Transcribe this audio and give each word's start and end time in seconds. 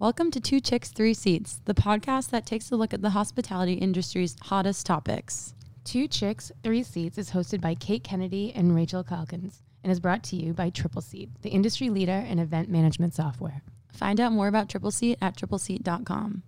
Welcome 0.00 0.30
to 0.30 0.40
Two 0.40 0.60
Chicks, 0.60 0.88
Three 0.88 1.12
Seats, 1.12 1.60
the 1.66 1.74
podcast 1.74 2.30
that 2.30 2.46
takes 2.46 2.70
a 2.70 2.76
look 2.76 2.94
at 2.94 3.02
the 3.02 3.10
hospitality 3.10 3.74
industry's 3.74 4.34
hottest 4.40 4.86
topics. 4.86 5.52
Two 5.84 6.08
Chicks, 6.08 6.50
Three 6.62 6.82
Seats 6.82 7.18
is 7.18 7.32
hosted 7.32 7.60
by 7.60 7.74
Kate 7.74 8.02
Kennedy 8.02 8.50
and 8.56 8.74
Rachel 8.74 9.04
Calkins 9.04 9.60
and 9.84 9.92
is 9.92 10.00
brought 10.00 10.22
to 10.22 10.36
you 10.36 10.54
by 10.54 10.70
Triple 10.70 11.02
Seat, 11.02 11.28
the 11.42 11.50
industry 11.50 11.90
leader 11.90 12.24
in 12.26 12.38
event 12.38 12.70
management 12.70 13.14
software. 13.14 13.60
Find 13.92 14.18
out 14.22 14.32
more 14.32 14.48
about 14.48 14.70
Triple 14.70 14.90
Seat 14.90 15.18
at 15.20 15.36
tripleseat.com. 15.36 16.44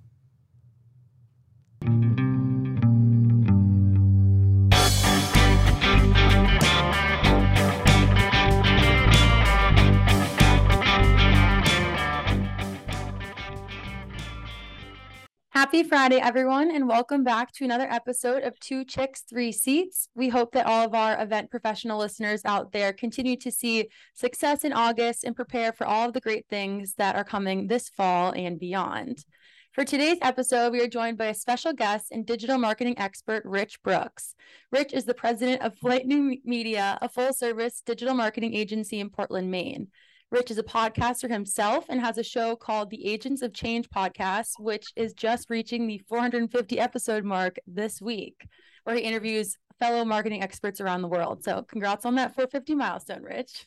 Happy 15.72 15.88
Friday, 15.88 16.20
everyone, 16.20 16.70
and 16.70 16.86
welcome 16.86 17.24
back 17.24 17.50
to 17.52 17.64
another 17.64 17.90
episode 17.90 18.42
of 18.42 18.60
Two 18.60 18.84
Chicks, 18.84 19.22
Three 19.22 19.52
Seats. 19.52 20.06
We 20.14 20.28
hope 20.28 20.52
that 20.52 20.66
all 20.66 20.84
of 20.84 20.94
our 20.94 21.18
event 21.18 21.50
professional 21.50 21.98
listeners 21.98 22.42
out 22.44 22.72
there 22.72 22.92
continue 22.92 23.38
to 23.38 23.50
see 23.50 23.88
success 24.12 24.64
in 24.64 24.74
August 24.74 25.24
and 25.24 25.34
prepare 25.34 25.72
for 25.72 25.86
all 25.86 26.06
of 26.06 26.12
the 26.12 26.20
great 26.20 26.44
things 26.50 26.92
that 26.98 27.16
are 27.16 27.24
coming 27.24 27.68
this 27.68 27.88
fall 27.88 28.32
and 28.36 28.60
beyond. 28.60 29.24
For 29.72 29.82
today's 29.82 30.18
episode, 30.20 30.72
we 30.72 30.82
are 30.82 30.88
joined 30.88 31.16
by 31.16 31.28
a 31.28 31.34
special 31.34 31.72
guest 31.72 32.08
and 32.12 32.26
digital 32.26 32.58
marketing 32.58 32.98
expert, 32.98 33.42
Rich 33.46 33.82
Brooks. 33.82 34.34
Rich 34.72 34.92
is 34.92 35.06
the 35.06 35.14
president 35.14 35.62
of 35.62 35.74
Flyte 35.78 36.04
New 36.04 36.36
Media, 36.44 36.98
a 37.00 37.08
full 37.08 37.32
service 37.32 37.80
digital 37.86 38.12
marketing 38.12 38.52
agency 38.52 39.00
in 39.00 39.08
Portland, 39.08 39.50
Maine. 39.50 39.88
Rich 40.32 40.50
is 40.50 40.56
a 40.56 40.62
podcaster 40.62 41.30
himself 41.30 41.84
and 41.90 42.00
has 42.00 42.16
a 42.16 42.22
show 42.22 42.56
called 42.56 42.88
the 42.88 43.06
Agents 43.06 43.42
of 43.42 43.52
Change 43.52 43.90
podcast, 43.90 44.52
which 44.58 44.86
is 44.96 45.12
just 45.12 45.50
reaching 45.50 45.86
the 45.86 45.98
450 46.08 46.80
episode 46.80 47.22
mark 47.22 47.56
this 47.66 48.00
week, 48.00 48.46
where 48.84 48.96
he 48.96 49.02
interviews 49.02 49.58
fellow 49.78 50.06
marketing 50.06 50.42
experts 50.42 50.80
around 50.80 51.02
the 51.02 51.08
world. 51.08 51.44
So, 51.44 51.62
congrats 51.64 52.06
on 52.06 52.14
that 52.14 52.34
450 52.34 52.74
milestone, 52.74 53.22
Rich. 53.22 53.66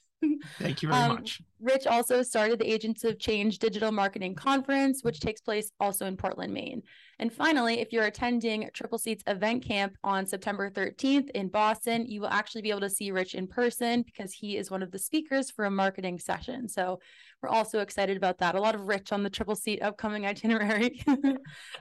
Thank 0.59 0.81
you 0.81 0.89
very 0.89 1.01
um, 1.01 1.15
much. 1.15 1.41
Rich 1.59 1.87
also 1.87 2.21
started 2.21 2.59
the 2.59 2.71
Agents 2.71 3.03
of 3.03 3.19
Change 3.19 3.59
Digital 3.59 3.91
Marketing 3.91 4.35
Conference, 4.35 5.03
which 5.03 5.19
takes 5.19 5.41
place 5.41 5.71
also 5.79 6.05
in 6.05 6.17
Portland, 6.17 6.53
Maine. 6.53 6.81
And 7.19 7.31
finally, 7.31 7.79
if 7.79 7.91
you're 7.91 8.05
attending 8.05 8.69
Triple 8.73 8.97
Seats 8.97 9.23
event 9.27 9.65
camp 9.65 9.95
on 10.03 10.25
September 10.25 10.69
13th 10.69 11.29
in 11.31 11.47
Boston, 11.47 12.05
you 12.07 12.21
will 12.21 12.29
actually 12.29 12.61
be 12.61 12.69
able 12.69 12.81
to 12.81 12.89
see 12.89 13.11
Rich 13.11 13.35
in 13.35 13.47
person 13.47 14.03
because 14.03 14.33
he 14.33 14.57
is 14.57 14.69
one 14.69 14.83
of 14.83 14.91
the 14.91 14.99
speakers 14.99 15.49
for 15.49 15.65
a 15.65 15.71
marketing 15.71 16.19
session. 16.19 16.67
So 16.67 16.99
we're 17.41 17.49
also 17.49 17.79
excited 17.79 18.17
about 18.17 18.39
that. 18.39 18.55
A 18.55 18.61
lot 18.61 18.75
of 18.75 18.81
Rich 18.81 19.11
on 19.11 19.23
the 19.23 19.29
Triple 19.29 19.55
Seat 19.55 19.81
upcoming 19.81 20.25
itinerary. 20.25 21.01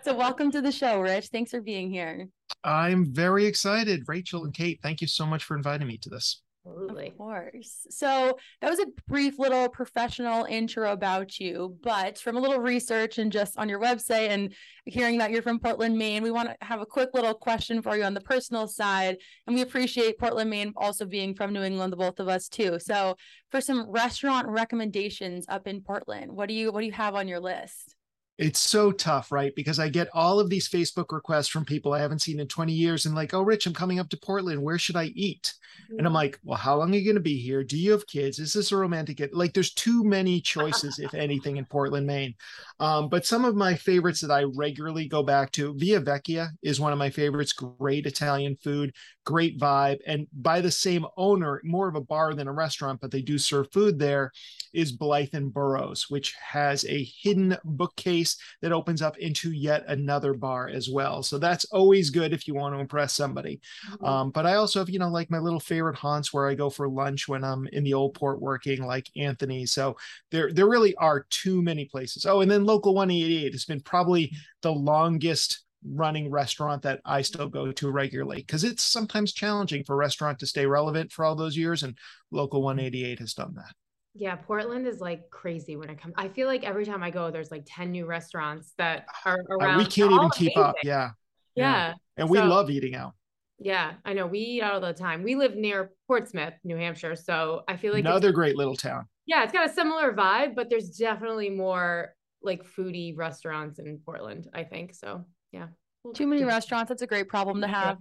so 0.02 0.14
welcome 0.14 0.50
to 0.52 0.62
the 0.62 0.72
show, 0.72 1.00
Rich. 1.00 1.28
Thanks 1.28 1.50
for 1.50 1.60
being 1.60 1.90
here. 1.90 2.28
I'm 2.62 3.12
very 3.12 3.44
excited. 3.46 4.05
Rachel 4.06 4.44
and 4.44 4.55
Kate, 4.55 4.78
thank 4.82 5.00
you 5.00 5.06
so 5.06 5.27
much 5.27 5.44
for 5.44 5.56
inviting 5.56 5.88
me 5.88 5.98
to 5.98 6.08
this. 6.08 6.43
Absolutely. 6.66 7.08
Of 7.08 7.18
course. 7.18 7.86
So 7.90 8.38
that 8.60 8.70
was 8.70 8.78
a 8.78 8.86
brief 9.06 9.38
little 9.38 9.68
professional 9.68 10.44
intro 10.44 10.92
about 10.92 11.38
you, 11.38 11.76
but 11.82 12.18
from 12.18 12.36
a 12.36 12.40
little 12.40 12.58
research 12.58 13.18
and 13.18 13.30
just 13.30 13.58
on 13.58 13.68
your 13.68 13.80
website 13.80 14.28
and 14.28 14.54
hearing 14.86 15.18
that 15.18 15.30
you're 15.30 15.42
from 15.42 15.58
Portland, 15.58 15.98
Maine, 15.98 16.22
we 16.22 16.30
want 16.30 16.48
to 16.48 16.56
have 16.62 16.80
a 16.80 16.86
quick 16.86 17.10
little 17.12 17.34
question 17.34 17.82
for 17.82 17.96
you 17.96 18.04
on 18.04 18.14
the 18.14 18.20
personal 18.20 18.66
side. 18.66 19.18
And 19.46 19.54
we 19.54 19.62
appreciate 19.62 20.18
Portland, 20.18 20.48
Maine 20.48 20.72
also 20.76 21.04
being 21.04 21.34
from 21.34 21.52
New 21.52 21.62
England, 21.62 21.92
the 21.92 21.98
both 21.98 22.18
of 22.18 22.28
us 22.28 22.48
too. 22.48 22.78
So 22.78 23.16
for 23.50 23.60
some 23.60 23.90
restaurant 23.90 24.48
recommendations 24.48 25.44
up 25.48 25.66
in 25.66 25.82
Portland, 25.82 26.32
what 26.32 26.48
do 26.48 26.54
you 26.54 26.72
what 26.72 26.80
do 26.80 26.86
you 26.86 26.92
have 26.92 27.14
on 27.14 27.28
your 27.28 27.40
list? 27.40 27.93
It's 28.36 28.58
so 28.58 28.90
tough, 28.90 29.30
right? 29.30 29.54
Because 29.54 29.78
I 29.78 29.88
get 29.88 30.08
all 30.12 30.40
of 30.40 30.50
these 30.50 30.68
Facebook 30.68 31.12
requests 31.12 31.48
from 31.48 31.64
people 31.64 31.92
I 31.92 32.00
haven't 32.00 32.22
seen 32.22 32.40
in 32.40 32.48
20 32.48 32.72
years 32.72 33.06
and 33.06 33.14
like, 33.14 33.32
oh, 33.32 33.42
Rich, 33.42 33.66
I'm 33.66 33.74
coming 33.74 34.00
up 34.00 34.08
to 34.08 34.16
Portland. 34.16 34.60
Where 34.60 34.78
should 34.78 34.96
I 34.96 35.04
eat? 35.14 35.55
Mm-hmm. 35.84 35.98
And 35.98 36.06
I'm 36.06 36.12
like, 36.12 36.40
well, 36.42 36.58
how 36.58 36.77
long 36.77 36.92
are 36.92 36.96
you 36.96 37.05
going 37.05 37.14
to 37.14 37.20
be 37.20 37.39
here? 37.39 37.62
Do 37.62 37.78
you 37.78 37.92
have 37.92 38.08
kids? 38.08 38.40
Is 38.40 38.52
this 38.52 38.72
a 38.72 38.77
romantic 38.77 39.18
get? 39.18 39.34
Like, 39.34 39.55
there's 39.55 39.72
too 39.72 40.02
many 40.02 40.40
choices, 40.40 40.98
if 40.98 41.14
anything, 41.14 41.58
in 41.58 41.64
Portland, 41.64 42.08
Maine. 42.08 42.34
Um, 42.80 43.08
but 43.08 43.24
some 43.24 43.45
of 43.45 43.55
my 43.55 43.74
favorites 43.74 44.20
that 44.20 44.33
I 44.33 44.45
regularly 44.56 45.06
go 45.06 45.22
back 45.22 45.52
to, 45.52 45.74
Via 45.74 46.01
Vecchia 46.01 46.48
is 46.62 46.80
one 46.80 46.92
of 46.92 46.98
my 46.98 47.11
favorites. 47.11 47.52
Great 47.52 48.05
Italian 48.05 48.56
food, 48.56 48.92
great 49.24 49.61
vibe. 49.61 49.98
And 50.06 50.27
by 50.33 50.61
the 50.61 50.72
same 50.72 51.06
owner, 51.16 51.61
more 51.62 51.89
of 51.89 51.95
a 51.95 52.01
bar 52.01 52.34
than 52.34 52.48
a 52.48 52.52
restaurant, 52.52 53.01
but 53.01 53.12
they 53.12 53.22
do 53.22 53.39
serve 53.39 53.70
food 53.72 53.98
there, 53.98 54.33
is 54.74 54.96
Blyth 54.96 55.35
and 55.35 55.52
Burrows, 55.52 56.07
which 56.08 56.35
has 56.35 56.85
a 56.85 57.05
hidden 57.05 57.57
bookcase 57.64 58.36
that 58.62 58.73
opens 58.73 59.02
up 59.02 59.17
into 59.18 59.52
yet 59.52 59.85
another 59.89 60.35
bar 60.35 60.68
as 60.68 60.89
well. 60.90 61.23
So 61.23 61.39
that's 61.39 61.64
always 61.67 62.11
good 62.11 62.33
if 62.33 62.46
you 62.46 62.55
want 62.55 62.74
to 62.74 62.80
impress 62.80 63.14
somebody. 63.14 63.61
Mm-hmm. 63.90 64.05
Um, 64.05 64.30
but 64.30 64.46
I 64.46 64.55
also 64.55 64.80
have, 64.80 64.90
you 64.90 64.98
know, 64.98 65.08
like 65.08 65.30
my 65.30 65.39
little 65.39 65.61
favorite 65.61 65.96
haunts 65.96 66.33
where 66.33 66.48
I 66.48 66.55
go 66.55 66.70
for 66.70 66.89
lunch 66.89 67.29
when 67.29 67.45
I'm 67.45 67.67
in 67.68 67.84
the 67.84 67.95
old 67.95 68.14
port 68.14 68.40
working, 68.40 68.84
like 68.84 69.08
Anthony. 69.17 69.67
So 69.67 69.96
there, 70.30 70.52
there 70.52 70.68
really 70.68 70.95
are 70.96 71.27
too 71.30 71.63
many 71.63 71.86
places. 71.86 72.27
Oh, 72.27 72.40
and 72.40 72.51
then 72.51 72.64
Local 72.64 72.95
188 72.95 73.52
has 73.52 73.64
been 73.64 73.80
probably 73.80 74.33
the 74.63 74.73
longest 74.73 75.64
running 75.84 76.30
restaurant 76.30 76.83
that 76.83 77.01
I 77.05 77.23
still 77.23 77.48
go 77.48 77.70
to 77.70 77.90
regularly 77.90 78.39
because 78.39 78.64
it's 78.64 78.83
sometimes 78.83 79.33
challenging 79.33 79.84
for 79.84 79.95
a 79.95 79.96
restaurant 79.96 80.39
to 80.39 80.46
stay 80.46 80.67
relevant 80.67 81.13
for 81.13 81.24
all 81.24 81.34
those 81.34 81.57
years. 81.57 81.83
And 81.83 81.96
Local 82.30 82.63
188 82.63 83.18
has 83.18 83.34
done 83.34 83.55
that. 83.57 83.74
Yeah, 84.14 84.36
Portland 84.36 84.86
is 84.86 85.01
like 85.01 85.29
crazy 85.30 85.77
when 85.77 85.91
it 85.91 86.01
comes. 86.01 86.14
I 86.17 86.29
feel 86.29 86.47
like 86.47 86.64
every 86.64 86.85
time 86.85 87.02
I 87.02 87.11
go, 87.11 87.30
there's 87.30 87.51
like 87.51 87.64
10 87.67 87.91
new 87.91 88.07
restaurants 88.07 88.73
that 88.79 89.07
are 89.25 89.41
around. 89.51 89.75
Uh, 89.75 89.79
we 89.79 89.86
can't 89.86 90.13
even 90.13 90.30
keep 90.30 90.57
up. 90.57 90.77
Yeah. 90.85 91.11
Yeah. 91.57 91.89
yeah. 91.89 91.95
And 92.17 92.30
we 92.30 92.39
so, 92.39 92.45
love 92.45 92.70
eating 92.70 92.95
out. 92.95 93.14
Yeah, 93.58 93.95
I 94.05 94.13
know. 94.13 94.27
We 94.27 94.39
eat 94.39 94.63
out 94.63 94.75
all 94.75 94.80
the 94.80 94.92
time. 94.92 95.23
We 95.23 95.35
live 95.36 95.57
near 95.57 95.92
Portsmouth, 96.07 96.55
New 96.64 96.77
Hampshire. 96.77 97.17
So 97.17 97.63
I 97.69 97.77
feel 97.77 97.92
like 97.92 98.01
another 98.01 98.33
great 98.33 98.57
little 98.57 98.77
town. 98.77 99.07
Yeah, 99.27 99.42
it's 99.42 99.52
got 99.52 99.69
a 99.69 99.73
similar 99.73 100.13
vibe, 100.13 100.55
but 100.55 100.70
there's 100.70 100.91
definitely 100.91 101.51
more 101.51 102.14
like 102.42 102.64
foodie 102.64 103.17
restaurants 103.17 103.79
in 103.79 103.98
Portland, 104.05 104.48
I 104.55 104.64
think. 104.64 104.95
So 104.95 105.25
yeah. 105.51 105.69
Too 106.14 106.27
many 106.27 106.45
restaurants. 106.45 106.91
That's 106.91 107.02
a 107.02 107.07
great 107.07 107.29
problem 107.29 107.63
to 107.63 107.67
have. 107.67 107.96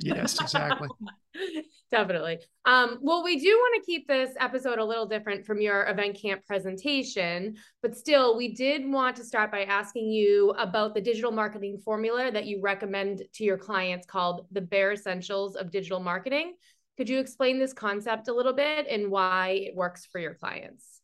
yes, 0.00 0.40
exactly. 0.40 0.88
Definitely. 1.90 2.38
Um, 2.64 2.98
well, 3.02 3.22
we 3.22 3.38
do 3.38 3.48
want 3.48 3.82
to 3.82 3.86
keep 3.86 4.08
this 4.08 4.30
episode 4.40 4.78
a 4.78 4.84
little 4.84 5.06
different 5.06 5.46
from 5.46 5.60
your 5.60 5.86
event 5.86 6.18
camp 6.20 6.44
presentation, 6.46 7.56
but 7.82 7.96
still, 7.96 8.36
we 8.36 8.54
did 8.54 8.90
want 8.90 9.16
to 9.16 9.24
start 9.24 9.52
by 9.52 9.64
asking 9.64 10.10
you 10.10 10.50
about 10.58 10.94
the 10.94 11.00
digital 11.00 11.30
marketing 11.30 11.78
formula 11.78 12.32
that 12.32 12.46
you 12.46 12.60
recommend 12.60 13.22
to 13.34 13.44
your 13.44 13.58
clients 13.58 14.06
called 14.06 14.46
the 14.50 14.60
Bare 14.60 14.92
Essentials 14.92 15.56
of 15.56 15.70
Digital 15.70 16.00
Marketing. 16.00 16.54
Could 16.96 17.08
you 17.08 17.18
explain 17.18 17.58
this 17.58 17.72
concept 17.72 18.28
a 18.28 18.34
little 18.34 18.54
bit 18.54 18.86
and 18.88 19.10
why 19.10 19.50
it 19.66 19.76
works 19.76 20.06
for 20.06 20.18
your 20.18 20.34
clients? 20.34 21.00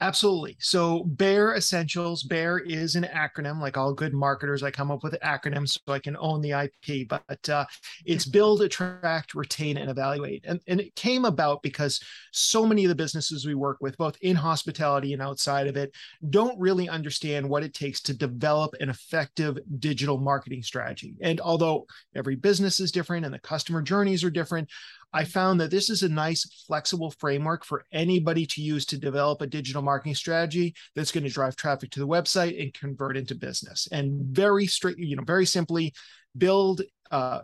Absolutely. 0.00 0.56
So 0.60 1.02
Bear 1.04 1.56
Essentials, 1.56 2.22
Bear 2.22 2.58
is 2.58 2.94
an 2.94 3.02
acronym. 3.12 3.60
Like 3.60 3.76
all 3.76 3.92
good 3.92 4.14
marketers, 4.14 4.62
I 4.62 4.70
come 4.70 4.92
up 4.92 5.02
with 5.02 5.18
acronyms 5.24 5.70
so 5.70 5.92
I 5.92 5.98
can 5.98 6.16
own 6.20 6.40
the 6.40 6.52
IP. 6.52 7.08
But 7.08 7.48
uh, 7.48 7.64
it's 8.04 8.24
build, 8.24 8.62
attract, 8.62 9.34
retain, 9.34 9.76
and 9.76 9.90
evaluate. 9.90 10.44
And, 10.46 10.60
and 10.68 10.80
it 10.80 10.94
came 10.94 11.24
about 11.24 11.62
because 11.62 12.00
so 12.32 12.64
many 12.64 12.84
of 12.84 12.90
the 12.90 12.94
businesses 12.94 13.44
we 13.44 13.56
work 13.56 13.78
with, 13.80 13.96
both 13.96 14.16
in 14.20 14.36
hospitality 14.36 15.14
and 15.14 15.22
outside 15.22 15.66
of 15.66 15.76
it, 15.76 15.92
don't 16.30 16.58
really 16.60 16.88
understand 16.88 17.48
what 17.48 17.64
it 17.64 17.74
takes 17.74 18.00
to 18.02 18.14
develop 18.14 18.74
an 18.78 18.90
effective 18.90 19.58
digital 19.80 20.18
marketing 20.18 20.62
strategy. 20.62 21.16
And 21.22 21.40
although 21.40 21.86
every 22.14 22.36
business 22.36 22.78
is 22.78 22.92
different 22.92 23.24
and 23.24 23.34
the 23.34 23.40
customer 23.40 23.82
journeys 23.82 24.22
are 24.22 24.30
different, 24.30 24.68
I 25.12 25.24
found 25.24 25.60
that 25.60 25.70
this 25.70 25.88
is 25.88 26.02
a 26.02 26.08
nice 26.08 26.44
flexible 26.66 27.10
framework 27.18 27.64
for 27.64 27.84
anybody 27.92 28.44
to 28.46 28.60
use 28.60 28.84
to 28.86 28.98
develop 28.98 29.40
a 29.40 29.46
digital 29.46 29.82
marketing 29.82 30.14
strategy 30.14 30.74
that's 30.94 31.12
going 31.12 31.24
to 31.24 31.30
drive 31.30 31.56
traffic 31.56 31.90
to 31.90 32.00
the 32.00 32.06
website 32.06 32.60
and 32.60 32.74
convert 32.74 33.16
into 33.16 33.34
business. 33.34 33.88
And 33.90 34.20
very 34.26 34.66
straight, 34.66 34.98
you 34.98 35.16
know, 35.16 35.24
very 35.24 35.46
simply 35.46 35.94
build 36.36 36.82
uh, 37.10 37.40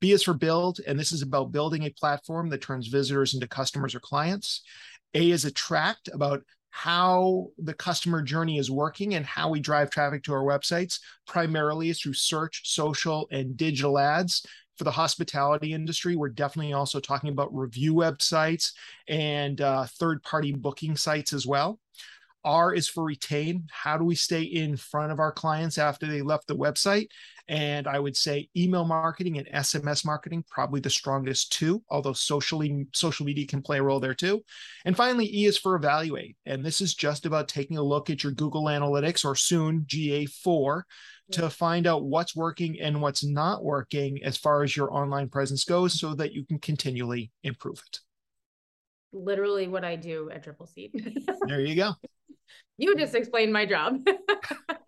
B 0.00 0.12
is 0.12 0.22
for 0.22 0.34
build, 0.34 0.80
and 0.86 0.98
this 0.98 1.12
is 1.12 1.22
about 1.22 1.52
building 1.52 1.84
a 1.84 1.90
platform 1.90 2.48
that 2.50 2.62
turns 2.62 2.86
visitors 2.86 3.34
into 3.34 3.48
customers 3.48 3.94
or 3.94 4.00
clients. 4.00 4.62
A 5.14 5.30
is 5.30 5.44
attract, 5.44 6.08
about 6.12 6.42
how 6.70 7.48
the 7.58 7.74
customer 7.74 8.22
journey 8.22 8.58
is 8.58 8.70
working 8.70 9.14
and 9.14 9.26
how 9.26 9.48
we 9.48 9.58
drive 9.58 9.90
traffic 9.90 10.22
to 10.22 10.32
our 10.32 10.44
websites, 10.44 11.00
primarily 11.26 11.92
through 11.92 12.12
search, 12.12 12.62
social, 12.64 13.26
and 13.32 13.56
digital 13.56 13.98
ads 13.98 14.46
for 14.78 14.84
the 14.84 14.90
hospitality 14.90 15.74
industry, 15.74 16.16
we're 16.16 16.28
definitely 16.28 16.72
also 16.72 17.00
talking 17.00 17.30
about 17.30 17.54
review 17.54 17.94
websites 17.94 18.72
and 19.08 19.60
uh, 19.60 19.84
third 19.84 20.22
party 20.22 20.52
booking 20.52 20.96
sites 20.96 21.32
as 21.32 21.46
well. 21.46 21.80
R 22.44 22.72
is 22.72 22.88
for 22.88 23.04
retain. 23.04 23.66
How 23.70 23.98
do 23.98 24.04
we 24.04 24.14
stay 24.14 24.42
in 24.42 24.76
front 24.76 25.12
of 25.12 25.18
our 25.18 25.32
clients 25.32 25.76
after 25.76 26.06
they 26.06 26.22
left 26.22 26.46
the 26.46 26.56
website? 26.56 27.08
And 27.48 27.86
I 27.86 27.98
would 27.98 28.16
say 28.16 28.50
email 28.56 28.84
marketing 28.84 29.38
and 29.38 29.48
SMS 29.48 30.04
marketing, 30.04 30.44
probably 30.50 30.80
the 30.80 30.90
strongest 30.90 31.50
two, 31.52 31.82
although 31.88 32.12
socially 32.12 32.86
social 32.94 33.24
media 33.24 33.46
can 33.46 33.62
play 33.62 33.78
a 33.78 33.82
role 33.82 34.00
there 34.00 34.14
too. 34.14 34.42
And 34.84 34.96
finally, 34.96 35.26
E 35.34 35.46
is 35.46 35.56
for 35.56 35.74
evaluate. 35.74 36.36
And 36.44 36.64
this 36.64 36.80
is 36.80 36.94
just 36.94 37.24
about 37.24 37.48
taking 37.48 37.78
a 37.78 37.82
look 37.82 38.10
at 38.10 38.22
your 38.22 38.32
Google 38.32 38.64
Analytics 38.64 39.24
or 39.24 39.34
soon 39.34 39.86
GA4 39.88 40.82
to 41.32 41.50
find 41.50 41.86
out 41.86 42.04
what's 42.04 42.34
working 42.34 42.80
and 42.80 43.00
what's 43.00 43.24
not 43.24 43.64
working 43.64 44.22
as 44.24 44.36
far 44.36 44.62
as 44.62 44.76
your 44.76 44.92
online 44.92 45.28
presence 45.28 45.64
goes 45.64 45.98
so 45.98 46.14
that 46.14 46.32
you 46.32 46.44
can 46.44 46.58
continually 46.58 47.30
improve 47.42 47.82
it. 47.86 48.00
Literally 49.12 49.68
what 49.68 49.84
I 49.84 49.96
do 49.96 50.30
at 50.30 50.42
Triple 50.42 50.66
Seat. 50.66 50.92
there 51.46 51.60
you 51.60 51.74
go. 51.74 51.92
You 52.80 52.94
just 52.94 53.16
explained 53.16 53.52
my 53.52 53.66
job. 53.66 53.98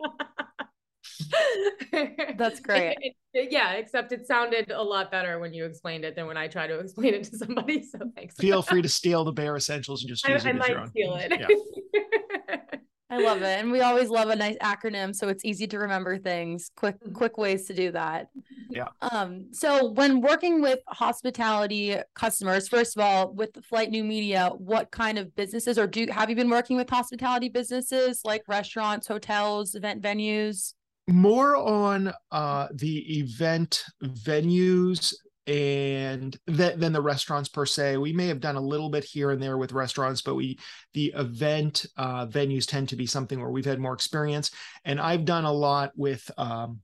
That's 2.41 2.59
great. 2.69 2.97
It, 3.01 3.15
it, 3.33 3.53
yeah, 3.53 3.73
except 3.75 4.11
it 4.13 4.27
sounded 4.27 4.71
a 4.73 4.83
lot 4.83 5.11
better 5.11 5.39
when 5.39 5.55
you 5.55 5.65
explained 5.65 6.05
it 6.05 6.17
than 6.17 6.27
when 6.27 6.37
I 6.37 6.49
try 6.49 6.67
to 6.67 6.79
explain 6.85 7.15
it 7.15 7.25
to 7.25 7.39
somebody. 7.39 7.83
So 7.85 7.99
thanks. 8.17 8.35
Feel 8.37 8.63
free 8.71 8.83
to 8.83 8.89
steal 8.89 9.23
the 9.25 9.33
bare 9.33 9.57
essentials 9.57 10.03
and 10.03 10.09
just 10.09 10.27
use 10.27 10.45
I, 10.45 10.51
it 10.51 10.57
I 10.57 10.59
might 10.59 10.77
own. 10.77 10.89
steal 10.89 11.15
it. 11.15 11.33
Yeah. 11.39 11.47
I 13.13 13.19
love 13.19 13.43
it. 13.43 13.59
And 13.59 13.73
we 13.73 13.81
always 13.81 14.09
love 14.09 14.29
a 14.29 14.37
nice 14.37 14.57
acronym 14.59 15.13
so 15.17 15.27
it's 15.27 15.45
easy 15.45 15.67
to 15.67 15.79
remember 15.81 16.17
things. 16.17 16.71
Quick 16.77 16.95
Mhm. 17.05 17.13
quick 17.13 17.39
ways 17.39 17.67
to 17.67 17.75
do 17.75 17.91
that. 17.91 18.29
Yeah. 18.71 18.87
Um 19.03 19.53
so 19.53 19.91
when 19.91 20.21
working 20.21 20.63
with 20.63 20.79
hospitality 20.87 21.97
customers, 22.15 22.69
first 22.69 22.97
of 22.97 23.03
all, 23.03 23.33
with 23.35 23.51
Flyte 23.69 23.91
New 23.91 24.05
Media, 24.05 24.51
what 24.57 24.93
kind 24.93 25.19
of 25.19 25.35
businesses 25.35 25.77
or 25.77 25.89
do 25.89 26.07
have 26.09 26.31
you 26.31 26.37
been 26.37 26.51
working 26.51 26.77
with 26.77 26.89
hospitality 26.89 27.49
businesses 27.49 28.21
like 28.25 28.43
restaurants, 28.47 29.09
hotels, 29.09 29.75
event 29.75 30.01
venues? 30.03 30.75
More 31.11 31.57
on 31.57 32.13
uh 32.31 32.69
the 32.73 33.19
event 33.19 33.85
venues 34.03 35.13
and 35.47 36.39
th- 36.47 36.77
than 36.77 36.93
the 36.93 37.03
restaurants 37.03 37.49
per 37.49 37.67
se. 37.67 37.97
We 37.97 38.13
may 38.13 38.29
have 38.29 38.41
done 38.41 38.55
a 38.55 38.61
little 38.61 38.91
bit 38.91 39.03
here 39.03 39.33
and 39.33 39.43
there 39.43 39.59
with 39.59 39.73
restaurants 39.73 40.23
but 40.23 40.37
we 40.37 40.59
the 40.95 41.13
event 41.17 41.87
uh 41.97 42.27
venues 42.27 42.67
tend 42.67 42.91
to 42.91 42.97
be 42.97 43.07
something 43.07 43.41
where 43.41 43.51
we've 43.51 43.65
had 43.65 43.81
more 43.81 43.95
experience. 43.95 44.53
And 44.85 45.01
i've 45.01 45.25
done 45.25 45.45
a 45.45 45.53
lot 45.53 45.91
with 45.97 46.31
um 46.39 46.81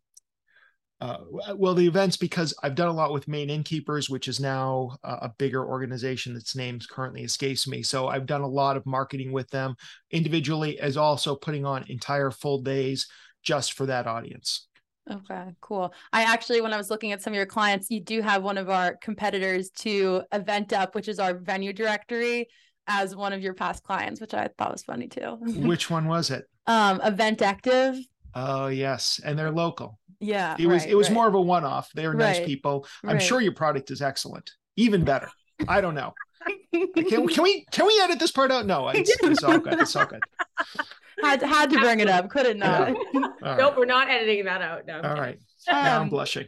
uh, 0.99 1.19
well, 1.55 1.75
the 1.75 1.87
events 1.87 2.17
because 2.17 2.55
I've 2.63 2.75
done 2.75 2.89
a 2.89 2.93
lot 2.93 3.13
with 3.13 3.29
Maine 3.29 3.51
Innkeepers, 3.51 4.09
which 4.09 4.29
is 4.29 4.41
now 4.41 4.97
a, 5.05 5.11
a 5.13 5.35
bigger 5.37 5.63
organization 5.63 6.33
that's 6.33 6.57
names 6.57 6.87
currently 6.87 7.23
escapes 7.23 7.69
me. 7.69 7.83
So 7.83 8.09
I've 8.09 8.25
done 8.25 8.41
a 8.41 8.49
lot 8.49 8.79
of 8.79 8.87
marketing 8.87 9.31
with 9.31 9.51
them. 9.51 9.77
Individually, 10.11 10.81
as 10.81 10.97
also 10.97 11.37
putting 11.37 11.67
on 11.67 11.85
entire 11.89 12.31
full 12.31 12.63
days 12.63 13.07
just 13.47 13.73
for 13.73 13.87
that 13.87 14.07
audience. 14.07 14.67
Okay, 15.11 15.55
cool. 15.61 15.95
I 16.13 16.25
actually, 16.25 16.61
when 16.61 16.73
I 16.73 16.77
was 16.77 16.91
looking 16.91 17.13
at 17.13 17.23
some 17.23 17.33
of 17.33 17.37
your 17.37 17.47
clients, 17.47 17.91
you 17.91 18.01
do 18.01 18.21
have 18.21 18.43
one 18.43 18.59
of 18.59 18.69
our 18.69 18.97
competitors 18.97 19.71
to 19.79 20.23
Event 20.33 20.73
Up, 20.73 20.97
which 20.97 21.07
is 21.07 21.21
our 21.21 21.33
venue 21.33 21.73
directory, 21.73 22.49
as 22.89 23.15
one 23.15 23.33
of 23.33 23.41
your 23.41 23.55
past 23.55 23.85
clients, 23.85 24.21
which 24.21 24.35
I 24.35 24.49
thought 24.59 24.73
was 24.73 24.83
funny 24.83 25.07
too. 25.07 25.37
Which 25.41 25.91
one 25.91 26.07
was 26.09 26.31
it? 26.31 26.45
um, 26.67 27.01
Event 27.03 27.41
Active. 27.43 27.97
Oh 28.35 28.67
yes, 28.67 29.21
and 29.25 29.39
they're 29.39 29.51
local. 29.51 29.99
Yeah. 30.21 30.57
It 30.59 30.67
was 30.67 30.83
right, 30.83 30.91
it 30.91 30.95
was 30.95 31.09
right. 31.09 31.15
more 31.15 31.29
of 31.29 31.35
a 31.35 31.41
one-off. 31.41 31.91
They 31.95 32.07
were 32.07 32.15
nice 32.15 32.45
people. 32.45 32.87
I'm 33.05 33.15
right. 33.15 33.23
sure 33.23 33.41
your 33.41 33.55
product 33.55 33.91
is 33.91 34.03
excellent. 34.03 34.51
Even 34.77 35.05
better. 35.05 35.31
I 35.69 35.81
don't 35.81 35.95
know. 35.95 36.15
Can, 36.95 37.27
can 37.29 37.43
we 37.43 37.65
can 37.73 37.87
we 37.87 37.99
edit 38.03 38.19
this 38.19 38.31
part 38.31 38.53
out? 38.53 38.67
No, 38.67 38.89
it's, 38.89 39.11
it's 39.23 39.43
all 39.43 39.59
good. 39.59 39.81
It's 39.81 39.97
all 39.97 40.05
good. 40.05 40.23
had 41.23 41.43
had 41.43 41.71
to 41.71 41.79
bring 41.81 42.01
it 42.01 42.09
up, 42.09 42.29
couldn't 42.29 42.59
Yeah. 42.59 42.95
not. 43.15 43.23
All 43.23 43.29
right. 43.43 43.59
Nope, 43.59 43.75
we're 43.77 43.85
not 43.87 44.09
editing 44.11 44.45
that 44.47 44.61
out. 44.63 44.87
No, 44.87 44.95
I'm 44.99 45.05
All 45.05 45.11
kidding. 45.17 45.23
right. 45.23 45.39
I'm 45.69 46.03
Um, 46.03 46.09
blushing. 46.09 46.47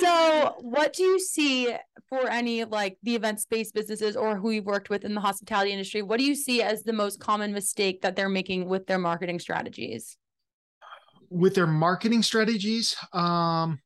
So, 0.00 0.56
what 0.60 0.92
do 0.92 1.04
you 1.04 1.20
see 1.20 1.72
for 2.08 2.28
any 2.28 2.60
of 2.62 2.70
like 2.70 2.98
the 3.04 3.14
event 3.14 3.38
space 3.40 3.70
businesses 3.70 4.16
or 4.16 4.36
who 4.36 4.50
you've 4.50 4.64
worked 4.64 4.90
with 4.90 5.04
in 5.04 5.14
the 5.14 5.20
hospitality 5.20 5.70
industry? 5.70 6.02
What 6.02 6.18
do 6.18 6.24
you 6.24 6.34
see 6.34 6.62
as 6.62 6.82
the 6.82 6.92
most 6.92 7.20
common 7.20 7.52
mistake 7.52 8.02
that 8.02 8.16
they're 8.16 8.28
making 8.28 8.68
with 8.68 8.86
their 8.86 8.98
marketing 8.98 9.38
strategies? 9.38 10.16
with 11.30 11.54
their 11.54 11.66
marketing 11.66 12.22
strategies 12.22 12.96
um 13.12 13.78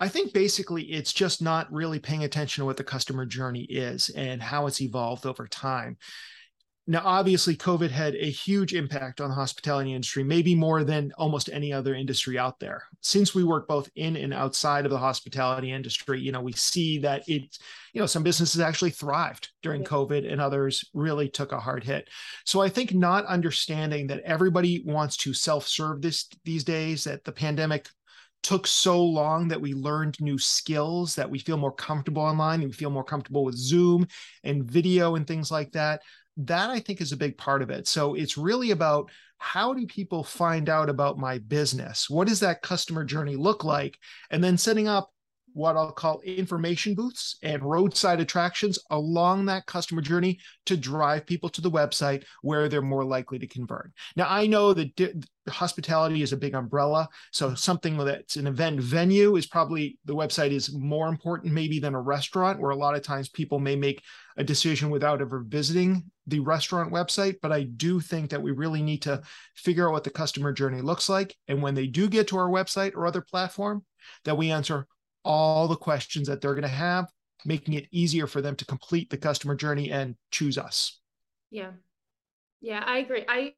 i 0.00 0.08
think 0.08 0.32
basically 0.32 0.82
it's 0.82 1.12
just 1.12 1.40
not 1.40 1.72
really 1.72 2.00
paying 2.00 2.24
attention 2.24 2.60
to 2.62 2.64
what 2.66 2.76
the 2.76 2.82
customer 2.82 3.24
journey 3.24 3.62
is 3.62 4.08
and 4.16 4.42
how 4.42 4.66
it's 4.66 4.80
evolved 4.80 5.24
over 5.26 5.46
time 5.46 5.96
now 6.90 7.02
obviously 7.04 7.56
covid 7.56 7.90
had 7.90 8.14
a 8.16 8.30
huge 8.30 8.74
impact 8.74 9.20
on 9.20 9.30
the 9.30 9.34
hospitality 9.34 9.94
industry 9.94 10.22
maybe 10.22 10.54
more 10.54 10.84
than 10.84 11.12
almost 11.16 11.48
any 11.52 11.72
other 11.72 11.94
industry 11.94 12.38
out 12.38 12.58
there 12.60 12.82
since 13.00 13.34
we 13.34 13.44
work 13.44 13.66
both 13.66 13.88
in 13.96 14.16
and 14.16 14.34
outside 14.34 14.84
of 14.84 14.90
the 14.90 14.98
hospitality 14.98 15.72
industry 15.72 16.20
you 16.20 16.32
know 16.32 16.40
we 16.40 16.52
see 16.52 16.98
that 16.98 17.22
it 17.28 17.56
you 17.92 18.00
know 18.00 18.06
some 18.06 18.22
businesses 18.22 18.60
actually 18.60 18.90
thrived 18.90 19.50
during 19.62 19.82
covid 19.82 20.30
and 20.30 20.40
others 20.40 20.84
really 20.94 21.28
took 21.28 21.52
a 21.52 21.60
hard 21.60 21.82
hit 21.82 22.08
so 22.44 22.60
I 22.60 22.68
think 22.68 22.94
not 22.94 23.26
understanding 23.26 24.06
that 24.08 24.22
everybody 24.24 24.82
wants 24.84 25.16
to 25.18 25.32
self-serve 25.32 26.02
this 26.02 26.28
these 26.44 26.64
days, 26.64 27.04
that 27.04 27.24
the 27.24 27.32
pandemic 27.32 27.88
took 28.42 28.66
so 28.66 29.04
long 29.04 29.48
that 29.48 29.60
we 29.60 29.74
learned 29.74 30.16
new 30.20 30.38
skills, 30.38 31.14
that 31.14 31.28
we 31.28 31.38
feel 31.38 31.58
more 31.58 31.72
comfortable 31.72 32.22
online, 32.22 32.60
and 32.60 32.70
we 32.70 32.74
feel 32.74 32.90
more 32.90 33.04
comfortable 33.04 33.44
with 33.44 33.54
Zoom 33.54 34.06
and 34.44 34.64
video 34.64 35.14
and 35.14 35.26
things 35.26 35.50
like 35.50 35.72
that. 35.72 36.00
That 36.46 36.70
I 36.70 36.80
think 36.80 37.00
is 37.00 37.12
a 37.12 37.16
big 37.16 37.36
part 37.36 37.62
of 37.62 37.70
it. 37.70 37.86
So 37.86 38.14
it's 38.14 38.38
really 38.38 38.70
about 38.70 39.10
how 39.38 39.72
do 39.72 39.86
people 39.86 40.22
find 40.22 40.68
out 40.68 40.88
about 40.88 41.18
my 41.18 41.38
business? 41.38 42.10
What 42.10 42.28
does 42.28 42.40
that 42.40 42.62
customer 42.62 43.04
journey 43.04 43.36
look 43.36 43.64
like? 43.64 43.98
And 44.30 44.44
then 44.44 44.58
setting 44.58 44.86
up 44.86 45.10
what 45.60 45.76
I'll 45.76 45.92
call 45.92 46.22
information 46.22 46.94
booths 46.94 47.36
and 47.42 47.62
roadside 47.62 48.18
attractions 48.18 48.78
along 48.90 49.44
that 49.46 49.66
customer 49.66 50.00
journey 50.00 50.38
to 50.64 50.76
drive 50.76 51.26
people 51.26 51.50
to 51.50 51.60
the 51.60 51.70
website 51.70 52.24
where 52.40 52.66
they're 52.68 52.80
more 52.80 53.04
likely 53.04 53.38
to 53.38 53.46
convert. 53.46 53.92
Now, 54.16 54.26
I 54.28 54.46
know 54.46 54.72
that 54.72 54.96
di- 54.96 55.12
hospitality 55.48 56.22
is 56.22 56.32
a 56.32 56.38
big 56.38 56.54
umbrella. 56.54 57.08
So, 57.30 57.54
something 57.54 57.98
that's 57.98 58.36
an 58.36 58.46
event 58.46 58.80
venue 58.80 59.36
is 59.36 59.46
probably 59.46 59.98
the 60.06 60.14
website 60.14 60.50
is 60.50 60.72
more 60.72 61.08
important, 61.08 61.52
maybe, 61.52 61.78
than 61.78 61.94
a 61.94 62.00
restaurant, 62.00 62.58
where 62.58 62.70
a 62.70 62.76
lot 62.76 62.94
of 62.94 63.02
times 63.02 63.28
people 63.28 63.58
may 63.58 63.76
make 63.76 64.02
a 64.38 64.44
decision 64.44 64.88
without 64.88 65.20
ever 65.20 65.44
visiting 65.46 66.04
the 66.26 66.40
restaurant 66.40 66.90
website. 66.90 67.36
But 67.42 67.52
I 67.52 67.64
do 67.64 68.00
think 68.00 68.30
that 68.30 68.42
we 68.42 68.52
really 68.52 68.82
need 68.82 69.02
to 69.02 69.20
figure 69.56 69.88
out 69.88 69.92
what 69.92 70.04
the 70.04 70.10
customer 70.10 70.52
journey 70.52 70.80
looks 70.80 71.10
like. 71.10 71.36
And 71.48 71.60
when 71.62 71.74
they 71.74 71.86
do 71.86 72.08
get 72.08 72.28
to 72.28 72.38
our 72.38 72.48
website 72.48 72.94
or 72.94 73.06
other 73.06 73.20
platform, 73.20 73.84
that 74.24 74.38
we 74.38 74.50
answer 74.50 74.86
all 75.24 75.68
the 75.68 75.76
questions 75.76 76.28
that 76.28 76.40
they're 76.40 76.54
going 76.54 76.62
to 76.62 76.68
have, 76.68 77.10
making 77.44 77.74
it 77.74 77.86
easier 77.90 78.26
for 78.26 78.40
them 78.40 78.56
to 78.56 78.64
complete 78.64 79.10
the 79.10 79.16
customer 79.16 79.54
journey 79.54 79.90
and 79.90 80.16
choose 80.30 80.58
us. 80.58 81.00
Yeah. 81.50 81.72
Yeah, 82.60 82.82
I 82.86 82.98
agree. 82.98 83.24
I 83.28 83.54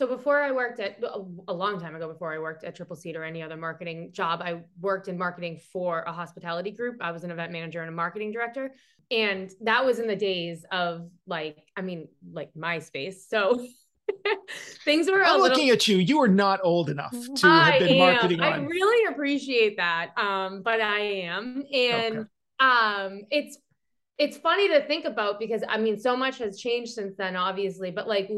so 0.00 0.06
before 0.06 0.40
I 0.40 0.50
worked 0.50 0.80
at 0.80 1.02
a, 1.02 1.52
long 1.52 1.78
time 1.78 1.94
ago 1.94 2.08
before 2.08 2.32
I 2.32 2.38
worked 2.38 2.64
at 2.64 2.74
Triple 2.74 2.96
Seat 2.96 3.16
or 3.16 3.22
any 3.22 3.42
other 3.42 3.58
marketing 3.58 4.12
job, 4.12 4.40
I 4.42 4.62
worked 4.80 5.08
in 5.08 5.18
marketing 5.18 5.60
for 5.74 6.00
a 6.06 6.12
hospitality 6.12 6.70
group. 6.70 6.96
I 7.02 7.12
was 7.12 7.22
an 7.22 7.30
event 7.30 7.52
manager 7.52 7.82
and 7.82 7.90
a 7.90 7.92
marketing 7.92 8.32
director. 8.32 8.72
And 9.10 9.50
that 9.60 9.84
was 9.84 9.98
in 9.98 10.06
the 10.06 10.16
days 10.16 10.64
of 10.72 11.10
like, 11.26 11.58
I 11.76 11.82
mean, 11.82 12.08
like 12.32 12.50
MySpace. 12.54 13.28
So 13.28 13.62
things 14.84 15.10
were 15.10 15.22
I'm 15.22 15.40
little 15.40 15.48
looking 15.48 15.70
at 15.70 15.86
you. 15.88 15.98
You 15.98 16.20
are 16.22 16.28
not 16.28 16.60
old 16.62 16.90
enough 16.90 17.12
to 17.12 17.46
I 17.46 17.70
have 17.72 17.80
been 17.80 17.92
am. 17.92 17.98
marketing 17.98 18.40
I 18.40 18.52
on. 18.52 18.66
really 18.66 19.12
appreciate 19.12 19.76
that. 19.76 20.10
Um, 20.16 20.62
but 20.62 20.80
I 20.80 21.00
am. 21.00 21.64
And 21.72 22.26
um 22.58 23.22
it's 23.30 23.58
it's 24.18 24.36
funny 24.36 24.68
to 24.68 24.86
think 24.86 25.06
about 25.06 25.38
because 25.38 25.62
I 25.66 25.78
mean 25.78 25.98
so 25.98 26.16
much 26.16 26.38
has 26.38 26.58
changed 26.60 26.92
since 26.92 27.14
then, 27.16 27.36
obviously. 27.36 27.90
But 27.90 28.06
like 28.06 28.30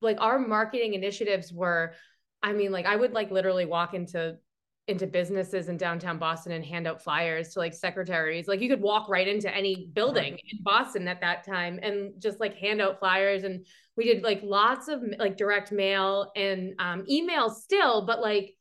like 0.00 0.18
our 0.20 0.38
marketing 0.38 0.94
initiatives 0.94 1.52
were, 1.52 1.94
I 2.42 2.52
mean, 2.52 2.70
like 2.70 2.86
I 2.86 2.94
would 2.96 3.12
like 3.12 3.30
literally 3.30 3.66
walk 3.66 3.94
into 3.94 4.36
into 4.86 5.06
businesses 5.06 5.68
in 5.68 5.78
downtown 5.78 6.18
Boston 6.18 6.52
and 6.52 6.64
hand 6.64 6.86
out 6.86 7.02
flyers 7.02 7.50
to 7.50 7.58
like 7.58 7.72
secretaries. 7.72 8.46
Like 8.46 8.60
you 8.60 8.68
could 8.68 8.82
walk 8.82 9.08
right 9.08 9.26
into 9.26 9.54
any 9.54 9.88
building 9.94 10.34
in 10.34 10.62
Boston 10.62 11.08
at 11.08 11.22
that 11.22 11.44
time 11.44 11.80
and 11.82 12.12
just 12.18 12.38
like 12.38 12.54
hand 12.56 12.82
out 12.82 12.98
flyers. 12.98 13.44
And 13.44 13.64
we 13.96 14.04
did 14.04 14.22
like 14.22 14.40
lots 14.42 14.88
of 14.88 15.02
like 15.18 15.38
direct 15.38 15.72
mail 15.72 16.30
and 16.36 16.74
um, 16.78 17.04
email 17.08 17.48
still, 17.48 18.04
but 18.04 18.20
like, 18.20 18.54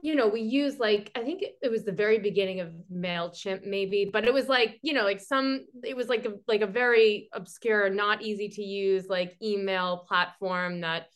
you 0.00 0.14
know, 0.14 0.28
we 0.28 0.40
used 0.40 0.78
like, 0.78 1.10
I 1.14 1.22
think 1.22 1.42
it 1.60 1.70
was 1.70 1.84
the 1.84 1.92
very 1.92 2.18
beginning 2.18 2.60
of 2.60 2.72
MailChimp 2.90 3.66
maybe, 3.66 4.08
but 4.10 4.24
it 4.24 4.32
was 4.32 4.48
like, 4.48 4.78
you 4.82 4.94
know, 4.94 5.04
like 5.04 5.20
some, 5.20 5.66
it 5.84 5.96
was 5.96 6.08
like 6.08 6.24
a, 6.24 6.34
like 6.48 6.62
a 6.62 6.66
very 6.66 7.28
obscure, 7.32 7.90
not 7.90 8.22
easy 8.22 8.48
to 8.48 8.62
use 8.62 9.08
like 9.08 9.36
email 9.42 10.04
platform 10.08 10.80
that 10.82 11.08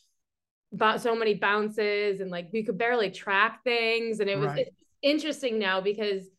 about 0.73 1.01
so 1.01 1.15
many 1.15 1.33
bounces 1.33 2.21
and 2.21 2.31
like 2.31 2.47
we 2.53 2.63
could 2.63 2.77
barely 2.77 3.09
track 3.11 3.63
things 3.63 4.19
and 4.19 4.29
it 4.29 4.37
was 4.37 4.47
Right. 4.47 4.67
it's 4.67 4.83
interesting 5.01 5.59
now 5.59 5.81
because 5.81 6.29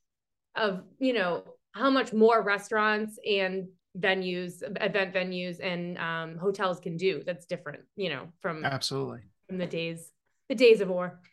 of 0.56 0.82
you 0.98 1.12
know 1.12 1.42
how 1.72 1.90
much 1.90 2.12
more 2.12 2.42
restaurants 2.42 3.18
and 3.28 3.68
venues 3.98 4.62
event 4.80 5.14
venues 5.14 5.60
and 5.60 5.98
um, 5.98 6.38
hotels 6.38 6.80
can 6.80 6.96
do 6.96 7.22
that's 7.26 7.44
different 7.46 7.80
you 7.96 8.08
know 8.08 8.28
from 8.40 8.64
Absolutely. 8.64 9.20
from 9.48 9.58
the 9.58 9.66
days, 9.66 10.10
the 10.48 10.54
days 10.54 10.80
of 10.80 10.88
war. 10.88 11.20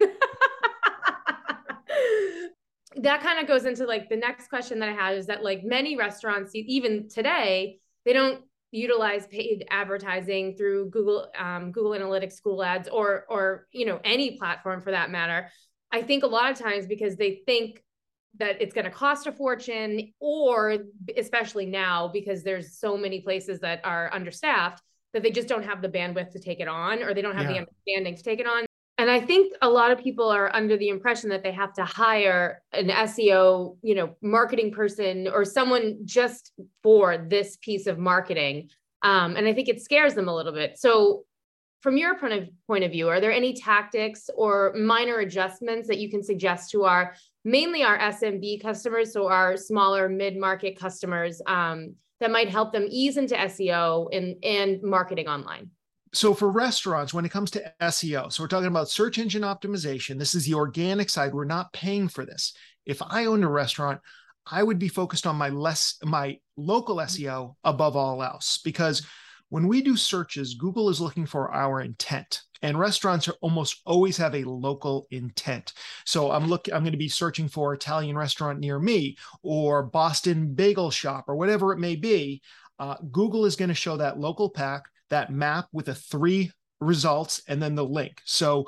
that 2.98 3.22
kind 3.22 3.39
of 3.39 3.48
goes 3.48 3.65
into 3.65 3.86
like 3.86 4.10
the 4.10 4.18
next 4.18 4.50
question 4.50 4.79
that 4.79 4.89
I 4.89 4.94
had 4.94 5.18
is 5.18 5.27
that 5.27 5.44
like 5.44 5.63
many 5.63 5.96
restaurants, 5.96 6.51
even 6.53 7.08
today, 7.08 7.79
they 8.06 8.13
don't 8.13 8.41
utilize 8.72 9.26
paid 9.28 9.66
advertising 9.70 10.56
through 10.56 10.90
Google, 10.90 11.28
um, 11.38 11.72
Google 11.72 11.92
Analytics, 11.92 12.42
Google 12.42 12.64
Ads, 12.64 12.90
or 12.90 13.26
or 13.30 13.68
you 13.72 13.86
know 13.86 14.00
any 14.04 14.38
platform 14.38 14.82
for 14.82 14.92
that 14.92 15.10
matter. 15.10 15.50
I 15.92 16.02
think 16.02 16.24
a 16.24 16.28
lot 16.28 16.52
of 16.52 16.58
times 16.58 16.86
because 16.86 17.16
they 17.16 17.42
think 17.46 17.84
that 18.38 18.62
it's 18.62 18.74
going 18.74 18.86
to 18.86 18.92
cost 18.92 19.26
a 19.28 19.32
fortune, 19.32 20.14
or 20.20 20.78
especially 21.18 21.66
now 21.66 22.08
because 22.08 22.44
there's 22.44 22.78
so 22.78 22.96
many 22.96 23.22
places 23.22 23.60
that 23.62 23.82
are 23.84 24.14
understaffed 24.14 24.84
that 25.14 25.24
they 25.24 25.32
just 25.32 25.48
don't 25.48 25.64
have 25.64 25.82
the 25.82 25.90
bandwidth 25.90 26.32
to 26.32 26.40
take 26.40 26.60
it 26.60 26.68
on, 26.68 27.02
or 27.02 27.14
they 27.14 27.22
don't 27.22 27.36
have 27.36 27.50
yeah. 27.50 27.54
the 27.54 27.60
understanding 27.60 28.16
to 28.16 28.24
take 28.24 28.40
it 28.40 28.48
on. 28.48 28.66
And 29.00 29.10
I 29.10 29.22
think 29.22 29.53
a 29.62 29.70
lot 29.70 29.91
of 29.91 30.00
people 30.00 30.27
are 30.27 30.53
under 30.53 30.75
the 30.75 30.89
impression 30.89 31.29
that 31.29 31.41
they 31.41 31.53
have 31.53 31.72
to 31.75 31.86
hire 31.86 32.62
an 32.74 32.89
SEO, 32.89 33.77
you 33.82 33.96
know, 33.96 34.18
marketing 34.22 34.74
person 34.74 35.29
or 35.29 35.46
someone 35.46 36.00
just 36.03 36.51
for 36.84 37.18
this 37.18 37.58
piece 37.62 37.88
of 37.88 37.98
marketing. 37.98 38.70
Um, 39.01 39.38
and 39.38 39.48
I 39.48 39.53
think 39.53 39.70
it 39.70 39.82
scares 39.82 40.15
them 40.15 40.27
a 40.27 40.36
little 40.36 40.51
bit. 40.51 40.77
So, 40.77 41.24
from 41.79 41.96
your 41.96 42.20
point 42.20 42.34
of 42.34 42.50
point 42.68 42.84
of 42.84 42.91
view, 42.91 43.08
are 43.08 43.22
there 43.22 43.32
any 43.32 43.53
tactics 43.53 44.29
or 44.36 44.74
minor 44.77 45.20
adjustments 45.20 45.88
that 45.88 46.00
you 46.00 46.10
can 46.10 46.22
suggest 46.22 46.70
to 46.72 46.84
our 46.84 47.15
mainly 47.46 47.84
our 47.84 47.98
SMB 47.98 48.62
customers, 48.62 49.13
so 49.13 49.29
our 49.29 49.56
smaller 49.56 50.10
mid 50.10 50.36
market 50.36 50.77
customers, 50.77 51.41
um, 51.48 51.96
that 52.20 52.32
might 52.32 52.50
help 52.50 52.74
them 52.74 52.86
ease 52.89 53.15
into 53.15 53.34
SEO 53.36 54.10
and 54.12 54.44
and 54.44 54.84
marketing 54.84 55.29
online? 55.29 55.70
So 56.13 56.34
for 56.34 56.50
restaurants 56.51 57.13
when 57.13 57.25
it 57.25 57.32
comes 57.32 57.51
to 57.51 57.74
seo 57.82 58.32
so 58.32 58.44
we're 58.44 58.48
talking 58.48 58.68
about 58.68 58.89
search 58.89 59.18
engine 59.18 59.44
optimization 59.44 60.18
this 60.18 60.36
is 60.36 60.46
the 60.46 60.54
organic 60.54 61.10
side. 61.10 61.34
We're 61.34 61.46
not 61.46 61.74
paying 61.74 62.08
for 62.08 62.25
this. 62.25 62.54
If 62.86 63.01
i 63.01 63.25
owned 63.25 63.44
a 63.44 63.48
restaurant 63.48 64.01
i 64.51 64.63
would 64.63 64.80
be 64.80 64.88
focused 64.88 65.28
on 65.28 65.36
my 65.36 65.50
less 65.50 65.98
my 66.04 66.38
local 66.58 66.98
seo 66.98 67.56
above 67.63 67.96
all 67.96 68.24
else 68.24 68.60
because 68.63 69.06
when 69.50 69.68
we 69.68 69.82
do 69.82 69.96
searches 69.96 70.56
google 70.56 70.89
is 70.89 71.01
looking 71.01 71.25
for 71.25 71.51
our 71.54 71.82
intent 71.82 72.42
and 72.62 72.78
restaurants 72.78 73.28
are 73.28 73.36
almost 73.42 73.82
always 73.86 74.18
have 74.18 74.36
a 74.36 74.44
local 74.44 75.08
intent. 75.12 75.74
So 76.06 76.32
i'm 76.32 76.48
looking 76.48 76.74
i'm 76.74 76.84
going 76.84 76.94
to 76.94 76.98
be 76.98 77.10
searching 77.10 77.48
for 77.48 77.74
italian 77.74 78.18
restaurant 78.18 78.60
near 78.60 78.80
me 78.80 79.18
or 79.44 79.84
boston 79.84 80.54
bagel 80.54 80.92
shop 80.92 81.25
or 81.28 81.36
whatever 81.36 81.72
it 81.72 81.80
may 81.80 81.96
be 81.96 82.42
uh, 82.80 82.96
google 83.12 83.46
is 83.46 83.56
going 83.56 83.70
to 83.70 83.75
show 83.75 83.98
that 83.98 84.20
local 84.20 84.50
pack 84.50 84.84
that 85.10 85.32
map 85.32 85.68
with 85.72 85.88
the 85.88 85.96
three 85.96 86.51
results 86.80 87.42
and 87.48 87.62
then 87.62 87.75
the 87.75 87.86
link. 87.86 88.22
So 88.25 88.68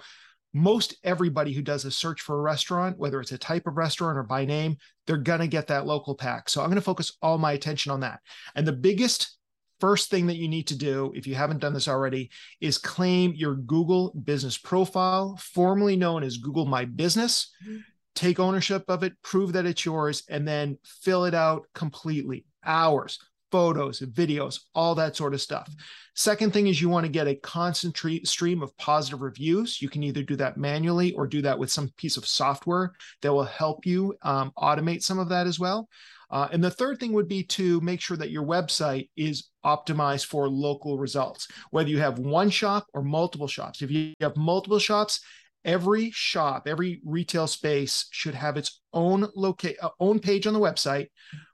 most 0.54 0.96
everybody 1.04 1.54
who 1.54 1.62
does 1.62 1.86
a 1.86 1.92
search 1.92 2.22
for 2.22 2.38
a 2.38 2.42
restaurant, 2.42 2.98
whether 2.98 3.22
it's 3.22 3.32
a 3.32 3.38
type 3.38 3.68
of 3.68 3.78
restaurant 3.78 4.18
or 4.18 4.24
by 4.24 4.46
name, 4.46 4.78
they're 5.08 5.18
going 5.18 5.40
to 5.40 5.48
get 5.48 5.68
that 5.68 5.86
local 5.86 6.14
pack. 6.14 6.50
So 6.50 6.62
I'm 6.62 6.68
going 6.68 6.76
to 6.76 6.82
focus 6.82 7.18
all 7.22 7.38
my 7.38 7.54
attention 7.54 7.92
on 7.92 8.02
that. 8.02 8.20
And 8.56 8.68
the 8.68 8.74
biggest 8.74 9.38
first 9.80 10.10
thing 10.10 10.28
that 10.28 10.36
you 10.36 10.48
need 10.48 10.68
to 10.68 10.78
do, 10.78 11.12
if 11.16 11.26
you 11.26 11.36
haven't 11.36 11.60
done 11.60 11.74
this 11.74 11.88
already, 11.88 12.30
is 12.60 12.78
claim 12.78 13.34
your 13.34 13.56
Google 13.56 14.14
business 14.26 14.58
profile, 14.58 15.38
formerly 15.38 15.96
known 15.96 16.24
as 16.24 16.38
Google 16.38 16.66
My 16.66 16.86
Business. 16.86 17.52
Mm-hmm. 17.66 17.78
Take 18.14 18.40
ownership 18.40 18.84
of 18.90 19.04
it, 19.04 19.14
prove 19.24 19.54
that 19.54 19.66
it's 19.66 19.86
yours, 19.86 20.24
and 20.30 20.46
then 20.46 20.78
fill 20.84 21.26
it 21.26 21.34
out 21.34 21.66
completely. 21.74 22.46
Hours, 22.64 23.20
photos, 23.52 24.00
videos, 24.00 24.62
all 24.74 24.96
that 24.96 25.16
sort 25.16 25.34
of 25.34 25.42
stuff. 25.42 25.70
Second 26.16 26.52
thing 26.52 26.68
is 26.68 26.82
you 26.82 26.90
want 26.90 27.06
to 27.06 27.12
get 27.12 27.28
a 27.28 27.36
constant 27.36 27.98
stream 28.26 28.62
of 28.62 28.78
positive 28.78 29.22
reviews. 29.22 29.82
You 29.82 29.90
can 29.90 30.04
either 30.04 30.24
do 30.24 30.36
that 30.38 30.58
manually 30.58 31.14
or 31.14 31.28
do 31.28 31.42
that 31.44 31.58
with 31.58 31.72
some 31.72 31.90
piece 31.98 32.18
of 32.18 32.28
software 32.28 32.94
that 33.22 33.34
will 33.34 33.44
help 33.44 33.86
you 33.86 34.16
um, 34.24 34.52
automate 34.58 35.04
some 35.04 35.20
of 35.20 35.30
that 35.30 35.48
as 35.48 35.60
well. 35.60 35.88
Uh, 36.30 36.48
and 36.52 36.64
the 36.64 36.72
third 36.72 37.00
thing 37.00 37.12
would 37.12 37.28
be 37.28 37.44
to 37.44 37.82
make 37.82 38.00
sure 38.00 38.16
that 38.16 38.32
your 38.32 38.46
website 38.46 39.10
is 39.18 39.50
optimized 39.66 40.26
for 40.26 40.48
local 40.48 40.98
results, 40.98 41.48
whether 41.72 41.90
you 41.90 42.00
have 42.00 42.20
one 42.20 42.50
shop 42.50 42.88
or 42.94 43.04
multiple 43.04 43.48
shops. 43.48 43.82
If 43.82 43.92
you 43.92 44.14
have 44.22 44.38
multiple 44.38 44.80
shops, 44.80 45.20
every 45.66 46.10
shop, 46.12 46.68
every 46.68 47.02
retail 47.06 47.48
space 47.48 48.08
should 48.12 48.34
have 48.34 48.58
its 48.58 48.82
own 48.94 49.28
locate 49.36 49.78
uh, 49.82 49.90
own 50.00 50.20
page 50.20 50.48
on 50.48 50.54
the 50.54 50.60
website 50.60 51.08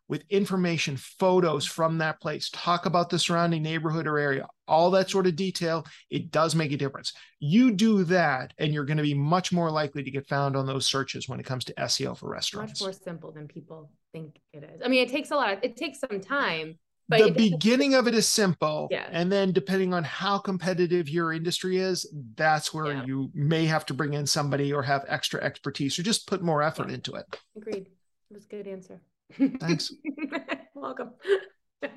with 0.10 0.24
information, 0.30 0.98
photos 0.98 1.66
from 1.66 1.98
that 1.98 2.20
place, 2.22 2.50
talk 2.52 2.86
about 2.86 3.10
the 3.10 3.20
surrounding 3.20 3.62
neighborhood 3.62 4.08
or 4.08 4.18
area, 4.18 4.48
all 4.68 4.92
that 4.92 5.10
sort 5.10 5.28
of 5.28 5.36
detail, 5.36 5.86
it 6.10 6.32
does 6.32 6.56
make 6.56 6.72
a 6.72 6.78
difference. 6.78 7.14
You 7.40 7.72
do 7.72 8.04
that, 8.06 8.54
and 8.58 8.74
you're 8.74 8.86
going 8.86 8.98
to 8.98 9.04
be 9.04 9.14
much 9.14 9.52
more 9.52 9.70
likely 9.70 10.04
to 10.04 10.12
get 10.12 10.28
found 10.28 10.56
on 10.56 10.66
those 10.66 10.88
searches 10.88 11.28
when 11.28 11.40
it 11.40 11.46
comes 11.46 11.66
to 11.66 11.74
SEO 11.74 12.18
for 12.18 12.30
restaurants. 12.30 12.82
Much 12.82 12.88
more 12.88 12.94
simple 12.94 13.32
than 13.32 13.48
people 13.48 13.92
think 14.14 14.40
it 14.54 14.64
is. 14.64 14.82
I 14.84 14.88
mean, 14.88 15.06
it 15.06 15.10
takes 15.12 15.32
a 15.32 15.36
lot, 15.36 15.64
it 15.64 15.76
takes 15.76 16.00
some 16.00 16.22
time. 16.22 16.78
But 17.10 17.24
the 17.24 17.32
beginning 17.32 17.96
of 17.96 18.08
it 18.08 18.14
is 18.14 18.28
simple. 18.28 18.90
Yeah. 18.92 19.08
And 19.10 19.32
then 19.32 19.54
depending 19.54 19.94
on 19.94 20.04
how 20.04 20.40
competitive 20.40 21.08
your 21.08 21.32
industry 21.32 21.78
is, 21.78 22.06
that's 22.36 22.74
where 22.74 22.92
yeah. 22.92 23.06
you 23.06 23.32
may 23.34 23.66
have 23.66 23.86
to 23.86 23.94
bring 23.94 24.14
in 24.14 24.28
somebody 24.28 24.74
or 24.74 24.84
have 24.84 25.06
extra 25.08 25.42
expertise 25.42 25.98
or 25.98 26.04
just 26.04 26.28
put 26.28 26.42
more 26.42 26.62
effort 26.62 26.90
yeah. 26.90 26.96
into 26.96 27.14
it. 27.14 27.26
Agreed. 27.56 27.88
It 28.30 28.34
was 28.34 28.44
a 28.44 28.50
good 28.50 28.68
answer. 28.68 29.00
Thanks. 29.60 29.94
Welcome. 30.76 31.12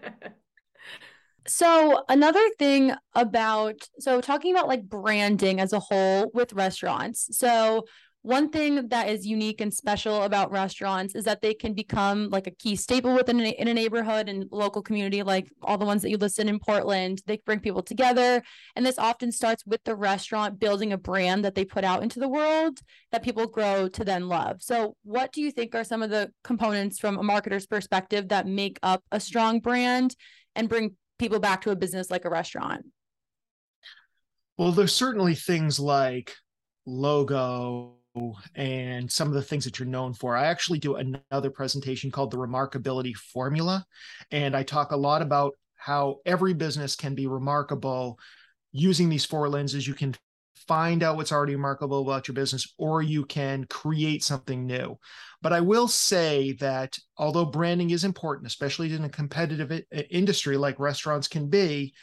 so 1.47 2.05
another 2.09 2.47
thing 2.59 2.93
about 3.15 3.89
so 3.99 4.21
talking 4.21 4.55
about 4.55 4.69
like 4.69 4.89
branding 4.89 5.61
as 5.61 5.73
a 5.73 5.81
whole 5.81 6.31
with 6.35 6.53
restaurants. 6.53 7.37
So 7.39 7.85
one 8.23 8.51
thing 8.51 8.89
that 8.89 9.09
is 9.09 9.27
unique 9.27 9.63
and 9.63 9.73
special 9.73 10.25
about 10.25 10.51
restaurants 10.51 11.15
is 11.15 11.25
that 11.25 11.41
they 11.41 11.55
can 11.55 11.73
become 11.73 12.29
like 12.29 12.47
a 12.47 12.51
key 12.51 12.77
staple 12.77 13.15
within 13.15 13.41
a, 13.41 13.49
in 13.49 13.67
a 13.67 13.73
neighborhood 13.73 14.29
and 14.29 14.45
local 14.51 14.83
community, 14.83 15.23
like 15.23 15.51
all 15.63 15.79
the 15.79 15.87
ones 15.87 16.03
that 16.03 16.11
you 16.11 16.19
listed 16.19 16.47
in 16.47 16.59
Portland. 16.59 17.23
They 17.27 17.41
bring 17.47 17.61
people 17.61 17.83
together. 17.83 18.43
And 18.77 18.85
this 18.85 18.99
often 18.99 19.33
starts 19.33 19.65
with 19.65 19.83
the 19.85 19.97
restaurant 19.97 20.61
building 20.61 20.93
a 20.93 20.99
brand 20.99 21.47
that 21.47 21.55
they 21.55 21.65
put 21.65 21.83
out 21.83 22.03
into 22.03 22.21
the 22.21 22.29
world 22.29 22.81
that 23.11 23.23
people 23.23 23.47
grow 23.47 23.89
to 23.89 24.05
then 24.05 24.29
love. 24.29 24.61
So, 24.61 24.97
what 25.03 25.33
do 25.33 25.41
you 25.41 25.51
think 25.51 25.75
are 25.75 25.85
some 25.85 26.03
of 26.03 26.11
the 26.11 26.31
components 26.45 26.99
from 26.99 27.19
a 27.19 27.23
marketer's 27.23 27.67
perspective 27.67 28.29
that 28.29 28.47
make 28.47 28.79
up 28.83 29.03
a 29.11 29.19
strong 29.19 29.61
brand 29.61 30.15
and 30.55 30.69
bring 30.69 30.97
people 31.19 31.41
back 31.41 31.63
to 31.63 31.71
a 31.71 31.77
business 31.77 32.11
like 32.11 32.27
a 32.27 32.31
restaurant? 32.31 32.85
Well, 34.59 34.73
there's 34.73 34.95
certainly 34.95 35.35
things 35.35 35.81
like 35.81 36.35
logo 36.85 38.00
and 38.55 39.11
some 39.11 39.29
of 39.29 39.35
the 39.35 39.43
things 39.43 39.65
that 39.65 39.79
you're 39.79 39.87
known 39.87 40.15
for. 40.15 40.37
I 40.37 40.47
actually 40.47 40.79
do 40.79 40.97
another 40.97 41.51
presentation 41.51 42.11
called 42.11 42.31
the 42.31 42.39
Remarkability 42.39 43.15
Formula. 43.15 43.85
And 44.31 44.57
I 44.57 44.63
talk 44.63 44.93
a 44.93 44.97
lot 44.97 45.23
about 45.23 45.55
how 45.77 46.17
every 46.27 46.53
business 46.53 46.97
can 46.97 47.15
be 47.15 47.27
remarkable 47.27 48.19
using 48.73 49.09
these 49.09 49.25
four 49.25 49.49
lenses. 49.49 49.87
You 49.87 49.95
can 49.95 50.15
find 50.69 51.03
out 51.03 51.17
what's 51.17 51.33
already 51.33 51.55
remarkable 51.55 52.03
about 52.03 52.29
your 52.29 52.35
business, 52.35 52.75
or 52.79 53.03
you 53.03 53.25
can 53.25 53.65
create 53.65 54.23
something 54.23 54.67
new. 54.67 54.99
But 55.41 55.53
I 55.53 55.61
will 55.61 55.89
say 55.89 56.53
that 56.61 56.99
although 57.17 57.47
branding 57.47 57.91
is 57.91 58.05
important, 58.05 58.47
especially 58.47 58.93
in 58.93 59.05
a 59.05 59.09
competitive 59.09 59.83
industry 60.11 60.57
like 60.57 60.79
restaurants 60.79 61.29
can 61.29 61.49
be, 61.49 61.95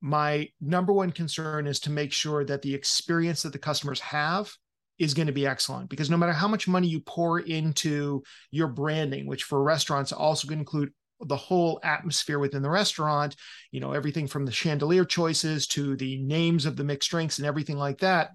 my 0.00 0.48
number 0.60 0.92
one 0.92 1.12
concern 1.12 1.66
is 1.66 1.80
to 1.80 1.90
make 1.90 2.12
sure 2.12 2.44
that 2.44 2.62
the 2.62 2.74
experience 2.74 3.42
that 3.42 3.52
the 3.52 3.58
customers 3.58 4.00
have 4.00 4.52
is 4.98 5.14
going 5.14 5.26
to 5.26 5.32
be 5.32 5.46
excellent 5.46 5.90
because 5.90 6.10
no 6.10 6.16
matter 6.16 6.32
how 6.32 6.48
much 6.48 6.68
money 6.68 6.86
you 6.86 7.00
pour 7.00 7.40
into 7.40 8.22
your 8.50 8.68
branding, 8.68 9.26
which 9.26 9.44
for 9.44 9.62
restaurants 9.62 10.12
also 10.12 10.46
can 10.48 10.58
include 10.58 10.90
the 11.20 11.36
whole 11.36 11.80
atmosphere 11.82 12.38
within 12.38 12.62
the 12.62 12.70
restaurant, 12.70 13.36
you 13.70 13.80
know, 13.80 13.92
everything 13.92 14.26
from 14.26 14.44
the 14.44 14.52
chandelier 14.52 15.04
choices 15.04 15.66
to 15.66 15.96
the 15.96 16.18
names 16.18 16.66
of 16.66 16.76
the 16.76 16.84
mixed 16.84 17.10
drinks 17.10 17.38
and 17.38 17.46
everything 17.46 17.76
like 17.76 17.98
that. 17.98 18.30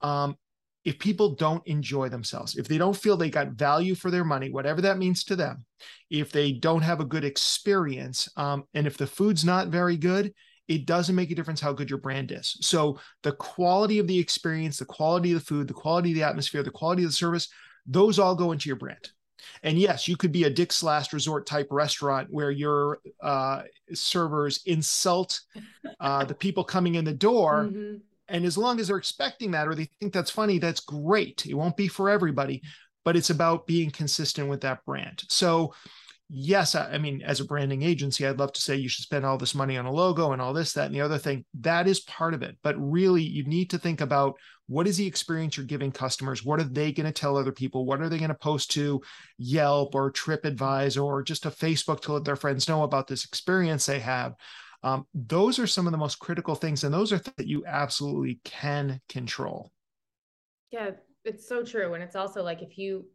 Um, 0.00 0.36
if 0.84 0.98
people 0.98 1.34
don't 1.34 1.66
enjoy 1.66 2.08
themselves, 2.08 2.56
if 2.56 2.68
they 2.68 2.78
don't 2.78 2.96
feel 2.96 3.16
they 3.16 3.30
got 3.30 3.48
value 3.48 3.94
for 3.94 4.10
their 4.10 4.24
money, 4.24 4.50
whatever 4.50 4.80
that 4.80 4.98
means 4.98 5.24
to 5.24 5.36
them, 5.36 5.64
if 6.10 6.32
they 6.32 6.52
don't 6.52 6.82
have 6.82 7.00
a 7.00 7.04
good 7.04 7.24
experience, 7.24 8.28
um, 8.36 8.64
and 8.74 8.86
if 8.86 8.96
the 8.96 9.06
food's 9.06 9.44
not 9.44 9.68
very 9.68 9.96
good, 9.96 10.32
it 10.68 10.86
doesn't 10.86 11.16
make 11.16 11.30
a 11.30 11.34
difference 11.34 11.60
how 11.60 11.72
good 11.72 11.90
your 11.90 11.98
brand 11.98 12.30
is. 12.30 12.58
So 12.60 13.00
the 13.22 13.32
quality 13.32 13.98
of 13.98 14.06
the 14.06 14.18
experience, 14.18 14.78
the 14.78 14.84
quality 14.84 15.32
of 15.32 15.40
the 15.40 15.44
food, 15.44 15.66
the 15.66 15.74
quality 15.74 16.10
of 16.10 16.16
the 16.16 16.22
atmosphere, 16.22 16.62
the 16.62 16.70
quality 16.70 17.02
of 17.02 17.08
the 17.08 17.14
service, 17.14 17.48
those 17.86 18.18
all 18.18 18.34
go 18.34 18.52
into 18.52 18.68
your 18.68 18.76
brand. 18.76 19.10
And 19.62 19.78
yes, 19.78 20.06
you 20.06 20.16
could 20.16 20.32
be 20.32 20.44
a 20.44 20.50
Dick's 20.50 20.82
Last 20.82 21.12
Resort 21.12 21.46
type 21.46 21.68
restaurant 21.70 22.28
where 22.30 22.50
your 22.50 23.00
uh, 23.22 23.62
servers 23.94 24.60
insult 24.66 25.40
uh, 26.00 26.24
the 26.24 26.34
people 26.34 26.64
coming 26.64 26.96
in 26.96 27.04
the 27.04 27.14
door. 27.14 27.64
Mm-hmm. 27.64 27.96
And 28.28 28.44
as 28.44 28.58
long 28.58 28.78
as 28.78 28.88
they're 28.88 28.98
expecting 28.98 29.52
that 29.52 29.66
or 29.66 29.74
they 29.74 29.88
think 30.00 30.12
that's 30.12 30.30
funny, 30.30 30.58
that's 30.58 30.80
great. 30.80 31.46
It 31.46 31.54
won't 31.54 31.78
be 31.78 31.88
for 31.88 32.10
everybody, 32.10 32.62
but 33.04 33.16
it's 33.16 33.30
about 33.30 33.66
being 33.66 33.90
consistent 33.90 34.48
with 34.48 34.60
that 34.60 34.84
brand. 34.84 35.24
So 35.28 35.72
yes, 36.30 36.74
I, 36.74 36.92
I, 36.92 36.98
mean, 36.98 37.22
as 37.22 37.40
a 37.40 37.44
branding 37.44 37.82
agency, 37.82 38.26
I'd 38.26 38.38
love 38.38 38.52
to 38.52 38.60
say 38.60 38.76
you 38.76 38.88
should 38.88 39.04
spend 39.04 39.24
all 39.24 39.38
this 39.38 39.54
money 39.54 39.76
on 39.76 39.86
a 39.86 39.92
logo 39.92 40.32
and 40.32 40.42
all 40.42 40.52
this, 40.52 40.72
that, 40.74 40.86
and 40.86 40.94
the 40.94 41.00
other 41.00 41.18
thing. 41.18 41.44
That 41.60 41.88
is 41.88 42.00
part 42.00 42.34
of 42.34 42.42
it. 42.42 42.56
But 42.62 42.76
really, 42.78 43.22
you 43.22 43.44
need 43.44 43.70
to 43.70 43.78
think 43.78 44.00
about 44.00 44.36
what 44.66 44.86
is 44.86 44.98
the 44.98 45.06
experience 45.06 45.56
you're 45.56 45.64
giving 45.64 45.90
customers? 45.90 46.44
What 46.44 46.60
are 46.60 46.64
they 46.64 46.92
going 46.92 47.06
to 47.06 47.12
tell 47.12 47.36
other 47.36 47.52
people? 47.52 47.86
What 47.86 48.02
are 48.02 48.08
they 48.08 48.18
going 48.18 48.28
to 48.28 48.34
post 48.34 48.70
to 48.72 49.00
Yelp 49.38 49.94
or 49.94 50.12
TripAdvisor 50.12 51.02
or 51.02 51.22
just 51.22 51.46
a 51.46 51.50
Facebook 51.50 52.00
to 52.02 52.12
let 52.12 52.24
their 52.24 52.36
friends 52.36 52.68
know 52.68 52.82
about 52.82 53.06
this 53.06 53.24
experience 53.24 53.86
they 53.86 54.00
have? 54.00 54.34
Um, 54.82 55.06
those 55.14 55.58
are 55.58 55.66
some 55.66 55.86
of 55.86 55.92
the 55.92 55.98
most 55.98 56.18
critical 56.18 56.54
things, 56.54 56.84
and 56.84 56.94
those 56.94 57.12
are 57.12 57.18
things 57.18 57.36
that 57.38 57.48
you 57.48 57.64
absolutely 57.66 58.40
can 58.44 59.00
control. 59.08 59.72
Yeah, 60.70 60.90
it's 61.24 61.48
so 61.48 61.64
true. 61.64 61.94
And 61.94 62.02
it's 62.02 62.14
also 62.14 62.42
like 62.42 62.62
if 62.62 62.78
you 62.78 63.06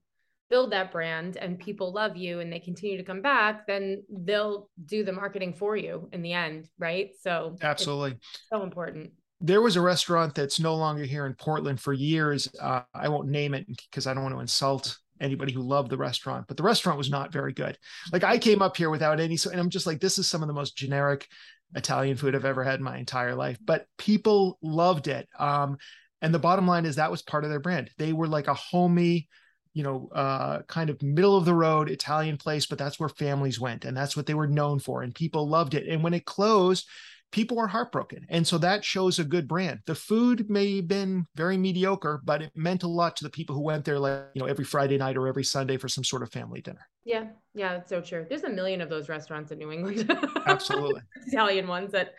build 0.53 0.71
that 0.71 0.91
brand 0.91 1.35
and 1.35 1.57
people 1.57 1.91
love 1.91 2.15
you 2.15 2.39
and 2.39 2.53
they 2.53 2.59
continue 2.59 2.95
to 2.95 3.03
come 3.03 3.23
back, 3.23 3.65
then 3.65 4.03
they'll 4.07 4.69
do 4.85 5.03
the 5.03 5.11
marketing 5.11 5.51
for 5.51 5.75
you 5.75 6.07
in 6.13 6.21
the 6.21 6.31
end, 6.31 6.69
right? 6.77 7.09
So 7.19 7.57
absolutely 7.63 8.19
so 8.51 8.61
important. 8.61 9.13
There 9.41 9.63
was 9.63 9.77
a 9.77 9.81
restaurant 9.81 10.35
that's 10.35 10.59
no 10.59 10.75
longer 10.75 11.05
here 11.05 11.25
in 11.25 11.33
Portland 11.33 11.79
for 11.79 11.91
years. 11.91 12.47
Uh, 12.61 12.81
I 12.93 13.09
won't 13.09 13.29
name 13.29 13.55
it 13.55 13.65
because 13.67 14.05
I 14.05 14.13
don't 14.13 14.21
want 14.21 14.35
to 14.35 14.41
insult 14.41 14.95
anybody 15.19 15.51
who 15.53 15.63
loved 15.63 15.89
the 15.89 15.97
restaurant, 15.97 16.45
but 16.47 16.55
the 16.55 16.61
restaurant 16.61 16.99
was 16.99 17.09
not 17.09 17.33
very 17.33 17.53
good. 17.53 17.75
Like 18.11 18.23
I 18.23 18.37
came 18.37 18.61
up 18.61 18.77
here 18.77 18.91
without 18.91 19.19
any, 19.19 19.37
so 19.37 19.49
and 19.49 19.59
I'm 19.59 19.71
just 19.71 19.87
like, 19.87 20.01
this 20.01 20.19
is 20.19 20.27
some 20.27 20.43
of 20.43 20.47
the 20.47 20.53
most 20.53 20.77
generic 20.77 21.27
Italian 21.73 22.15
food 22.15 22.35
I've 22.35 22.45
ever 22.45 22.63
had 22.63 22.77
in 22.79 22.83
my 22.83 22.99
entire 22.99 23.33
life. 23.33 23.57
But 23.65 23.87
people 23.97 24.59
loved 24.61 25.07
it. 25.07 25.27
Um, 25.39 25.77
and 26.21 26.31
the 26.31 26.37
bottom 26.37 26.67
line 26.67 26.85
is 26.85 26.97
that 26.97 27.09
was 27.09 27.23
part 27.23 27.43
of 27.43 27.49
their 27.49 27.59
brand. 27.59 27.89
They 27.97 28.13
were 28.13 28.27
like 28.27 28.47
a 28.47 28.53
homey, 28.53 29.29
you 29.73 29.83
know, 29.83 30.09
uh, 30.13 30.61
kind 30.63 30.89
of 30.89 31.01
middle 31.01 31.35
of 31.35 31.45
the 31.45 31.53
road 31.53 31.89
Italian 31.89 32.37
place, 32.37 32.65
but 32.65 32.77
that's 32.77 32.99
where 32.99 33.09
families 33.09 33.59
went 33.59 33.85
and 33.85 33.97
that's 33.97 34.15
what 34.15 34.25
they 34.25 34.33
were 34.33 34.47
known 34.47 34.79
for. 34.79 35.01
And 35.01 35.13
people 35.13 35.47
loved 35.47 35.73
it. 35.73 35.87
And 35.87 36.03
when 36.03 36.13
it 36.13 36.25
closed, 36.25 36.87
people 37.31 37.57
were 37.57 37.67
heartbroken. 37.67 38.25
And 38.29 38.45
so 38.47 38.59
that 38.59 38.85
shows 38.85 39.17
a 39.17 39.23
good 39.23 39.47
brand. 39.47 39.79
The 39.87 39.95
food 39.95 40.49
may 40.49 40.77
have 40.77 40.87
been 40.87 41.25
very 41.35 41.57
mediocre, 41.57 42.21
but 42.23 42.43
it 42.43 42.51
meant 42.55 42.83
a 42.83 42.87
lot 42.87 43.17
to 43.17 43.23
the 43.23 43.29
people 43.29 43.55
who 43.55 43.61
went 43.61 43.83
there, 43.83 43.97
like, 43.97 44.25
you 44.35 44.41
know, 44.41 44.45
every 44.47 44.63
Friday 44.63 44.97
night 44.97 45.17
or 45.17 45.27
every 45.27 45.43
Sunday 45.43 45.77
for 45.77 45.89
some 45.89 46.03
sort 46.03 46.21
of 46.21 46.31
family 46.31 46.61
dinner. 46.61 46.87
Yeah. 47.03 47.25
Yeah. 47.55 47.73
That's 47.73 47.89
so 47.89 47.99
true. 47.99 48.27
There's 48.29 48.43
a 48.43 48.49
million 48.49 48.79
of 48.79 48.89
those 48.89 49.09
restaurants 49.09 49.51
in 49.51 49.57
New 49.57 49.71
England. 49.71 50.09
Absolutely. 50.45 51.01
Italian 51.27 51.67
ones 51.67 51.91
that, 51.91 52.13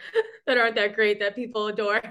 that 0.47 0.59
aren't 0.59 0.75
that 0.75 0.97
great 0.97 1.21
that 1.21 1.37
people 1.37 1.69
adore. 1.69 2.03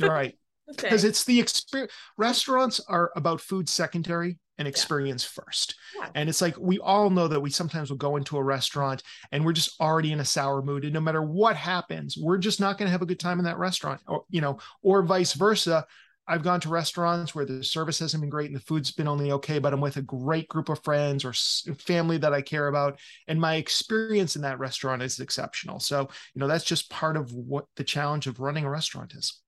right. 0.00 0.36
Because 0.76 1.02
okay. 1.02 1.08
it's 1.08 1.24
the 1.24 1.40
experience. 1.40 1.90
Restaurants 2.18 2.78
are 2.90 3.10
about 3.16 3.40
food 3.40 3.70
secondary 3.70 4.38
and 4.58 4.68
experience 4.68 5.24
yeah. 5.24 5.42
first. 5.42 5.76
Yeah. 5.96 6.08
And 6.14 6.28
it's 6.28 6.42
like 6.42 6.56
we 6.58 6.78
all 6.78 7.10
know 7.10 7.28
that 7.28 7.40
we 7.40 7.50
sometimes 7.50 7.90
will 7.90 7.96
go 7.96 8.16
into 8.16 8.36
a 8.36 8.42
restaurant 8.42 9.02
and 9.32 9.44
we're 9.44 9.52
just 9.52 9.80
already 9.80 10.12
in 10.12 10.20
a 10.20 10.24
sour 10.24 10.62
mood. 10.62 10.84
And 10.84 10.94
no 10.94 11.00
matter 11.00 11.22
what 11.22 11.56
happens, 11.56 12.16
we're 12.16 12.38
just 12.38 12.60
not 12.60 12.78
going 12.78 12.86
to 12.86 12.92
have 12.92 13.02
a 13.02 13.06
good 13.06 13.20
time 13.20 13.38
in 13.38 13.44
that 13.44 13.58
restaurant, 13.58 14.00
or 14.06 14.24
you 14.30 14.40
know, 14.40 14.58
or 14.82 15.02
vice 15.02 15.32
versa. 15.32 15.86
I've 16.28 16.42
gone 16.42 16.60
to 16.60 16.68
restaurants 16.68 17.34
where 17.34 17.46
the 17.46 17.64
service 17.64 17.98
hasn't 17.98 18.20
been 18.20 18.28
great 18.28 18.48
and 18.48 18.54
the 18.54 18.60
food's 18.60 18.90
been 18.90 19.08
only 19.08 19.32
okay, 19.32 19.58
but 19.58 19.72
I'm 19.72 19.80
with 19.80 19.96
a 19.96 20.02
great 20.02 20.46
group 20.48 20.68
of 20.68 20.84
friends 20.84 21.24
or 21.24 21.32
family 21.78 22.18
that 22.18 22.34
I 22.34 22.42
care 22.42 22.68
about. 22.68 23.00
And 23.26 23.40
my 23.40 23.56
experience 23.56 24.36
in 24.36 24.42
that 24.42 24.58
restaurant 24.58 25.02
is 25.02 25.18
exceptional. 25.20 25.80
So, 25.80 26.08
you 26.34 26.40
know, 26.40 26.46
that's 26.46 26.64
just 26.64 26.90
part 26.90 27.16
of 27.16 27.32
what 27.32 27.64
the 27.76 27.84
challenge 27.84 28.26
of 28.26 28.40
running 28.40 28.66
a 28.66 28.70
restaurant 28.70 29.14
is. 29.14 29.40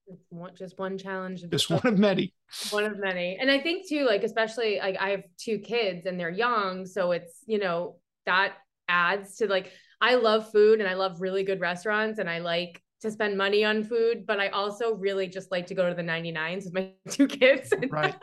Just 0.57 0.79
one 0.79 0.97
challenge. 0.97 1.43
Just 1.49 1.69
one 1.69 1.85
of 1.85 1.97
many. 1.97 2.33
One 2.71 2.83
of 2.83 2.99
many. 2.99 3.37
And 3.39 3.49
I 3.49 3.61
think 3.61 3.87
too, 3.87 4.05
like, 4.05 4.23
especially 4.23 4.77
like 4.79 4.97
I 4.99 5.11
have 5.11 5.23
two 5.37 5.59
kids 5.59 6.05
and 6.05 6.19
they're 6.19 6.29
young. 6.29 6.85
So 6.85 7.11
it's, 7.11 7.43
you 7.45 7.59
know, 7.59 7.95
that 8.25 8.55
adds 8.89 9.37
to 9.37 9.47
like, 9.47 9.71
I 10.01 10.15
love 10.15 10.51
food 10.51 10.81
and 10.81 10.89
I 10.89 10.95
love 10.95 11.21
really 11.21 11.43
good 11.43 11.61
restaurants 11.61 12.19
and 12.19 12.29
I 12.29 12.39
like 12.39 12.81
to 13.01 13.11
spend 13.11 13.37
money 13.37 13.65
on 13.65 13.83
food, 13.83 14.25
but 14.25 14.39
I 14.39 14.49
also 14.49 14.95
really 14.95 15.27
just 15.27 15.51
like 15.51 15.67
to 15.67 15.75
go 15.75 15.89
to 15.89 15.95
the 15.95 16.03
99s 16.03 16.65
with 16.65 16.73
my 16.73 16.91
two 17.09 17.27
kids. 17.27 17.73
Right. 17.89 18.15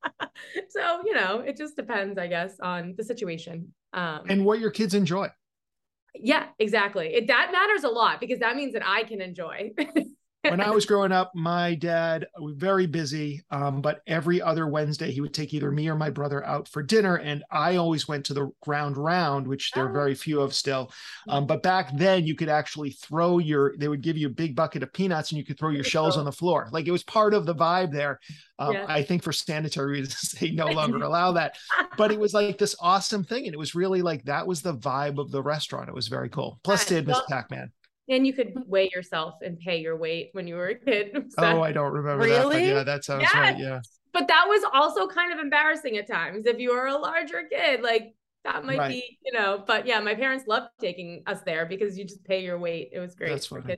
so, 0.68 1.02
you 1.04 1.14
know, 1.14 1.40
it 1.40 1.56
just 1.56 1.76
depends, 1.76 2.18
I 2.18 2.28
guess, 2.28 2.58
on 2.60 2.94
the 2.96 3.04
situation. 3.04 3.72
Um, 3.92 4.22
and 4.28 4.44
what 4.44 4.60
your 4.60 4.70
kids 4.70 4.94
enjoy. 4.94 5.28
Yeah, 6.14 6.46
exactly. 6.58 7.14
It, 7.14 7.26
that 7.28 7.50
matters 7.52 7.84
a 7.84 7.88
lot 7.88 8.20
because 8.20 8.40
that 8.40 8.56
means 8.56 8.74
that 8.74 8.86
I 8.86 9.04
can 9.04 9.20
enjoy. 9.20 9.72
when 10.42 10.60
I 10.60 10.70
was 10.70 10.86
growing 10.86 11.12
up, 11.12 11.32
my 11.34 11.74
dad 11.74 12.26
was 12.38 12.54
very 12.56 12.86
busy, 12.86 13.42
um, 13.50 13.80
but 13.80 14.02
every 14.06 14.42
other 14.42 14.66
Wednesday 14.66 15.10
he 15.10 15.20
would 15.20 15.34
take 15.34 15.54
either 15.54 15.70
me 15.70 15.88
or 15.88 15.94
my 15.94 16.10
brother 16.10 16.44
out 16.44 16.68
for 16.68 16.82
dinner, 16.82 17.16
and 17.16 17.44
I 17.50 17.76
always 17.76 18.08
went 18.08 18.26
to 18.26 18.34
the 18.34 18.50
ground 18.60 18.96
round, 18.96 19.46
which 19.46 19.70
there 19.72 19.84
are 19.84 19.90
oh. 19.90 19.92
very 19.92 20.14
few 20.14 20.40
of 20.40 20.54
still. 20.54 20.92
Um, 21.28 21.46
but 21.46 21.62
back 21.62 21.96
then, 21.96 22.26
you 22.26 22.34
could 22.34 22.48
actually 22.48 22.90
throw 22.90 23.38
your. 23.38 23.76
They 23.76 23.88
would 23.88 24.02
give 24.02 24.16
you 24.16 24.26
a 24.26 24.30
big 24.30 24.56
bucket 24.56 24.82
of 24.82 24.92
peanuts, 24.92 25.30
and 25.30 25.38
you 25.38 25.44
could 25.44 25.58
throw 25.58 25.70
your 25.70 25.84
shells 25.84 26.16
on 26.16 26.24
the 26.24 26.32
floor. 26.32 26.68
Like 26.72 26.86
it 26.86 26.92
was 26.92 27.04
part 27.04 27.34
of 27.34 27.46
the 27.46 27.54
vibe 27.54 27.92
there. 27.92 28.18
Um, 28.58 28.74
yeah. 28.74 28.86
I 28.88 29.02
think 29.02 29.22
for 29.22 29.32
sanitary 29.32 29.92
reasons, 30.00 30.32
they 30.32 30.50
no 30.50 30.66
longer 30.72 31.02
allow 31.04 31.32
that. 31.32 31.56
But 31.96 32.10
it 32.10 32.18
was 32.18 32.34
like 32.34 32.58
this 32.58 32.74
awesome 32.80 33.24
thing, 33.24 33.46
and 33.46 33.54
it 33.54 33.58
was 33.58 33.74
really 33.74 34.02
like 34.02 34.24
that 34.24 34.46
was 34.46 34.62
the 34.62 34.74
vibe 34.74 35.18
of 35.18 35.30
the 35.30 35.42
restaurant. 35.42 35.88
It 35.88 35.94
was 35.94 36.08
very 36.08 36.28
cool. 36.28 36.58
Plus, 36.64 36.84
they 36.84 36.96
had 36.96 37.06
Miss 37.06 37.20
Pac 37.28 37.50
Man. 37.50 37.70
And 38.12 38.26
you 38.26 38.34
could 38.34 38.52
weigh 38.66 38.90
yourself 38.94 39.36
and 39.42 39.58
pay 39.58 39.78
your 39.80 39.96
weight 39.96 40.28
when 40.32 40.46
you 40.46 40.56
were 40.56 40.68
a 40.68 40.74
kid. 40.74 41.12
So. 41.30 41.44
Oh, 41.44 41.62
I 41.62 41.72
don't 41.72 41.92
remember 41.92 42.24
really? 42.24 42.66
that. 42.66 42.74
yeah, 42.74 42.82
that 42.82 43.04
sounds 43.04 43.22
yes. 43.22 43.34
right. 43.34 43.58
Yeah. 43.58 43.80
But 44.12 44.28
that 44.28 44.44
was 44.46 44.62
also 44.70 45.08
kind 45.08 45.32
of 45.32 45.38
embarrassing 45.38 45.96
at 45.96 46.06
times 46.06 46.44
if 46.44 46.58
you 46.58 46.74
were 46.74 46.86
a 46.86 46.98
larger 46.98 47.44
kid. 47.50 47.80
Like 47.80 48.14
that 48.44 48.64
might 48.66 48.78
right. 48.78 48.90
be, 48.90 49.18
you 49.24 49.32
know, 49.32 49.64
but 49.66 49.86
yeah, 49.86 49.98
my 50.00 50.14
parents 50.14 50.46
loved 50.46 50.68
taking 50.78 51.22
us 51.26 51.40
there 51.46 51.64
because 51.64 51.96
you 51.96 52.04
just 52.04 52.22
pay 52.24 52.44
your 52.44 52.58
weight. 52.58 52.90
It 52.92 52.98
was 52.98 53.14
great. 53.14 53.30
That's 53.30 53.46
funny. 53.46 53.76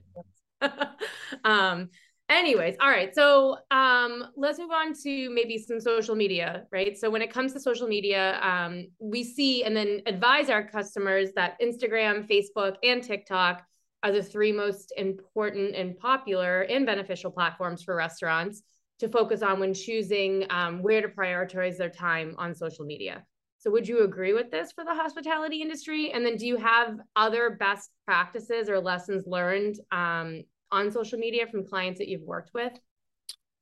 um, 1.45 1.91
anyways, 2.29 2.77
all 2.81 2.89
right. 2.89 3.15
So 3.15 3.59
um, 3.71 4.25
let's 4.37 4.59
move 4.59 4.73
on 4.73 4.95
to 5.03 5.31
maybe 5.31 5.59
some 5.59 5.79
social 5.79 6.17
media, 6.17 6.65
right? 6.73 6.99
So 6.99 7.09
when 7.09 7.23
it 7.23 7.33
comes 7.33 7.53
to 7.53 7.61
social 7.61 7.87
media, 7.87 8.41
um, 8.43 8.87
we 8.99 9.23
see 9.23 9.63
and 9.63 9.77
then 9.77 10.03
advise 10.07 10.51
our 10.51 10.67
customers 10.67 11.31
that 11.37 11.61
Instagram, 11.61 12.29
Facebook, 12.29 12.77
and 12.83 13.03
TikTok 13.03 13.63
are 14.05 14.13
the 14.13 14.23
three 14.23 14.53
most 14.53 14.93
important 14.97 15.75
and 15.75 15.99
popular 15.99 16.63
and 16.63 16.85
beneficial 16.85 17.31
platforms 17.31 17.83
for 17.83 17.97
restaurants 17.97 18.63
to 19.01 19.09
focus 19.09 19.43
on 19.43 19.59
when 19.59 19.75
choosing 19.75 20.47
um, 20.51 20.83
where 20.83 21.01
to 21.01 21.09
prioritize 21.09 21.79
their 21.79 21.91
time 21.91 22.35
on 22.39 22.55
social 22.55 22.85
media. 22.85 23.25
So, 23.59 23.71
would 23.71 23.89
you 23.89 24.05
agree 24.05 24.35
with 24.35 24.51
this 24.51 24.73
for 24.73 24.85
the 24.85 24.95
hospitality 24.95 25.63
industry? 25.63 26.13
And 26.13 26.25
then, 26.25 26.37
do 26.37 26.47
you 26.47 26.59
have 26.59 26.99
other 27.17 27.57
best 27.59 27.91
practices 28.05 28.69
or 28.69 28.79
lessons 28.79 29.25
learned 29.27 29.77
um, 29.91 30.43
on 30.71 30.93
social 30.93 31.19
media 31.19 31.47
from 31.47 31.67
clients 31.67 31.99
that 31.99 32.09
you've 32.09 32.23
worked 32.23 32.53
with? 32.53 32.75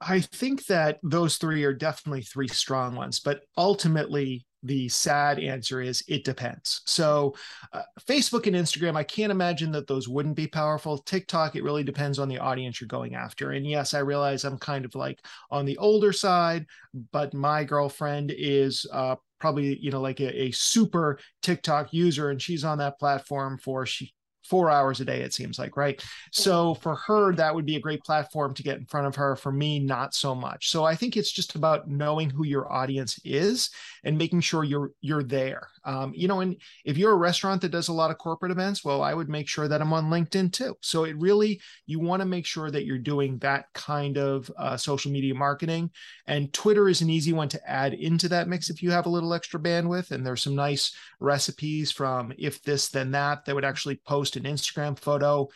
I 0.01 0.21
think 0.21 0.67
that 0.67 0.99
those 1.05 1.37
three 1.37 1.63
are 1.63 1.73
definitely 1.73 2.23
three 2.23 2.49
strong 2.49 2.97
ones, 2.97 3.21
but 3.21 3.43
ultimately, 3.57 4.45
the 4.63 4.89
sad 4.89 5.39
answer 5.39 5.81
is 5.81 6.05
it 6.09 6.25
depends. 6.25 6.83
So, 6.87 7.35
uh, 7.73 7.83
Facebook 8.07 8.47
and 8.47 8.57
Instagram, 8.57 8.97
I 8.97 9.03
can't 9.03 9.33
imagine 9.33 9.73
that 9.73 9.87
those 9.87 10.09
wouldn't 10.09 10.37
be 10.37 10.47
powerful. 10.47 10.99
TikTok, 10.99 11.57
it 11.57 11.65
really 11.65 11.83
depends 11.83 12.19
on 12.19 12.29
the 12.29 12.39
audience 12.39 12.81
you're 12.81 12.89
going 12.89 13.15
after. 13.15 13.53
And 13.53 13.67
yes, 13.67 13.95
I 13.95 14.01
realize 14.01 14.45
I'm 14.45 14.59
kind 14.59 14.85
of 14.85 14.95
like 14.95 15.21
on 15.51 15.65
the 15.65 15.79
older 15.79 16.13
side, 16.13 16.67
but 17.11 17.35
my 17.35 17.65
girlfriend 17.65 18.33
is 18.37 18.87
uh, 18.93 19.17
probably 19.41 19.77
you 19.79 19.91
know 19.91 20.01
like 20.01 20.21
a, 20.21 20.45
a 20.45 20.51
super 20.53 21.19
TikTok 21.43 21.93
user, 21.93 22.31
and 22.31 22.41
she's 22.41 22.65
on 22.65 22.79
that 22.79 22.99
platform 22.99 23.59
for 23.59 23.85
she 23.85 24.13
four 24.45 24.71
hours 24.71 25.01
a 25.01 25.05
day 25.05 25.21
it 25.21 25.33
seems 25.33 25.59
like 25.59 25.77
right? 25.77 26.03
So 26.31 26.75
for 26.75 26.97
her 26.97 27.35
that 27.35 27.55
would 27.55 27.67
be 27.67 27.77
a 27.77 27.81
great 27.81 28.03
platform 28.05 28.55
to 28.55 28.63
get 28.63 28.79
in 28.79 28.87
front 28.87 29.07
of 29.07 29.15
her. 29.17 29.37
For 29.37 29.53
me 29.53 29.79
not 29.79 30.15
so 30.15 30.35
much. 30.35 30.71
So 30.71 30.85
i 30.85 30.95
think 30.95 31.17
it's 31.17 31.33
just 31.33 31.55
about 31.55 31.89
knowing 31.89 32.31
who 32.31 32.45
your 32.45 32.73
audience 32.73 33.19
is 33.25 33.71
and 34.05 34.19
making 34.19 34.41
sure 34.41 34.65
you're 34.65 34.93
you're 35.01 35.23
there. 35.23 35.69
Um, 35.85 36.13
you 36.15 36.29
know 36.29 36.41
and 36.41 36.57
if 36.85 36.97
you're 36.97 37.13
a 37.13 37.17
restaurant 37.17 37.61
that 37.63 37.71
does 37.71 37.89
a 37.89 37.93
lot 37.93 38.11
of 38.11 38.19
corporate 38.19 38.53
events 38.53 38.85
well 38.85 39.03
i 39.03 39.13
would 39.13 39.29
make 39.29 39.49
sure 39.49 39.67
that 39.67 39.81
i'm 39.81 39.93
on 39.93 40.11
linkedin 40.11 40.53
too. 40.53 40.77
So 40.81 41.05
it 41.05 41.17
really 41.17 41.61
you 41.87 42.01
want 42.01 42.21
to 42.21 42.27
make 42.27 42.47
sure 42.47 42.71
that 42.71 42.85
you're 42.85 42.99
doing 42.99 43.39
that 43.39 43.67
kind 43.75 44.17
of 44.17 44.51
uh, 44.57 44.77
social 44.77 45.11
media 45.11 45.35
marketing. 45.35 45.91
And 46.27 46.53
twitter 46.53 46.89
is 46.89 47.01
an 47.01 47.11
easy 47.11 47.33
one 47.33 47.49
to 47.49 47.71
add 47.71 47.95
into 47.95 48.29
that 48.29 48.49
mix 48.49 48.71
if 48.71 48.83
you 48.83 48.91
have 48.91 49.07
a 49.07 49.11
little 49.11 49.35
extra 49.35 49.61
bandwidth. 49.61 50.11
And 50.11 50.25
there's 50.25 50.43
some 50.43 50.55
nice 50.55 50.95
recipes 51.21 51.91
from 51.91 52.33
if 52.39 52.63
this 52.63 52.89
then 52.89 53.11
that 53.13 53.45
that 53.45 53.55
would 53.55 53.65
actually 53.65 54.01
post 54.07 54.37
an 54.45 54.53
instagram 54.53 54.99
photo 54.99 55.49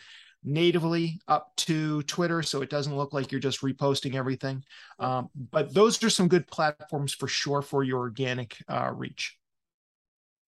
natively 0.43 1.19
up 1.27 1.51
to 1.57 2.01
Twitter, 2.03 2.41
so 2.41 2.61
it 2.61 2.69
doesn't 2.69 2.95
look 2.95 3.13
like 3.13 3.31
you're 3.31 3.41
just 3.41 3.61
reposting 3.61 4.15
everything. 4.15 4.63
Um, 4.99 5.29
but 5.51 5.73
those 5.73 6.01
are 6.03 6.09
some 6.09 6.27
good 6.27 6.47
platforms 6.47 7.13
for 7.13 7.27
sure 7.27 7.61
for 7.61 7.83
your 7.83 7.99
organic 7.99 8.57
uh, 8.67 8.91
reach. 8.93 9.37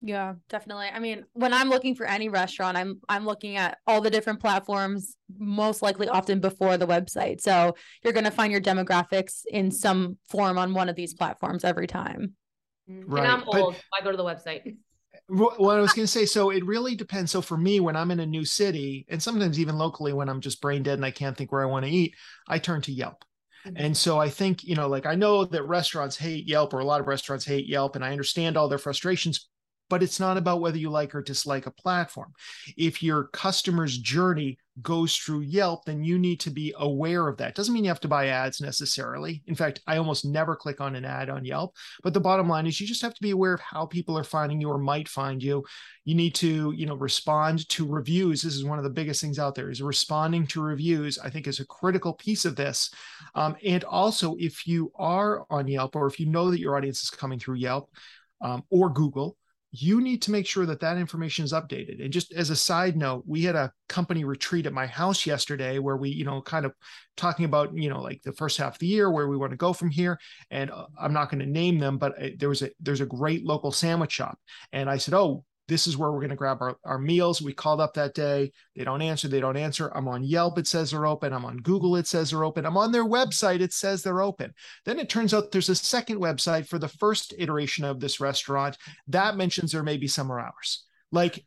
Yeah, 0.02 0.34
definitely. 0.48 0.88
I 0.92 0.98
mean, 0.98 1.24
when 1.32 1.52
I'm 1.54 1.70
looking 1.70 1.94
for 1.94 2.04
any 2.06 2.28
restaurant, 2.28 2.76
I'm 2.76 3.00
I'm 3.08 3.24
looking 3.24 3.56
at 3.56 3.78
all 3.86 4.00
the 4.00 4.10
different 4.10 4.40
platforms, 4.40 5.16
most 5.38 5.82
likely 5.82 6.08
often 6.08 6.38
before 6.38 6.76
the 6.76 6.86
website. 6.86 7.40
So 7.40 7.74
you're 8.04 8.12
going 8.12 8.24
to 8.24 8.30
find 8.30 8.52
your 8.52 8.60
demographics 8.60 9.42
in 9.50 9.70
some 9.70 10.18
form 10.28 10.58
on 10.58 10.74
one 10.74 10.88
of 10.88 10.96
these 10.96 11.14
platforms 11.14 11.64
every 11.64 11.86
time. 11.86 12.34
Right. 12.86 13.24
And 13.24 13.32
I'm 13.32 13.48
old. 13.48 13.74
But, 13.74 14.00
I 14.00 14.04
go 14.04 14.10
to 14.10 14.16
the 14.16 14.24
website 14.24 14.76
what 15.28 15.76
I 15.76 15.80
was 15.80 15.92
going 15.92 16.06
to 16.06 16.12
say, 16.12 16.24
so 16.24 16.50
it 16.50 16.64
really 16.64 16.94
depends. 16.94 17.32
So 17.32 17.42
for 17.42 17.56
me, 17.56 17.80
when 17.80 17.96
I'm 17.96 18.10
in 18.10 18.20
a 18.20 18.26
new 18.26 18.44
city, 18.44 19.06
and 19.08 19.22
sometimes 19.22 19.58
even 19.58 19.76
locally, 19.76 20.12
when 20.12 20.28
I'm 20.28 20.40
just 20.40 20.60
brain 20.60 20.82
dead 20.82 20.98
and 20.98 21.04
I 21.04 21.10
can't 21.10 21.36
think 21.36 21.50
where 21.50 21.62
I 21.62 21.66
want 21.66 21.84
to 21.84 21.90
eat, 21.90 22.14
I 22.46 22.58
turn 22.58 22.80
to 22.82 22.92
Yelp. 22.92 23.24
Mm-hmm. 23.66 23.76
And 23.76 23.96
so 23.96 24.20
I 24.20 24.28
think, 24.28 24.62
you 24.62 24.76
know, 24.76 24.88
like 24.88 25.06
I 25.06 25.16
know 25.16 25.44
that 25.44 25.64
restaurants 25.64 26.16
hate 26.16 26.46
Yelp 26.46 26.72
or 26.72 26.78
a 26.78 26.84
lot 26.84 27.00
of 27.00 27.08
restaurants 27.08 27.44
hate 27.44 27.66
Yelp, 27.66 27.96
and 27.96 28.04
I 28.04 28.12
understand 28.12 28.56
all 28.56 28.68
their 28.68 28.78
frustrations, 28.78 29.48
but 29.88 30.02
it's 30.02 30.20
not 30.20 30.36
about 30.36 30.60
whether 30.60 30.78
you 30.78 30.90
like 30.90 31.14
or 31.14 31.22
dislike 31.22 31.66
a 31.66 31.72
platform. 31.72 32.32
If 32.76 33.02
your 33.02 33.24
customer's 33.24 33.98
journey 33.98 34.58
goes 34.82 35.16
through 35.16 35.40
Yelp, 35.40 35.84
then 35.84 36.04
you 36.04 36.18
need 36.18 36.40
to 36.40 36.50
be 36.50 36.74
aware 36.78 37.28
of 37.28 37.36
that. 37.38 37.54
Doesn't 37.54 37.72
mean 37.72 37.84
you 37.84 37.90
have 37.90 38.00
to 38.00 38.08
buy 38.08 38.28
ads 38.28 38.60
necessarily. 38.60 39.42
In 39.46 39.54
fact, 39.54 39.80
I 39.86 39.96
almost 39.96 40.24
never 40.24 40.54
click 40.54 40.80
on 40.80 40.94
an 40.94 41.04
ad 41.04 41.30
on 41.30 41.44
Yelp. 41.44 41.74
But 42.02 42.14
the 42.14 42.20
bottom 42.20 42.48
line 42.48 42.66
is 42.66 42.80
you 42.80 42.86
just 42.86 43.02
have 43.02 43.14
to 43.14 43.22
be 43.22 43.30
aware 43.30 43.54
of 43.54 43.60
how 43.60 43.86
people 43.86 44.18
are 44.18 44.24
finding 44.24 44.60
you 44.60 44.70
or 44.70 44.78
might 44.78 45.08
find 45.08 45.42
you. 45.42 45.64
You 46.04 46.14
need 46.14 46.34
to, 46.36 46.72
you 46.76 46.86
know, 46.86 46.94
respond 46.94 47.68
to 47.70 47.86
reviews. 47.86 48.42
This 48.42 48.54
is 48.54 48.64
one 48.64 48.78
of 48.78 48.84
the 48.84 48.90
biggest 48.90 49.20
things 49.20 49.38
out 49.38 49.54
there 49.54 49.70
is 49.70 49.80
responding 49.80 50.46
to 50.48 50.62
reviews, 50.62 51.18
I 51.18 51.30
think 51.30 51.46
is 51.46 51.60
a 51.60 51.66
critical 51.66 52.12
piece 52.12 52.44
of 52.44 52.56
this. 52.56 52.90
Um, 53.34 53.56
and 53.64 53.82
also 53.84 54.36
if 54.38 54.66
you 54.66 54.92
are 54.96 55.46
on 55.50 55.68
Yelp 55.68 55.96
or 55.96 56.06
if 56.06 56.20
you 56.20 56.26
know 56.26 56.50
that 56.50 56.60
your 56.60 56.76
audience 56.76 57.02
is 57.02 57.10
coming 57.10 57.38
through 57.38 57.56
Yelp 57.56 57.90
um, 58.42 58.62
or 58.70 58.90
Google, 58.90 59.36
you 59.82 60.00
need 60.00 60.22
to 60.22 60.30
make 60.30 60.46
sure 60.46 60.66
that 60.66 60.80
that 60.80 60.98
information 60.98 61.44
is 61.44 61.52
updated. 61.52 62.02
And 62.02 62.12
just 62.12 62.32
as 62.32 62.50
a 62.50 62.56
side 62.56 62.96
note, 62.96 63.24
we 63.26 63.42
had 63.42 63.56
a 63.56 63.72
company 63.88 64.24
retreat 64.24 64.66
at 64.66 64.72
my 64.72 64.86
house 64.86 65.26
yesterday 65.26 65.78
where 65.78 65.96
we, 65.96 66.10
you 66.10 66.24
know, 66.24 66.40
kind 66.42 66.66
of 66.66 66.72
talking 67.16 67.44
about, 67.44 67.76
you 67.76 67.88
know, 67.88 68.00
like 68.00 68.22
the 68.22 68.32
first 68.32 68.58
half 68.58 68.74
of 68.74 68.78
the 68.78 68.86
year 68.86 69.10
where 69.10 69.28
we 69.28 69.36
want 69.36 69.50
to 69.50 69.56
go 69.56 69.72
from 69.72 69.90
here. 69.90 70.18
And 70.50 70.70
uh, 70.70 70.86
I'm 71.00 71.12
not 71.12 71.30
going 71.30 71.40
to 71.40 71.46
name 71.46 71.78
them, 71.78 71.98
but 71.98 72.20
uh, 72.22 72.28
there 72.38 72.48
was 72.48 72.62
a 72.62 72.70
there's 72.80 73.00
a 73.00 73.06
great 73.06 73.44
local 73.44 73.72
sandwich 73.72 74.12
shop, 74.12 74.38
and 74.72 74.88
I 74.88 74.98
said, 74.98 75.14
oh, 75.14 75.44
this 75.68 75.86
is 75.86 75.96
where 75.96 76.12
we're 76.12 76.20
going 76.20 76.30
to 76.30 76.36
grab 76.36 76.62
our, 76.62 76.76
our 76.84 76.98
meals. 76.98 77.42
We 77.42 77.52
called 77.52 77.80
up 77.80 77.94
that 77.94 78.14
day. 78.14 78.52
They 78.74 78.84
don't 78.84 79.02
answer. 79.02 79.28
They 79.28 79.40
don't 79.40 79.56
answer. 79.56 79.90
I'm 79.94 80.08
on 80.08 80.22
Yelp. 80.22 80.58
It 80.58 80.66
says 80.66 80.90
they're 80.90 81.06
open. 81.06 81.32
I'm 81.32 81.44
on 81.44 81.58
Google. 81.58 81.96
It 81.96 82.06
says 82.06 82.30
they're 82.30 82.44
open. 82.44 82.64
I'm 82.64 82.76
on 82.76 82.92
their 82.92 83.04
website. 83.04 83.60
It 83.60 83.72
says 83.72 84.02
they're 84.02 84.22
open. 84.22 84.54
Then 84.84 84.98
it 84.98 85.08
turns 85.08 85.34
out 85.34 85.50
there's 85.50 85.68
a 85.68 85.74
second 85.74 86.18
website 86.20 86.68
for 86.68 86.78
the 86.78 86.88
first 86.88 87.34
iteration 87.38 87.84
of 87.84 88.00
this 88.00 88.20
restaurant 88.20 88.78
that 89.08 89.36
mentions 89.36 89.72
there 89.72 89.82
may 89.82 89.96
be 89.96 90.06
summer 90.06 90.38
hours. 90.38 90.84
Like, 91.12 91.44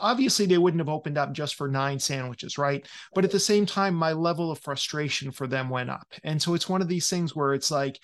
obviously, 0.00 0.46
they 0.46 0.58
wouldn't 0.58 0.80
have 0.80 0.88
opened 0.88 1.18
up 1.18 1.32
just 1.32 1.54
for 1.54 1.68
nine 1.68 1.98
sandwiches, 1.98 2.56
right? 2.56 2.86
But 3.14 3.24
at 3.24 3.30
the 3.30 3.38
same 3.38 3.66
time, 3.66 3.94
my 3.94 4.12
level 4.12 4.50
of 4.50 4.58
frustration 4.58 5.32
for 5.32 5.46
them 5.46 5.68
went 5.68 5.90
up. 5.90 6.06
And 6.24 6.40
so 6.40 6.54
it's 6.54 6.68
one 6.68 6.80
of 6.80 6.88
these 6.88 7.08
things 7.08 7.36
where 7.36 7.52
it's 7.52 7.70
like, 7.70 7.98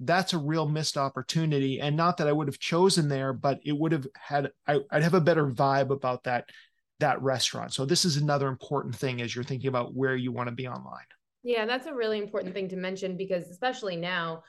that's 0.00 0.32
a 0.32 0.38
real 0.38 0.68
missed 0.68 0.96
opportunity. 0.96 1.80
And 1.80 1.96
not 1.96 2.16
that 2.18 2.28
I 2.28 2.32
would 2.32 2.48
have 2.48 2.58
chosen 2.58 3.08
there, 3.08 3.32
but 3.32 3.60
it 3.64 3.76
would 3.76 3.92
have 3.92 4.06
had 4.16 4.50
I, 4.66 4.78
would 4.92 5.02
have 5.02 5.14
a 5.14 5.20
better 5.20 5.46
vibe 5.46 5.90
about 5.90 6.24
that 6.24 6.48
that 7.00 7.20
restaurant. 7.22 7.72
So 7.72 7.84
this 7.84 8.04
is 8.04 8.16
another 8.16 8.48
important 8.48 8.96
thing 8.96 9.20
as 9.20 9.34
you're 9.34 9.44
thinking 9.44 9.68
about 9.68 9.94
where 9.94 10.16
you 10.16 10.32
want 10.32 10.48
to 10.48 10.54
be 10.54 10.66
online. 10.66 11.04
Yeah, 11.42 11.66
that's 11.66 11.86
a 11.86 11.94
really 11.94 12.18
important 12.18 12.54
thing 12.54 12.68
to 12.70 12.76
mention 12.76 13.16
because 13.16 13.48
especially 13.48 13.96
now 13.96 14.42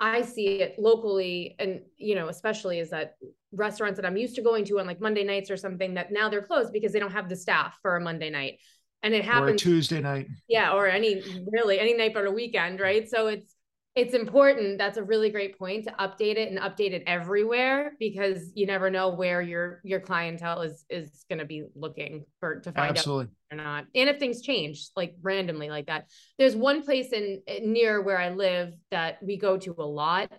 I 0.00 0.22
see 0.22 0.60
it 0.60 0.78
locally 0.78 1.56
and 1.58 1.80
you 1.96 2.14
know, 2.14 2.28
especially 2.28 2.78
is 2.78 2.90
that 2.90 3.16
restaurants 3.52 3.98
that 3.98 4.06
I'm 4.06 4.16
used 4.16 4.34
to 4.36 4.42
going 4.42 4.64
to 4.66 4.80
on 4.80 4.86
like 4.86 5.00
Monday 5.00 5.24
nights 5.24 5.50
or 5.50 5.56
something 5.56 5.94
that 5.94 6.12
now 6.12 6.28
they're 6.28 6.42
closed 6.42 6.72
because 6.72 6.92
they 6.92 6.98
don't 6.98 7.12
have 7.12 7.28
the 7.28 7.36
staff 7.36 7.78
for 7.82 7.96
a 7.96 8.00
Monday 8.00 8.30
night. 8.30 8.58
And 9.02 9.14
it 9.14 9.24
happens 9.24 9.60
or 9.60 9.64
Tuesday 9.64 10.00
night. 10.00 10.28
Yeah, 10.48 10.72
or 10.72 10.86
any 10.86 11.22
really 11.52 11.78
any 11.78 11.94
night 11.94 12.14
but 12.14 12.26
a 12.26 12.30
weekend, 12.30 12.80
right? 12.80 13.08
So 13.08 13.26
it's 13.26 13.53
it's 13.94 14.12
important 14.12 14.76
that's 14.76 14.96
a 14.96 15.02
really 15.02 15.30
great 15.30 15.56
point 15.58 15.84
to 15.84 15.90
update 15.92 16.36
it 16.36 16.50
and 16.50 16.58
update 16.58 16.92
it 16.92 17.02
everywhere 17.06 17.92
because 18.00 18.50
you 18.54 18.66
never 18.66 18.90
know 18.90 19.10
where 19.10 19.40
your 19.40 19.80
your 19.84 20.00
clientele 20.00 20.62
is 20.62 20.84
is 20.90 21.24
going 21.28 21.38
to 21.38 21.44
be 21.44 21.64
looking 21.74 22.24
for 22.40 22.60
to 22.60 22.72
find 22.72 22.96
Absolutely. 22.96 23.26
out 23.52 23.58
or 23.58 23.62
not 23.62 23.86
and 23.94 24.08
if 24.08 24.18
things 24.18 24.42
change 24.42 24.88
like 24.96 25.14
randomly 25.22 25.70
like 25.70 25.86
that 25.86 26.08
there's 26.38 26.56
one 26.56 26.82
place 26.82 27.12
in 27.12 27.40
near 27.62 28.02
where 28.02 28.18
i 28.18 28.30
live 28.30 28.74
that 28.90 29.22
we 29.22 29.36
go 29.36 29.56
to 29.56 29.74
a 29.78 29.82
lot 29.82 30.30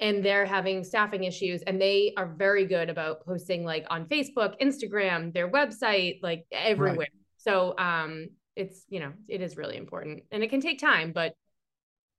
and 0.00 0.24
they're 0.24 0.46
having 0.46 0.84
staffing 0.84 1.24
issues 1.24 1.62
and 1.62 1.80
they 1.80 2.12
are 2.16 2.26
very 2.26 2.66
good 2.66 2.88
about 2.88 3.24
posting 3.26 3.64
like 3.64 3.86
on 3.90 4.06
facebook 4.06 4.54
instagram 4.60 5.32
their 5.34 5.50
website 5.50 6.18
like 6.22 6.46
everywhere 6.50 6.96
right. 6.96 7.10
so 7.36 7.76
um 7.76 8.28
it's 8.54 8.84
you 8.88 9.00
know 9.00 9.12
it 9.28 9.42
is 9.42 9.58
really 9.58 9.76
important 9.76 10.22
and 10.30 10.42
it 10.42 10.48
can 10.48 10.62
take 10.62 10.78
time 10.78 11.12
but 11.12 11.34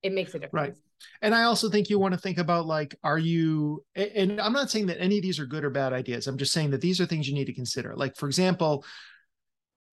it 0.03 0.13
makes 0.13 0.35
a 0.35 0.39
difference. 0.39 0.53
Right. 0.53 0.73
And 1.21 1.35
I 1.35 1.43
also 1.43 1.69
think 1.69 1.89
you 1.89 1.99
want 1.99 2.13
to 2.13 2.19
think 2.19 2.37
about 2.37 2.65
like, 2.65 2.95
are 3.03 3.19
you, 3.19 3.83
and 3.95 4.41
I'm 4.41 4.53
not 4.53 4.69
saying 4.69 4.87
that 4.87 5.01
any 5.01 5.17
of 5.17 5.21
these 5.21 5.39
are 5.39 5.45
good 5.45 5.63
or 5.63 5.69
bad 5.69 5.93
ideas. 5.93 6.27
I'm 6.27 6.37
just 6.37 6.53
saying 6.53 6.71
that 6.71 6.81
these 6.81 6.99
are 6.99 7.05
things 7.05 7.27
you 7.27 7.35
need 7.35 7.45
to 7.45 7.53
consider. 7.53 7.95
Like, 7.95 8.15
for 8.15 8.27
example, 8.27 8.83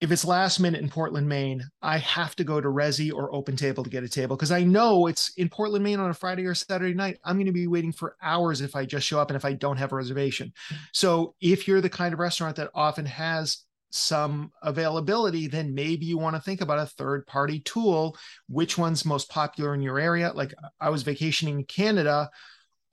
if 0.00 0.10
it's 0.10 0.24
last 0.24 0.60
minute 0.60 0.82
in 0.82 0.88
Portland, 0.90 1.28
Maine, 1.28 1.62
I 1.80 1.98
have 1.98 2.36
to 2.36 2.44
go 2.44 2.60
to 2.60 2.68
Resy 2.68 3.12
or 3.12 3.34
Open 3.34 3.56
Table 3.56 3.84
to 3.84 3.90
get 3.90 4.04
a 4.04 4.08
table 4.08 4.36
because 4.36 4.50
I 4.50 4.62
know 4.62 5.06
it's 5.06 5.32
in 5.36 5.48
Portland, 5.48 5.84
Maine 5.84 6.00
on 6.00 6.10
a 6.10 6.14
Friday 6.14 6.44
or 6.44 6.54
Saturday 6.54 6.94
night. 6.94 7.18
I'm 7.24 7.36
going 7.36 7.46
to 7.46 7.52
be 7.52 7.68
waiting 7.68 7.92
for 7.92 8.16
hours 8.20 8.60
if 8.60 8.76
I 8.76 8.84
just 8.84 9.06
show 9.06 9.18
up 9.18 9.30
and 9.30 9.36
if 9.36 9.44
I 9.44 9.52
don't 9.52 9.78
have 9.78 9.92
a 9.92 9.96
reservation. 9.96 10.52
So 10.92 11.34
if 11.40 11.66
you're 11.66 11.80
the 11.80 11.88
kind 11.88 12.12
of 12.12 12.20
restaurant 12.20 12.56
that 12.56 12.70
often 12.74 13.06
has 13.06 13.63
some 13.94 14.50
availability, 14.62 15.46
then 15.46 15.74
maybe 15.74 16.04
you 16.04 16.18
want 16.18 16.34
to 16.36 16.42
think 16.42 16.60
about 16.60 16.80
a 16.80 16.86
third 16.86 17.26
party 17.26 17.60
tool. 17.60 18.16
Which 18.48 18.76
one's 18.76 19.04
most 19.04 19.28
popular 19.30 19.74
in 19.74 19.82
your 19.82 19.98
area? 19.98 20.32
Like 20.34 20.52
I 20.80 20.90
was 20.90 21.02
vacationing 21.02 21.60
in 21.60 21.64
Canada 21.64 22.28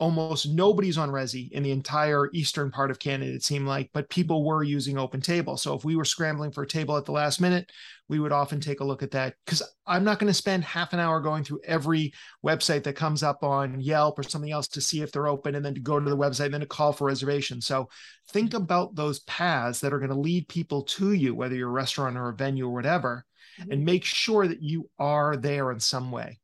almost 0.01 0.49
nobody's 0.49 0.97
on 0.97 1.11
Resy 1.11 1.51
in 1.51 1.61
the 1.61 1.69
entire 1.69 2.27
eastern 2.33 2.71
part 2.71 2.89
of 2.89 2.97
Canada, 2.97 3.33
it 3.33 3.43
seemed 3.43 3.67
like, 3.67 3.91
but 3.93 4.09
people 4.09 4.43
were 4.43 4.63
using 4.63 4.97
Open 4.97 5.21
Table. 5.21 5.57
So 5.57 5.75
if 5.75 5.85
we 5.85 5.95
were 5.95 6.05
scrambling 6.05 6.51
for 6.51 6.63
a 6.63 6.67
table 6.67 6.97
at 6.97 7.05
the 7.05 7.11
last 7.11 7.39
minute, 7.39 7.71
we 8.09 8.19
would 8.19 8.31
often 8.31 8.59
take 8.59 8.79
a 8.79 8.83
look 8.83 9.03
at 9.03 9.11
that 9.11 9.35
because 9.45 9.61
I'm 9.85 10.03
not 10.03 10.17
going 10.17 10.27
to 10.27 10.33
spend 10.33 10.63
half 10.63 10.93
an 10.93 10.99
hour 10.99 11.21
going 11.21 11.43
through 11.43 11.61
every 11.65 12.13
website 12.43 12.83
that 12.83 12.95
comes 12.95 13.21
up 13.21 13.43
on 13.43 13.79
Yelp 13.79 14.17
or 14.17 14.23
something 14.23 14.51
else 14.51 14.67
to 14.69 14.81
see 14.81 15.03
if 15.03 15.11
they're 15.11 15.27
open 15.27 15.53
and 15.53 15.63
then 15.63 15.75
to 15.75 15.79
go 15.79 15.99
to 15.99 16.09
the 16.09 16.17
website 16.17 16.45
and 16.45 16.55
then 16.55 16.61
to 16.61 16.67
call 16.67 16.93
for 16.93 17.05
reservation. 17.05 17.61
So 17.61 17.87
think 18.31 18.55
about 18.55 18.95
those 18.95 19.19
paths 19.19 19.81
that 19.81 19.93
are 19.93 19.99
going 19.99 20.09
to 20.09 20.19
lead 20.19 20.47
people 20.47 20.81
to 20.83 21.13
you, 21.13 21.35
whether 21.35 21.53
you're 21.53 21.69
a 21.69 21.71
restaurant 21.71 22.17
or 22.17 22.29
a 22.29 22.35
venue 22.35 22.65
or 22.65 22.73
whatever, 22.73 23.23
and 23.59 23.69
mm-hmm. 23.69 23.85
make 23.85 24.03
sure 24.03 24.47
that 24.47 24.63
you 24.63 24.89
are 24.97 25.37
there 25.37 25.71
in 25.71 25.79
some 25.79 26.11
way 26.11 26.39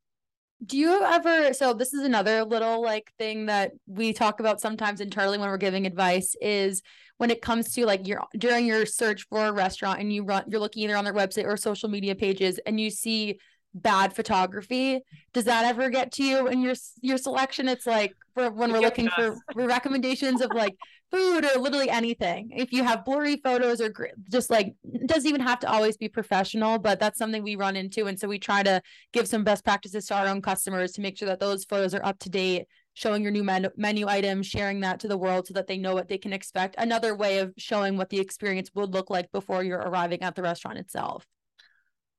do 0.66 0.78
you 0.78 1.04
ever 1.04 1.54
so 1.54 1.74
this 1.74 1.94
is 1.94 2.04
another 2.04 2.44
little 2.44 2.82
like 2.82 3.12
thing 3.20 3.46
that 3.46 3.72
we 3.86 4.12
talk 4.12 4.40
about 4.40 4.60
sometimes 4.60 5.02
internally 5.02 5.38
when 5.38 5.50
we're 5.50 5.58
giving 5.58 5.86
advice 5.86 6.36
is 6.42 6.82
when 7.18 7.30
it 7.30 7.42
comes 7.42 7.74
to 7.74 7.86
like 7.86 8.08
your 8.08 8.24
during 8.38 8.66
your 8.66 8.86
search 8.86 9.28
for 9.30 9.46
a 9.46 9.52
restaurant 9.52 10.00
and 10.00 10.12
you 10.12 10.24
run 10.24 10.44
you're 10.48 10.60
looking 10.60 10.84
either 10.84 10.96
on 10.96 11.04
their 11.04 11.14
website 11.14 11.46
or 11.46 11.58
social 11.58 11.90
media 11.90 12.16
pages 12.16 12.60
and 12.66 12.80
you 12.80 12.90
see 12.90 13.38
bad 13.82 14.14
photography 14.14 15.02
does 15.34 15.46
that 15.46 15.66
ever 15.66 15.90
get 15.90 16.12
to 16.14 16.24
you 16.24 16.48
in 16.48 16.62
your 16.62 16.74
your 17.02 17.18
selection? 17.18 17.68
It's 17.68 17.86
like 17.86 18.14
for 18.34 18.50
when 18.50 18.72
we're 18.72 18.80
looking 18.80 19.10
for, 19.10 19.36
for 19.54 19.68
recommendations 19.68 20.42
of 20.42 20.52
like 20.54 20.76
food 21.12 21.46
or 21.46 21.60
literally 21.60 21.90
anything. 21.90 22.50
If 22.56 22.72
you 22.72 22.84
have 22.84 23.06
blurry 23.06 23.38
photos 23.38 23.80
or 23.80 23.94
just 24.32 24.50
like 24.50 24.74
doesn't 25.06 25.28
even 25.28 25.42
have 25.42 25.60
to 25.60 25.72
always 25.72 25.96
be 25.96 26.10
professional 26.10 26.80
but 26.80 27.00
that's 27.00 27.18
something 27.18 27.44
we 27.44 27.56
run 27.56 27.76
into. 27.76 28.08
And 28.08 28.20
so 28.20 28.28
we 28.28 28.40
try 28.40 28.64
to 28.64 28.82
give 29.14 29.28
some 29.28 29.44
best 29.44 29.64
practices 29.64 30.06
to 30.08 30.16
our 30.16 30.28
own 30.28 30.42
customers 30.42 30.92
to 30.94 31.02
make 31.02 31.18
sure 31.18 31.28
that 31.28 31.40
those 31.40 31.66
photos 31.66 31.94
are 31.94 32.04
up 32.06 32.20
to 32.20 32.30
date 32.30 32.66
showing 32.94 33.22
your 33.22 33.32
new 33.32 33.44
menu, 33.44 33.70
menu 33.78 34.08
items 34.08 34.48
sharing 34.48 34.80
that 34.80 35.00
to 35.02 35.08
the 35.08 35.18
world 35.18 35.46
so 35.46 35.54
that 35.54 35.68
they 35.68 35.78
know 35.78 35.94
what 35.94 36.08
they 36.08 36.18
can 36.18 36.34
expect. 36.34 36.74
Another 36.80 37.16
way 37.16 37.38
of 37.38 37.54
showing 37.58 37.96
what 37.96 38.10
the 38.10 38.20
experience 38.20 38.72
would 38.74 38.92
look 38.92 39.12
like 39.12 39.32
before 39.32 39.64
you're 39.64 39.78
arriving 39.78 40.24
at 40.24 40.34
the 40.34 40.42
restaurant 40.42 40.80
itself 40.80 41.28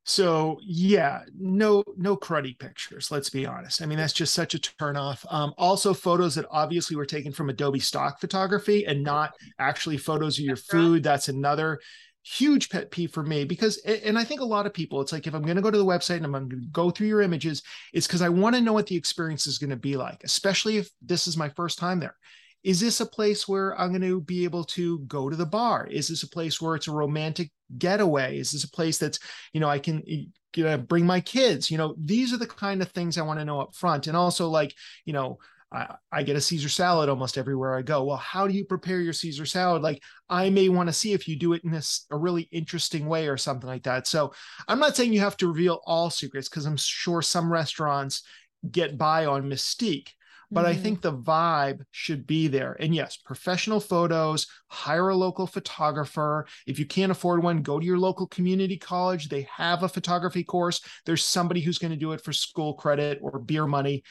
so 0.09 0.59
yeah, 0.62 1.21
no 1.38 1.85
no 1.99 2.16
cruddy 2.16 2.59
pictures. 2.59 3.11
Let's 3.11 3.29
be 3.29 3.44
honest. 3.44 3.83
I 3.83 3.87
mean, 3.87 3.99
that's 3.99 4.14
just 4.14 4.33
such 4.33 4.55
a 4.55 4.59
turnoff. 4.59 5.23
Um, 5.31 5.53
also, 5.59 5.92
photos 5.92 6.35
that 6.37 6.47
obviously 6.51 6.97
were 6.97 7.05
taken 7.05 7.31
from 7.31 7.51
Adobe 7.51 7.79
stock 7.79 8.18
photography 8.18 8.87
and 8.87 9.05
not 9.05 9.35
actually 9.59 9.99
photos 9.99 10.38
of 10.38 10.47
your 10.47 10.57
food. 10.57 11.03
That's 11.03 11.29
another 11.29 11.79
huge 12.23 12.71
pet 12.71 12.90
peeve 12.90 13.11
for 13.11 13.23
me 13.23 13.44
because 13.44 13.79
and 13.79 14.18
i 14.18 14.25
think 14.25 14.42
a 14.42 14.44
lot 14.44 14.66
of 14.66 14.75
people 14.75 15.01
it's 15.01 15.12
like 15.12 15.27
if 15.27 15.35
i'm 15.35 15.40
going 15.40 15.57
to 15.57 15.62
go 15.62 15.71
to 15.71 15.79
the 15.79 15.85
website 15.85 16.16
and 16.16 16.27
i'm 16.27 16.33
going 16.33 16.51
to 16.51 16.57
go 16.73 16.90
through 16.90 17.07
your 17.07 17.23
images 17.23 17.62
it's 17.94 18.07
because 18.07 18.21
i 18.21 18.29
want 18.29 18.55
to 18.55 18.61
know 18.61 18.73
what 18.73 18.87
the 18.87 18.97
experience 18.97 19.47
is 19.47 19.57
going 19.57 19.71
to 19.71 19.77
be 19.77 19.97
like 19.97 20.23
especially 20.25 20.77
if 20.77 20.90
this 21.01 21.27
is 21.27 21.38
my 21.38 21.49
first 21.49 21.79
time 21.79 22.01
there 22.01 22.16
is 22.64 22.81
this 22.81 23.01
a 23.01 23.07
place 23.07 23.47
where 23.47 23.79
I'm 23.79 23.90
going 23.90 24.03
to 24.03 24.21
be 24.21 24.44
able 24.44 24.64
to 24.64 24.99
go 25.01 25.31
to 25.31 25.37
the 25.37 25.47
bar? 25.47 25.87
Is 25.87 26.09
this 26.09 26.23
a 26.23 26.29
place 26.29 26.61
where 26.61 26.75
it's 26.75 26.88
a 26.88 26.92
romantic 26.92 27.51
getaway? 27.77 28.38
Is 28.38 28.51
this 28.53 28.64
a 28.64 28.71
place 28.71 28.99
that's, 28.99 29.18
you 29.53 29.61
know, 29.61 29.68
I 29.68 29.79
can 29.79 30.03
eh, 30.09 30.25
you 30.57 30.64
know, 30.64 30.79
bring 30.79 31.07
my 31.07 31.21
kids? 31.21 31.71
You 31.71 31.79
know, 31.79 31.94
these 31.99 32.33
are 32.33 32.37
the 32.37 32.47
kind 32.47 32.83
of 32.83 32.90
things 32.90 33.16
I 33.16 33.23
want 33.23 33.38
to 33.38 33.44
know 33.44 33.61
up 33.61 33.75
front. 33.75 34.07
And 34.07 34.16
also, 34.16 34.49
like, 34.49 34.75
you 35.05 35.12
know, 35.12 35.38
I, 35.71 35.94
I, 36.11 36.23
get 36.23 36.37
a 36.37 36.40
Caesar 36.40 36.71
salad 36.71 37.11
almost 37.11 37.37
everywhere 37.37 37.77
I 37.77 37.83
go. 37.83 38.05
Well, 38.05 38.16
how 38.16 38.49
do 38.49 38.55
you 38.55 38.64
prepare 38.64 39.01
your 39.01 39.12
Caesar 39.12 39.44
salad? 39.44 39.83
Like, 39.83 40.03
I 40.29 40.49
may 40.49 40.71
want 40.71 40.88
to 40.88 40.94
see 40.94 41.12
if 41.12 41.29
you 41.29 41.37
do 41.37 41.53
it 41.53 41.62
in 41.62 41.71
this 41.71 42.07
a 42.11 42.16
really 42.16 42.49
interesting 42.51 43.07
way 43.07 43.29
or 43.29 43.37
something 43.37 43.68
like 43.68 43.83
that. 43.83 44.07
So, 44.07 44.33
I'm 44.66 44.81
not 44.81 44.97
saying 44.97 45.12
you 45.12 45.21
have 45.21 45.37
to 45.38 45.49
reveal 45.49 45.81
all 45.85 46.09
secrets 46.09 46.49
because 46.49 46.64
I'm 46.64 46.79
sure 46.79 47.21
some 47.21 47.53
restaurants 47.53 48.23
get 48.71 48.97
by 48.97 49.27
on 49.27 49.44
mystique 49.44 50.09
but 50.51 50.65
mm-hmm. 50.65 50.79
I 50.79 50.83
think 50.83 51.03
the 51.03 51.13
vibe 51.13 51.83
should 51.91 52.27
be 52.27 52.49
there. 52.49 52.77
And 52.81 52.95
yes, 52.95 53.17
professional 53.17 53.81
photos, 53.81 54.47
hire 54.69 55.11
a 55.11 55.17
local 55.17 55.47
photographer. 55.47 56.47
If 56.67 56.79
you 56.79 56.87
can't 56.87 57.13
afford 57.13 57.43
one, 57.43 57.63
go 57.63 57.79
to 57.79 57.85
your 57.87 57.99
local 57.99 58.27
community 58.27 58.77
college. 58.77 59.29
They 59.29 59.47
have 59.55 59.83
a 59.83 59.89
photography 59.89 60.45
course. 60.45 60.81
There's 61.05 61.25
somebody 61.25 61.61
who's 61.61 61.79
going 61.79 61.91
to 61.91 61.97
do 61.97 62.13
it 62.13 62.23
for 62.23 62.33
school 62.33 62.75
credit 62.75 63.19
or 63.23 63.39
beer 63.39 63.67
money. 63.67 64.03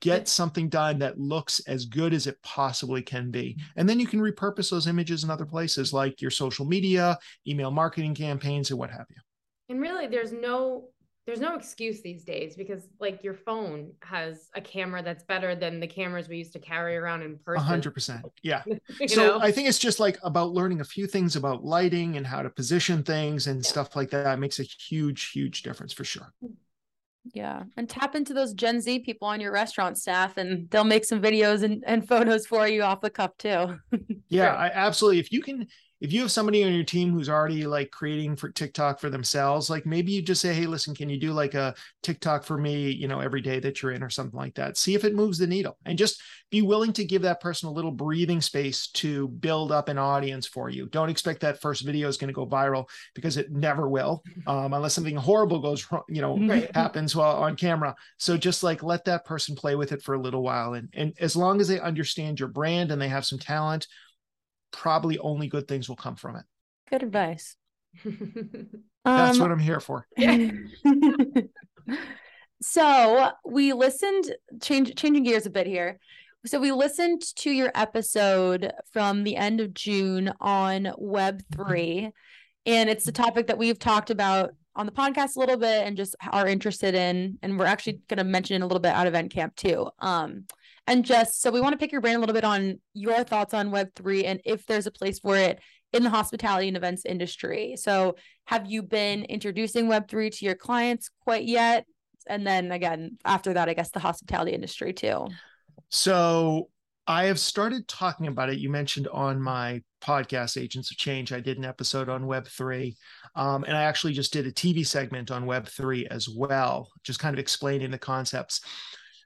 Get 0.00 0.28
something 0.28 0.70
done 0.70 0.98
that 1.00 1.20
looks 1.20 1.60
as 1.66 1.84
good 1.84 2.14
as 2.14 2.26
it 2.26 2.42
possibly 2.42 3.02
can 3.02 3.30
be. 3.30 3.58
And 3.76 3.88
then 3.88 4.00
you 4.00 4.06
can 4.06 4.20
repurpose 4.20 4.70
those 4.70 4.86
images 4.86 5.24
in 5.24 5.30
other 5.30 5.44
places 5.44 5.92
like 5.92 6.22
your 6.22 6.30
social 6.30 6.64
media, 6.64 7.18
email 7.46 7.70
marketing 7.70 8.14
campaigns, 8.14 8.70
and 8.70 8.78
what 8.78 8.90
have 8.90 9.06
you. 9.10 9.16
And 9.68 9.80
really, 9.80 10.06
there's 10.06 10.32
no 10.32 10.88
there's 11.26 11.40
no 11.40 11.54
excuse 11.54 12.02
these 12.02 12.22
days 12.22 12.54
because 12.54 12.86
like 13.00 13.24
your 13.24 13.32
phone 13.32 13.92
has 14.02 14.50
a 14.54 14.60
camera 14.60 15.02
that's 15.02 15.22
better 15.22 15.54
than 15.54 15.80
the 15.80 15.86
cameras 15.86 16.28
we 16.28 16.36
used 16.36 16.52
to 16.52 16.58
carry 16.58 16.96
around 16.96 17.22
in 17.22 17.38
person. 17.38 17.64
hundred 17.64 17.94
percent. 17.94 18.26
Yeah. 18.42 18.62
so 19.06 19.26
know? 19.26 19.40
I 19.40 19.50
think 19.50 19.68
it's 19.68 19.78
just 19.78 19.98
like 19.98 20.18
about 20.22 20.52
learning 20.52 20.80
a 20.80 20.84
few 20.84 21.06
things 21.06 21.36
about 21.36 21.64
lighting 21.64 22.16
and 22.16 22.26
how 22.26 22.42
to 22.42 22.50
position 22.50 23.02
things 23.02 23.46
and 23.46 23.64
yeah. 23.64 23.68
stuff 23.68 23.96
like 23.96 24.10
that. 24.10 24.34
It 24.34 24.38
makes 24.38 24.60
a 24.60 24.64
huge, 24.64 25.30
huge 25.30 25.62
difference 25.62 25.94
for 25.94 26.04
sure. 26.04 26.32
Yeah. 27.32 27.62
And 27.78 27.88
tap 27.88 28.14
into 28.14 28.34
those 28.34 28.52
Gen 28.52 28.82
Z 28.82 28.98
people 29.00 29.26
on 29.26 29.40
your 29.40 29.52
restaurant 29.52 29.96
staff 29.96 30.36
and 30.36 30.68
they'll 30.68 30.84
make 30.84 31.06
some 31.06 31.22
videos 31.22 31.62
and, 31.62 31.82
and 31.86 32.06
photos 32.06 32.46
for 32.46 32.68
you 32.68 32.82
off 32.82 33.00
the 33.00 33.08
cuff 33.08 33.30
too. 33.38 33.78
yeah, 34.28 34.54
I 34.54 34.70
absolutely. 34.74 35.20
If 35.20 35.32
you 35.32 35.40
can 35.40 35.68
if 36.00 36.12
you 36.12 36.20
have 36.22 36.30
somebody 36.30 36.64
on 36.64 36.74
your 36.74 36.84
team 36.84 37.12
who's 37.12 37.28
already 37.28 37.66
like 37.66 37.90
creating 37.90 38.36
for 38.36 38.50
TikTok 38.50 39.00
for 39.00 39.10
themselves, 39.10 39.70
like 39.70 39.86
maybe 39.86 40.12
you 40.12 40.22
just 40.22 40.40
say, 40.40 40.52
Hey, 40.52 40.66
listen, 40.66 40.94
can 40.94 41.08
you 41.08 41.18
do 41.18 41.32
like 41.32 41.54
a 41.54 41.74
TikTok 42.02 42.44
for 42.44 42.58
me, 42.58 42.90
you 42.90 43.08
know, 43.08 43.20
every 43.20 43.40
day 43.40 43.60
that 43.60 43.82
you're 43.82 43.92
in 43.92 44.02
or 44.02 44.10
something 44.10 44.36
like 44.36 44.54
that? 44.56 44.76
See 44.76 44.94
if 44.94 45.04
it 45.04 45.14
moves 45.14 45.38
the 45.38 45.46
needle 45.46 45.78
and 45.84 45.96
just 45.96 46.20
be 46.50 46.62
willing 46.62 46.92
to 46.92 47.04
give 47.04 47.22
that 47.22 47.40
person 47.40 47.68
a 47.68 47.72
little 47.72 47.90
breathing 47.90 48.40
space 48.40 48.88
to 48.88 49.28
build 49.28 49.72
up 49.72 49.88
an 49.88 49.98
audience 49.98 50.46
for 50.46 50.68
you. 50.68 50.86
Don't 50.86 51.10
expect 51.10 51.40
that 51.40 51.60
first 51.60 51.84
video 51.84 52.08
is 52.08 52.16
going 52.16 52.28
to 52.28 52.34
go 52.34 52.46
viral 52.46 52.88
because 53.14 53.36
it 53.36 53.50
never 53.50 53.88
will, 53.88 54.22
um, 54.46 54.72
unless 54.72 54.94
something 54.94 55.16
horrible 55.16 55.60
goes 55.60 55.90
wrong, 55.90 56.02
you 56.08 56.20
know, 56.20 56.38
right. 56.38 56.74
happens 56.74 57.16
while 57.16 57.36
on 57.36 57.56
camera. 57.56 57.94
So 58.18 58.36
just 58.36 58.62
like 58.62 58.82
let 58.82 59.04
that 59.06 59.24
person 59.24 59.56
play 59.56 59.74
with 59.74 59.92
it 59.92 60.02
for 60.02 60.14
a 60.14 60.20
little 60.20 60.42
while. 60.42 60.74
And, 60.74 60.88
and 60.92 61.14
as 61.18 61.34
long 61.34 61.60
as 61.60 61.68
they 61.68 61.80
understand 61.80 62.38
your 62.38 62.48
brand 62.48 62.90
and 62.90 63.00
they 63.00 63.08
have 63.08 63.26
some 63.26 63.38
talent, 63.38 63.86
probably 64.74 65.18
only 65.18 65.48
good 65.48 65.68
things 65.68 65.88
will 65.88 65.96
come 65.96 66.16
from 66.16 66.36
it. 66.36 66.44
Good 66.90 67.02
advice. 67.02 67.56
That's 68.04 69.36
um, 69.36 69.38
what 69.38 69.52
I'm 69.52 69.58
here 69.58 69.80
for. 69.80 70.06
So 72.66 73.30
we 73.44 73.74
listened, 73.74 74.34
change 74.62 74.94
changing 74.96 75.24
gears 75.24 75.44
a 75.44 75.50
bit 75.50 75.66
here. 75.66 75.98
So 76.46 76.58
we 76.58 76.72
listened 76.72 77.20
to 77.36 77.50
your 77.50 77.70
episode 77.74 78.72
from 78.90 79.22
the 79.22 79.36
end 79.36 79.60
of 79.60 79.74
June 79.74 80.32
on 80.40 80.90
Web 80.96 81.42
three, 81.52 82.10
and 82.64 82.88
it's 82.88 83.04
the 83.04 83.12
topic 83.12 83.48
that 83.48 83.58
we've 83.58 83.78
talked 83.78 84.08
about 84.08 84.54
on 84.74 84.86
the 84.86 84.92
podcast 84.92 85.36
a 85.36 85.40
little 85.40 85.58
bit 85.58 85.86
and 85.86 85.94
just 85.94 86.16
are 86.32 86.48
interested 86.48 86.94
in, 86.94 87.38
and 87.42 87.58
we're 87.58 87.66
actually 87.66 88.00
going 88.08 88.16
to 88.16 88.24
mention 88.24 88.62
a 88.62 88.66
little 88.66 88.80
bit 88.80 88.94
out 88.94 89.06
of 89.06 89.12
Event 89.12 89.30
Camp 89.30 89.54
too. 89.56 89.90
Um, 89.98 90.46
and 90.86 91.04
just 91.04 91.40
so 91.40 91.50
we 91.50 91.60
want 91.60 91.72
to 91.72 91.78
pick 91.78 91.92
your 91.92 92.00
brain 92.00 92.16
a 92.16 92.18
little 92.18 92.34
bit 92.34 92.44
on 92.44 92.80
your 92.92 93.24
thoughts 93.24 93.54
on 93.54 93.70
Web3 93.70 94.24
and 94.26 94.40
if 94.44 94.66
there's 94.66 94.86
a 94.86 94.90
place 94.90 95.18
for 95.18 95.36
it 95.36 95.60
in 95.92 96.02
the 96.02 96.10
hospitality 96.10 96.68
and 96.68 96.76
events 96.76 97.04
industry. 97.06 97.76
So, 97.76 98.16
have 98.46 98.70
you 98.70 98.82
been 98.82 99.24
introducing 99.24 99.86
Web3 99.86 100.36
to 100.38 100.44
your 100.44 100.56
clients 100.56 101.08
quite 101.20 101.44
yet? 101.44 101.86
And 102.26 102.46
then 102.46 102.72
again, 102.72 103.18
after 103.24 103.54
that, 103.54 103.68
I 103.68 103.74
guess 103.74 103.90
the 103.90 104.00
hospitality 104.00 104.52
industry 104.52 104.92
too. 104.92 105.28
So, 105.88 106.68
I 107.06 107.24
have 107.24 107.38
started 107.38 107.86
talking 107.86 108.26
about 108.26 108.48
it. 108.48 108.58
You 108.58 108.70
mentioned 108.70 109.08
on 109.08 109.40
my 109.40 109.82
podcast, 110.02 110.60
Agents 110.60 110.90
of 110.90 110.96
Change, 110.96 111.32
I 111.32 111.40
did 111.40 111.58
an 111.58 111.64
episode 111.64 112.08
on 112.08 112.24
Web3. 112.24 112.94
Um, 113.36 113.64
and 113.64 113.76
I 113.76 113.82
actually 113.82 114.14
just 114.14 114.32
did 114.32 114.46
a 114.46 114.52
TV 114.52 114.86
segment 114.86 115.30
on 115.30 115.44
Web3 115.44 116.06
as 116.10 116.28
well, 116.28 116.90
just 117.02 117.20
kind 117.20 117.34
of 117.34 117.38
explaining 117.38 117.90
the 117.90 117.98
concepts. 117.98 118.62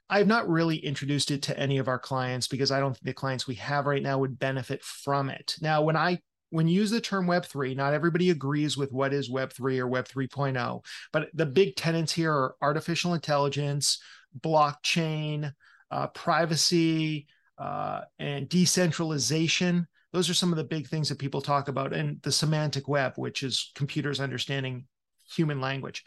I've 0.09 0.27
not 0.27 0.49
really 0.49 0.77
introduced 0.77 1.29
it 1.31 1.43
to 1.43 1.59
any 1.59 1.77
of 1.77 1.87
our 1.87 1.99
clients 1.99 2.47
because 2.47 2.71
I 2.71 2.79
don't 2.79 2.93
think 2.93 3.05
the 3.05 3.13
clients 3.13 3.47
we 3.47 3.55
have 3.55 3.85
right 3.85 4.01
now 4.01 4.17
would 4.17 4.39
benefit 4.39 4.83
from 4.83 5.29
it. 5.29 5.55
Now, 5.61 5.83
when 5.83 5.95
I 5.95 6.19
when 6.51 6.67
you 6.67 6.79
use 6.81 6.89
the 6.89 6.99
term 6.99 7.27
Web3, 7.27 7.75
not 7.75 7.93
everybody 7.93 8.31
agrees 8.31 8.75
with 8.75 8.91
what 8.91 9.13
is 9.13 9.29
Web3 9.29 9.77
or 9.77 9.87
Web 9.87 10.07
3.0, 10.07 10.83
but 11.13 11.29
the 11.35 11.45
big 11.45 11.75
tenets 11.75 12.11
here 12.11 12.33
are 12.33 12.55
artificial 12.59 13.13
intelligence, 13.13 14.01
blockchain, 14.39 15.53
uh, 15.91 16.07
privacy, 16.07 17.27
uh, 17.59 18.01
and 18.17 18.49
decentralization. 18.49 19.87
Those 20.11 20.27
are 20.27 20.33
some 20.33 20.51
of 20.51 20.57
the 20.57 20.63
big 20.63 20.87
things 20.87 21.09
that 21.09 21.19
people 21.19 21.41
talk 21.41 21.67
about, 21.67 21.93
and 21.93 22.19
the 22.23 22.31
semantic 22.31 22.87
web, 22.87 23.13
which 23.17 23.43
is 23.43 23.71
computers 23.75 24.19
understanding 24.19 24.85
human 25.31 25.61
language. 25.61 26.03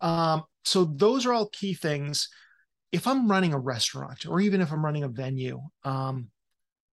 Um, 0.00 0.44
so 0.64 0.84
those 0.84 1.26
are 1.26 1.32
all 1.32 1.48
key 1.48 1.74
things 1.74 2.28
if 2.92 3.06
I'm 3.06 3.30
running 3.30 3.54
a 3.54 3.58
restaurant 3.58 4.26
or 4.26 4.40
even 4.40 4.60
if 4.60 4.72
I'm 4.72 4.84
running 4.84 5.04
a 5.04 5.08
venue, 5.08 5.60
um, 5.84 6.28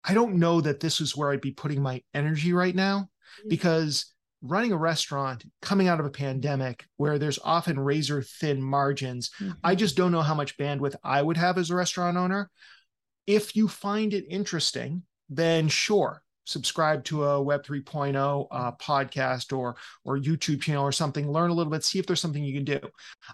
I 0.03 0.13
don't 0.13 0.36
know 0.36 0.60
that 0.62 0.79
this 0.79 0.99
is 0.99 1.15
where 1.15 1.32
I'd 1.32 1.41
be 1.41 1.51
putting 1.51 1.82
my 1.82 2.01
energy 2.13 2.53
right 2.53 2.75
now 2.75 2.99
mm-hmm. 2.99 3.49
because 3.49 4.13
running 4.41 4.73
a 4.73 4.77
restaurant 4.77 5.45
coming 5.62 5.88
out 5.88 5.99
of 5.99 6.06
a 6.06 6.12
pandemic 6.12 6.86
where 6.97 7.17
there's 7.17 7.39
often 7.43 7.79
razor 7.79 8.21
thin 8.21 8.62
margins, 8.62 9.29
mm-hmm. 9.39 9.53
I 9.63 9.75
just 9.75 9.95
don't 9.95 10.12
know 10.12 10.21
how 10.21 10.36
much 10.36 10.58
bandwidth 10.58 10.95
I 11.03 11.21
would 11.21 11.38
have 11.38 11.58
as 11.58 11.69
a 11.69 11.75
restaurant 11.75 12.17
owner. 12.17 12.49
If 13.25 13.56
you 13.56 13.69
find 13.69 14.13
it 14.13 14.25
interesting, 14.29 15.03
then 15.29 15.69
sure, 15.69 16.23
subscribe 16.45 17.03
to 17.06 17.23
a 17.23 17.41
web 17.41 17.63
3.0 17.63 18.47
uh, 18.51 18.71
podcast 18.73 19.58
or 19.58 19.75
or 20.03 20.17
youtube 20.17 20.62
channel 20.62 20.84
or 20.84 20.91
something 20.91 21.32
learn 21.32 21.49
a 21.49 21.53
little 21.53 21.71
bit 21.71 21.84
see 21.84 21.99
if 21.99 22.06
there's 22.06 22.21
something 22.21 22.43
you 22.43 22.53
can 22.53 22.65
do. 22.65 22.79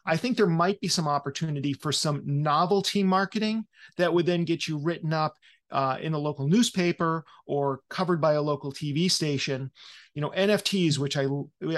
I 0.06 0.18
think 0.18 0.36
there 0.36 0.48
might 0.48 0.80
be 0.80 0.88
some 0.88 1.08
opportunity 1.08 1.74
for 1.74 1.92
some 1.92 2.22
novelty 2.26 3.04
marketing 3.04 3.66
that 3.98 4.14
would 4.14 4.26
then 4.26 4.46
get 4.46 4.68
you 4.68 4.78
written 4.78 5.14
up 5.14 5.36
uh, 5.72 5.98
in 6.02 6.14
a 6.14 6.18
local 6.18 6.48
newspaper 6.48 7.24
or 7.46 7.82
covered 7.90 8.20
by 8.20 8.34
a 8.34 8.42
local 8.42 8.72
tv 8.72 9.10
station. 9.10 9.72
You 10.14 10.22
know 10.22 10.32
nfts 10.32 10.98
which 10.98 11.16
i 11.16 11.26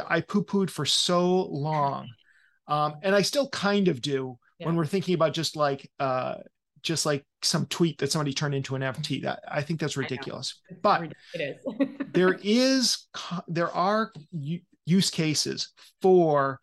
i 0.07 0.21
poo-pooed 0.21 0.69
for 0.69 0.85
so 0.85 1.43
long 1.47 2.07
um, 2.67 2.95
and 3.03 3.13
i 3.13 3.21
still 3.21 3.49
kind 3.49 3.87
of 3.87 4.01
do 4.01 4.37
yeah. 4.57 4.65
when 4.65 4.75
we're 4.75 4.85
thinking 4.85 5.13
about 5.13 5.33
just 5.33 5.55
like 5.55 5.89
uh, 5.99 6.35
just 6.83 7.05
like 7.05 7.25
some 7.41 7.65
tweet 7.67 7.97
that 7.99 8.11
somebody 8.11 8.33
turned 8.33 8.55
into 8.55 8.75
an 8.75 8.81
NFT. 8.81 9.23
That 9.23 9.41
I 9.49 9.61
think 9.61 9.79
that's 9.79 9.97
ridiculous. 9.97 10.61
But 10.81 11.13
it 11.33 11.41
is. 11.41 11.87
there 12.13 12.39
is 12.41 13.07
there 13.47 13.71
are 13.71 14.11
use 14.85 15.09
cases 15.09 15.71
for 16.01 16.59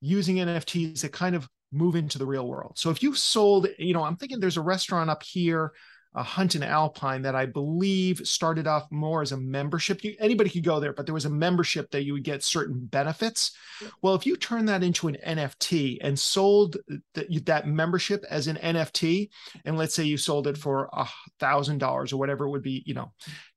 using 0.00 0.36
NFTs 0.36 1.00
that 1.00 1.12
kind 1.12 1.34
of 1.34 1.48
move 1.72 1.96
into 1.96 2.18
the 2.18 2.26
real 2.26 2.46
world. 2.46 2.72
So 2.76 2.90
if 2.90 3.02
you 3.02 3.14
sold, 3.14 3.66
you 3.78 3.92
know, 3.92 4.04
I'm 4.04 4.16
thinking 4.16 4.40
there's 4.40 4.56
a 4.56 4.62
restaurant 4.62 5.10
up 5.10 5.22
here 5.22 5.72
uh, 6.16 6.22
Hunt 6.22 6.54
and 6.54 6.64
Alpine 6.64 7.22
that 7.22 7.34
I 7.34 7.44
believe 7.44 8.26
started 8.26 8.66
off 8.66 8.90
more 8.90 9.20
as 9.20 9.32
a 9.32 9.36
membership. 9.36 10.02
You, 10.02 10.16
anybody 10.18 10.48
could 10.48 10.64
go 10.64 10.80
there, 10.80 10.94
but 10.94 11.04
there 11.04 11.14
was 11.14 11.26
a 11.26 11.30
membership 11.30 11.90
that 11.90 12.04
you 12.04 12.14
would 12.14 12.24
get 12.24 12.42
certain 12.42 12.86
benefits. 12.86 13.54
Well, 14.00 14.14
if 14.14 14.24
you 14.24 14.36
turn 14.36 14.64
that 14.66 14.82
into 14.82 15.08
an 15.08 15.18
NFT 15.26 15.98
and 16.00 16.18
sold 16.18 16.78
that 17.14 17.68
membership 17.68 18.24
as 18.30 18.46
an 18.46 18.56
NFT, 18.56 19.28
and 19.66 19.76
let's 19.76 19.94
say 19.94 20.04
you 20.04 20.16
sold 20.16 20.46
it 20.46 20.56
for 20.56 20.88
a 20.94 21.06
thousand 21.38 21.78
dollars 21.78 22.14
or 22.14 22.16
whatever 22.16 22.46
it 22.46 22.50
would 22.50 22.62
be, 22.62 22.82
you 22.86 22.94
know, 22.94 23.12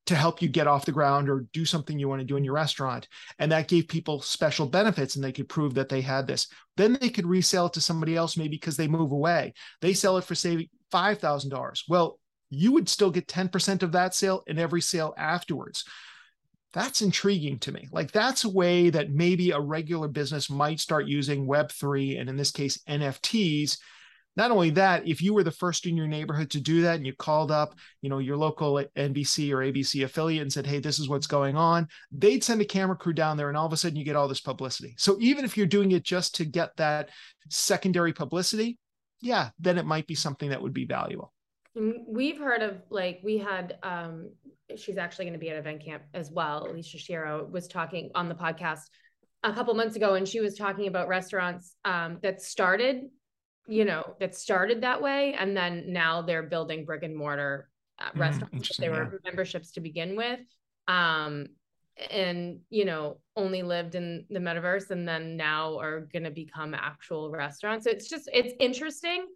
to 0.06 0.14
help 0.14 0.42
you 0.42 0.48
get 0.48 0.66
off 0.66 0.84
the 0.84 0.92
ground 0.92 1.30
or 1.30 1.46
do 1.52 1.64
something 1.64 1.98
you 1.98 2.08
want 2.08 2.20
to 2.20 2.26
do 2.26 2.36
in 2.36 2.44
your 2.44 2.54
restaurant. 2.54 3.08
And 3.38 3.52
that 3.52 3.68
gave 3.68 3.88
people 3.88 4.20
special 4.20 4.66
benefits 4.66 5.14
and 5.14 5.24
they 5.24 5.32
could 5.32 5.48
prove 5.48 5.74
that 5.74 5.88
they 5.88 6.02
had 6.02 6.26
this. 6.26 6.48
Then 6.76 6.98
they 7.00 7.08
could 7.08 7.26
resell 7.26 7.66
it 7.66 7.74
to 7.74 7.80
somebody 7.80 8.16
else, 8.16 8.36
maybe 8.36 8.56
because 8.56 8.76
they 8.76 8.88
move 8.88 9.12
away. 9.12 9.54
They 9.80 9.94
sell 9.94 10.18
it 10.18 10.24
for, 10.24 10.34
say, 10.34 10.68
$5,000. 10.92 11.82
Well, 11.88 12.18
you 12.50 12.72
would 12.72 12.88
still 12.88 13.10
get 13.10 13.28
10% 13.28 13.82
of 13.82 13.92
that 13.92 14.14
sale 14.14 14.42
in 14.46 14.58
every 14.58 14.80
sale 14.80 15.14
afterwards. 15.16 15.84
That's 16.72 17.02
intriguing 17.02 17.58
to 17.60 17.72
me. 17.72 17.88
Like, 17.90 18.12
that's 18.12 18.44
a 18.44 18.48
way 18.48 18.90
that 18.90 19.10
maybe 19.10 19.50
a 19.50 19.60
regular 19.60 20.08
business 20.08 20.50
might 20.50 20.78
start 20.78 21.06
using 21.06 21.46
Web3 21.46 22.20
and 22.20 22.28
in 22.28 22.36
this 22.36 22.52
case, 22.52 22.78
NFTs. 22.88 23.78
Not 24.36 24.52
only 24.52 24.70
that, 24.70 25.06
if 25.06 25.20
you 25.20 25.34
were 25.34 25.42
the 25.42 25.50
first 25.50 25.86
in 25.86 25.96
your 25.96 26.06
neighborhood 26.06 26.50
to 26.50 26.60
do 26.60 26.82
that 26.82 26.96
and 26.96 27.04
you 27.04 27.12
called 27.12 27.50
up, 27.50 27.74
you 28.00 28.08
know, 28.08 28.18
your 28.20 28.36
local 28.36 28.84
NBC 28.96 29.52
or 29.52 29.58
ABC 29.58 30.04
affiliate 30.04 30.42
and 30.42 30.52
said, 30.52 30.66
"Hey, 30.66 30.78
this 30.78 31.00
is 31.00 31.08
what's 31.08 31.26
going 31.26 31.56
on," 31.56 31.88
they'd 32.12 32.44
send 32.44 32.60
a 32.60 32.64
camera 32.64 32.96
crew 32.96 33.12
down 33.12 33.36
there 33.36 33.48
and 33.48 33.56
all 33.56 33.66
of 33.66 33.72
a 33.72 33.76
sudden 33.76 33.96
you 33.96 34.04
get 34.04 34.14
all 34.14 34.28
this 34.28 34.40
publicity. 34.40 34.94
So 34.98 35.18
even 35.20 35.44
if 35.44 35.56
you're 35.56 35.66
doing 35.66 35.90
it 35.90 36.04
just 36.04 36.36
to 36.36 36.44
get 36.44 36.76
that 36.76 37.10
secondary 37.48 38.12
publicity, 38.12 38.78
yeah, 39.20 39.50
then 39.58 39.78
it 39.78 39.84
might 39.84 40.06
be 40.06 40.14
something 40.14 40.50
that 40.50 40.62
would 40.62 40.72
be 40.72 40.86
valuable. 40.86 41.32
We've 41.74 42.38
heard 42.38 42.62
of 42.62 42.82
like 42.90 43.20
we 43.22 43.38
had 43.38 43.78
um 43.82 44.30
she's 44.76 44.98
actually 44.98 45.26
going 45.26 45.34
to 45.34 45.38
be 45.38 45.50
at 45.50 45.56
event 45.56 45.84
camp 45.84 46.02
as 46.14 46.30
well. 46.30 46.66
Alicia 46.68 46.98
Shiro 46.98 47.48
was 47.50 47.68
talking 47.68 48.10
on 48.14 48.28
the 48.28 48.34
podcast 48.34 48.82
a 49.42 49.52
couple 49.52 49.72
months 49.74 49.96
ago 49.96 50.14
and 50.14 50.28
she 50.28 50.40
was 50.40 50.56
talking 50.56 50.86
about 50.88 51.08
restaurants 51.08 51.76
um 51.84 52.18
that 52.22 52.42
started 52.42 53.02
you 53.68 53.84
know, 53.84 54.16
that 54.18 54.34
started 54.34 54.80
that 54.80 55.00
way. 55.00 55.34
And 55.38 55.56
then 55.56 55.92
now 55.92 56.22
they're 56.22 56.42
building 56.42 56.84
brick 56.84 57.04
and 57.04 57.16
mortar 57.16 57.68
uh, 58.00 58.10
Mm, 58.16 58.18
restaurants. 58.18 58.76
They 58.78 58.88
were 58.88 59.20
memberships 59.24 59.72
to 59.72 59.80
begin 59.80 60.16
with. 60.16 60.40
Um, 60.88 61.46
and 62.10 62.60
you 62.70 62.86
know 62.86 63.18
only 63.36 63.62
lived 63.62 63.94
in 63.94 64.24
the 64.30 64.38
metaverse 64.38 64.90
and 64.90 65.06
then 65.06 65.36
now 65.36 65.78
are 65.78 66.08
going 66.12 66.22
to 66.24 66.30
become 66.30 66.72
actual 66.72 67.30
restaurants 67.30 67.84
so 67.84 67.90
it's 67.90 68.08
just 68.08 68.28
it's 68.32 68.54
interesting 68.58 69.26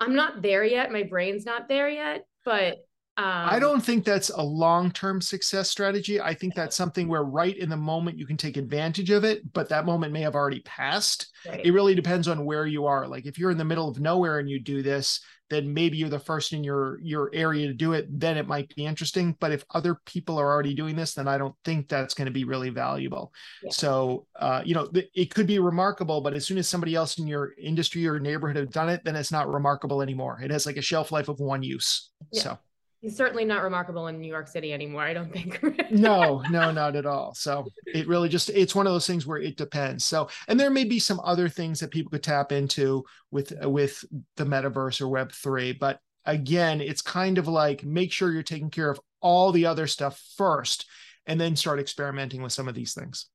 i'm 0.00 0.14
not 0.14 0.42
there 0.42 0.64
yet. 0.64 0.92
My 0.92 1.02
brain's 1.02 1.46
not 1.46 1.68
there 1.68 1.88
yet 1.88 2.24
but 2.44 2.78
um 3.18 3.48
I 3.50 3.58
don't 3.58 3.80
think 3.80 4.04
that's 4.04 4.30
a 4.30 4.42
long 4.42 4.92
term 4.92 5.20
success 5.20 5.68
strategy. 5.68 6.20
I 6.20 6.34
think 6.34 6.54
that's 6.54 6.76
something 6.76 7.08
where 7.08 7.24
right 7.24 7.56
in 7.56 7.68
the 7.68 7.76
moment 7.76 8.16
you 8.16 8.26
can 8.26 8.36
take 8.36 8.56
advantage 8.56 9.10
of 9.10 9.24
it, 9.24 9.52
but 9.52 9.68
that 9.70 9.84
moment 9.84 10.12
may 10.12 10.20
have 10.20 10.36
already 10.36 10.60
passed. 10.60 11.26
right. 11.46 11.60
It 11.64 11.72
really 11.72 11.96
depends 11.96 12.28
on 12.28 12.44
where 12.44 12.66
you 12.66 12.86
are. 12.86 13.08
Like 13.08 13.26
if 13.26 13.36
you're 13.36 13.50
in 13.50 13.58
the 13.58 13.64
middle 13.64 13.88
of 13.88 13.98
nowhere 14.00 14.38
and 14.38 14.48
you 14.48 14.60
do 14.60 14.82
this, 14.82 15.20
then 15.50 15.72
maybe 15.74 15.96
you're 15.96 16.10
the 16.10 16.18
first 16.20 16.52
in 16.52 16.62
your 16.62 17.00
your 17.02 17.30
area 17.32 17.66
to 17.66 17.74
do 17.74 17.92
it. 17.92 18.06
Then 18.08 18.36
it 18.36 18.46
might 18.46 18.72
be 18.76 18.86
interesting. 18.86 19.36
But 19.40 19.50
if 19.50 19.64
other 19.74 19.96
people 20.06 20.38
are 20.38 20.46
already 20.52 20.74
doing 20.74 20.94
this, 20.94 21.14
then 21.14 21.26
I 21.26 21.38
don't 21.38 21.56
think 21.64 21.88
that's 21.88 22.14
going 22.14 22.26
to 22.26 22.32
be 22.32 22.44
really 22.44 22.70
valuable. 22.70 23.32
Yeah. 23.64 23.70
So 23.72 24.26
uh, 24.38 24.62
you 24.64 24.74
know, 24.74 24.86
th- 24.86 25.10
it 25.14 25.34
could 25.34 25.48
be 25.48 25.58
remarkable, 25.58 26.20
but 26.20 26.34
as 26.34 26.46
soon 26.46 26.58
as 26.58 26.68
somebody 26.68 26.94
else 26.94 27.18
in 27.18 27.26
your 27.26 27.54
industry 27.60 28.06
or 28.06 28.20
neighborhood 28.20 28.56
have 28.56 28.70
done 28.70 28.90
it, 28.90 29.02
then 29.04 29.16
it's 29.16 29.32
not 29.32 29.48
remarkable 29.48 30.02
anymore. 30.02 30.38
It 30.40 30.52
has 30.52 30.66
like 30.66 30.76
a 30.76 30.82
shelf 30.82 31.10
life 31.10 31.28
of 31.28 31.40
one 31.40 31.64
use. 31.64 32.10
Yeah. 32.30 32.42
So. 32.42 32.58
He's 33.00 33.16
certainly 33.16 33.44
not 33.44 33.62
remarkable 33.62 34.08
in 34.08 34.20
new 34.20 34.28
york 34.28 34.48
city 34.48 34.72
anymore 34.72 35.02
i 35.02 35.12
don't 35.12 35.32
think. 35.32 35.60
No 35.90 36.42
no 36.50 36.70
not 36.70 36.96
at 36.96 37.06
all. 37.06 37.34
So 37.34 37.66
it 37.86 38.06
really 38.08 38.28
just 38.28 38.50
it's 38.50 38.74
one 38.74 38.86
of 38.86 38.92
those 38.92 39.06
things 39.06 39.26
where 39.26 39.38
it 39.38 39.56
depends. 39.56 40.04
So 40.04 40.28
and 40.46 40.58
there 40.58 40.70
may 40.70 40.84
be 40.84 40.98
some 40.98 41.20
other 41.24 41.48
things 41.48 41.80
that 41.80 41.90
people 41.90 42.10
could 42.10 42.22
tap 42.22 42.52
into 42.52 43.04
with 43.30 43.52
with 43.62 44.04
the 44.36 44.44
metaverse 44.44 45.00
or 45.00 45.08
web 45.08 45.32
3 45.32 45.72
but 45.72 46.00
again 46.26 46.80
it's 46.80 47.02
kind 47.02 47.38
of 47.38 47.48
like 47.48 47.84
make 47.84 48.12
sure 48.12 48.32
you're 48.32 48.42
taking 48.42 48.70
care 48.70 48.90
of 48.90 49.00
all 49.20 49.50
the 49.52 49.66
other 49.66 49.86
stuff 49.86 50.22
first 50.36 50.86
and 51.26 51.40
then 51.40 51.56
start 51.56 51.80
experimenting 51.80 52.42
with 52.42 52.52
some 52.52 52.68
of 52.68 52.74
these 52.74 52.94
things 52.94 53.26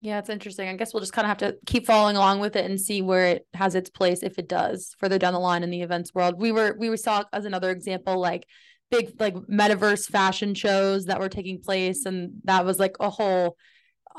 Yeah, 0.00 0.18
it's 0.20 0.28
interesting. 0.28 0.68
I 0.68 0.76
guess 0.76 0.94
we'll 0.94 1.00
just 1.00 1.12
kind 1.12 1.24
of 1.26 1.28
have 1.28 1.38
to 1.38 1.56
keep 1.66 1.86
following 1.86 2.16
along 2.16 2.38
with 2.40 2.54
it 2.54 2.64
and 2.64 2.80
see 2.80 3.02
where 3.02 3.26
it 3.26 3.46
has 3.54 3.74
its 3.74 3.90
place 3.90 4.22
if 4.22 4.38
it 4.38 4.48
does 4.48 4.94
further 4.98 5.18
down 5.18 5.32
the 5.32 5.40
line 5.40 5.62
in 5.64 5.70
the 5.70 5.82
events 5.82 6.14
world. 6.14 6.36
We 6.38 6.52
were 6.52 6.76
we 6.78 6.96
saw 6.96 7.24
as 7.32 7.44
another 7.44 7.70
example 7.70 8.18
like 8.20 8.46
big 8.90 9.20
like 9.20 9.34
metaverse 9.34 10.06
fashion 10.08 10.54
shows 10.54 11.06
that 11.06 11.18
were 11.20 11.28
taking 11.28 11.60
place 11.60 12.06
and 12.06 12.30
that 12.44 12.64
was 12.64 12.78
like 12.78 12.96
a 13.00 13.10
whole 13.10 13.56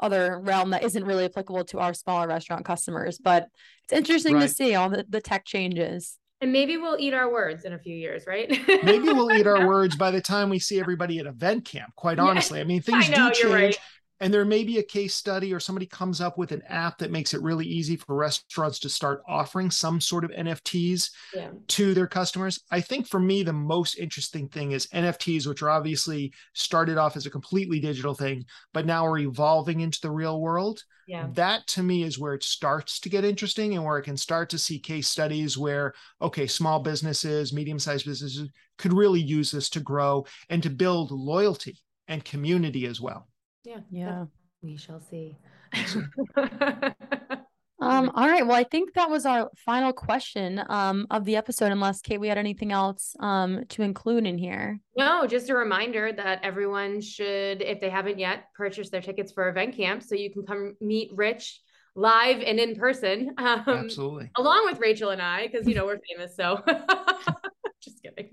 other 0.01 0.39
realm 0.43 0.69
that 0.71 0.83
isn't 0.83 1.03
really 1.05 1.25
applicable 1.25 1.63
to 1.65 1.79
our 1.79 1.93
smaller 1.93 2.27
restaurant 2.27 2.65
customers, 2.65 3.17
but 3.17 3.47
it's 3.85 3.93
interesting 3.93 4.39
to 4.39 4.47
see 4.47 4.75
all 4.75 4.89
the, 4.89 5.05
the 5.09 5.19
tech 5.19 5.43
changes. 5.45 6.17
and 6.41 6.53
maybe 6.53 6.77
we'll 6.77 6.95
eat 6.99 7.13
our 7.13 7.29
words 7.31 7.65
in 7.65 7.73
a 7.73 7.79
few 7.79 7.95
years 7.95 8.23
right 8.27 8.49
maybe 8.83 9.09
we'll 9.09 9.31
eat 9.33 9.47
our 9.47 9.67
words 9.73 9.95
by 9.97 10.11
the 10.11 10.21
time 10.21 10.49
we 10.49 10.59
see 10.59 10.79
everybody 10.79 11.19
at 11.19 11.25
event 11.25 11.65
camp 11.65 11.91
quite 11.97 12.17
Yeah. 12.17 12.23
honestly 12.25 12.61
i 12.61 12.63
mean 12.63 12.81
things 12.81 13.09
know, 13.09 13.15
do 13.15 13.21
you're 13.23 13.33
change 13.33 13.51
right. 13.53 13.79
And 14.19 14.33
there 14.33 14.45
may 14.45 14.63
be 14.63 14.77
a 14.77 14.83
case 14.83 15.15
study 15.15 15.53
or 15.53 15.59
somebody 15.59 15.85
comes 15.85 16.19
up 16.21 16.37
with 16.37 16.51
an 16.51 16.61
app 16.67 16.97
that 16.97 17.11
makes 17.11 17.33
it 17.33 17.41
really 17.41 17.65
easy 17.65 17.95
for 17.95 18.15
restaurants 18.15 18.79
to 18.79 18.89
start 18.89 19.23
offering 19.27 19.71
some 19.71 20.01
sort 20.01 20.23
of 20.23 20.31
nfts 20.31 21.11
yeah. 21.33 21.49
to 21.67 21.93
their 21.93 22.07
customers. 22.07 22.59
I 22.71 22.81
think 22.81 23.07
for 23.07 23.19
me 23.19 23.43
the 23.43 23.53
most 23.53 23.97
interesting 23.97 24.47
thing 24.49 24.71
is 24.71 24.87
nfts 24.87 25.47
which 25.47 25.61
are 25.61 25.69
obviously 25.69 26.33
started 26.53 26.97
off 26.97 27.15
as 27.15 27.25
a 27.25 27.31
completely 27.31 27.79
digital 27.79 28.13
thing 28.13 28.45
but 28.73 28.85
now 28.85 29.05
are 29.05 29.17
evolving 29.17 29.79
into 29.81 29.99
the 30.01 30.11
real 30.11 30.41
world. 30.41 30.83
Yeah. 31.07 31.27
That 31.33 31.65
to 31.67 31.81
me 31.81 32.03
is 32.03 32.19
where 32.19 32.35
it 32.35 32.43
starts 32.43 32.99
to 32.99 33.09
get 33.09 33.25
interesting 33.25 33.73
and 33.73 33.83
where 33.83 33.97
it 33.97 34.03
can 34.03 34.17
start 34.17 34.49
to 34.51 34.59
see 34.59 34.77
case 34.79 35.07
studies 35.07 35.57
where 35.57 35.93
okay 36.21 36.45
small 36.45 36.79
businesses 36.79 37.53
medium-sized 37.53 38.05
businesses 38.05 38.49
could 38.77 38.93
really 38.93 39.21
use 39.21 39.51
this 39.51 39.69
to 39.71 39.79
grow 39.79 40.25
and 40.49 40.61
to 40.61 40.69
build 40.69 41.11
loyalty 41.11 41.79
and 42.07 42.23
community 42.23 42.85
as 42.85 43.01
well 43.01 43.27
yeah 43.63 43.79
Yeah. 43.89 44.25
we 44.61 44.77
shall 44.77 44.99
see 44.99 45.37
Um, 47.81 48.11
all 48.13 48.27
right. 48.27 48.45
Well, 48.45 48.57
I 48.57 48.65
think 48.65 48.93
that 48.95 49.09
was 49.09 49.25
our 49.25 49.49
final 49.55 49.93
question 49.93 50.61
um 50.67 51.07
of 51.09 51.23
the 51.25 51.37
episode, 51.37 51.71
unless 51.71 52.01
Kate, 52.01 52.19
we 52.19 52.27
had 52.27 52.37
anything 52.37 52.71
else 52.71 53.15
um 53.19 53.63
to 53.69 53.83
include 53.83 54.25
in 54.25 54.37
here. 54.37 54.79
No, 54.97 55.25
just 55.25 55.49
a 55.49 55.55
reminder 55.55 56.11
that 56.11 56.41
everyone 56.43 56.99
should, 56.99 57.61
if 57.61 57.79
they 57.79 57.89
haven't 57.89 58.19
yet, 58.19 58.45
purchase 58.55 58.89
their 58.89 59.01
tickets 59.01 59.31
for 59.31 59.47
event 59.47 59.77
camp 59.77 60.03
so 60.03 60.15
you 60.15 60.31
can 60.31 60.45
come 60.45 60.75
meet 60.81 61.09
Rich 61.13 61.61
live 61.95 62.41
and 62.41 62.59
in 62.59 62.75
person, 62.75 63.33
um, 63.37 63.63
absolutely 63.67 64.29
along 64.37 64.65
with 64.65 64.79
Rachel 64.79 65.11
and 65.11 65.21
I, 65.21 65.47
because 65.47 65.65
you 65.67 65.75
know 65.75 65.85
we're 65.85 65.99
famous. 66.09 66.35
So 66.35 66.61
just 67.81 68.03
kidding. 68.03 68.29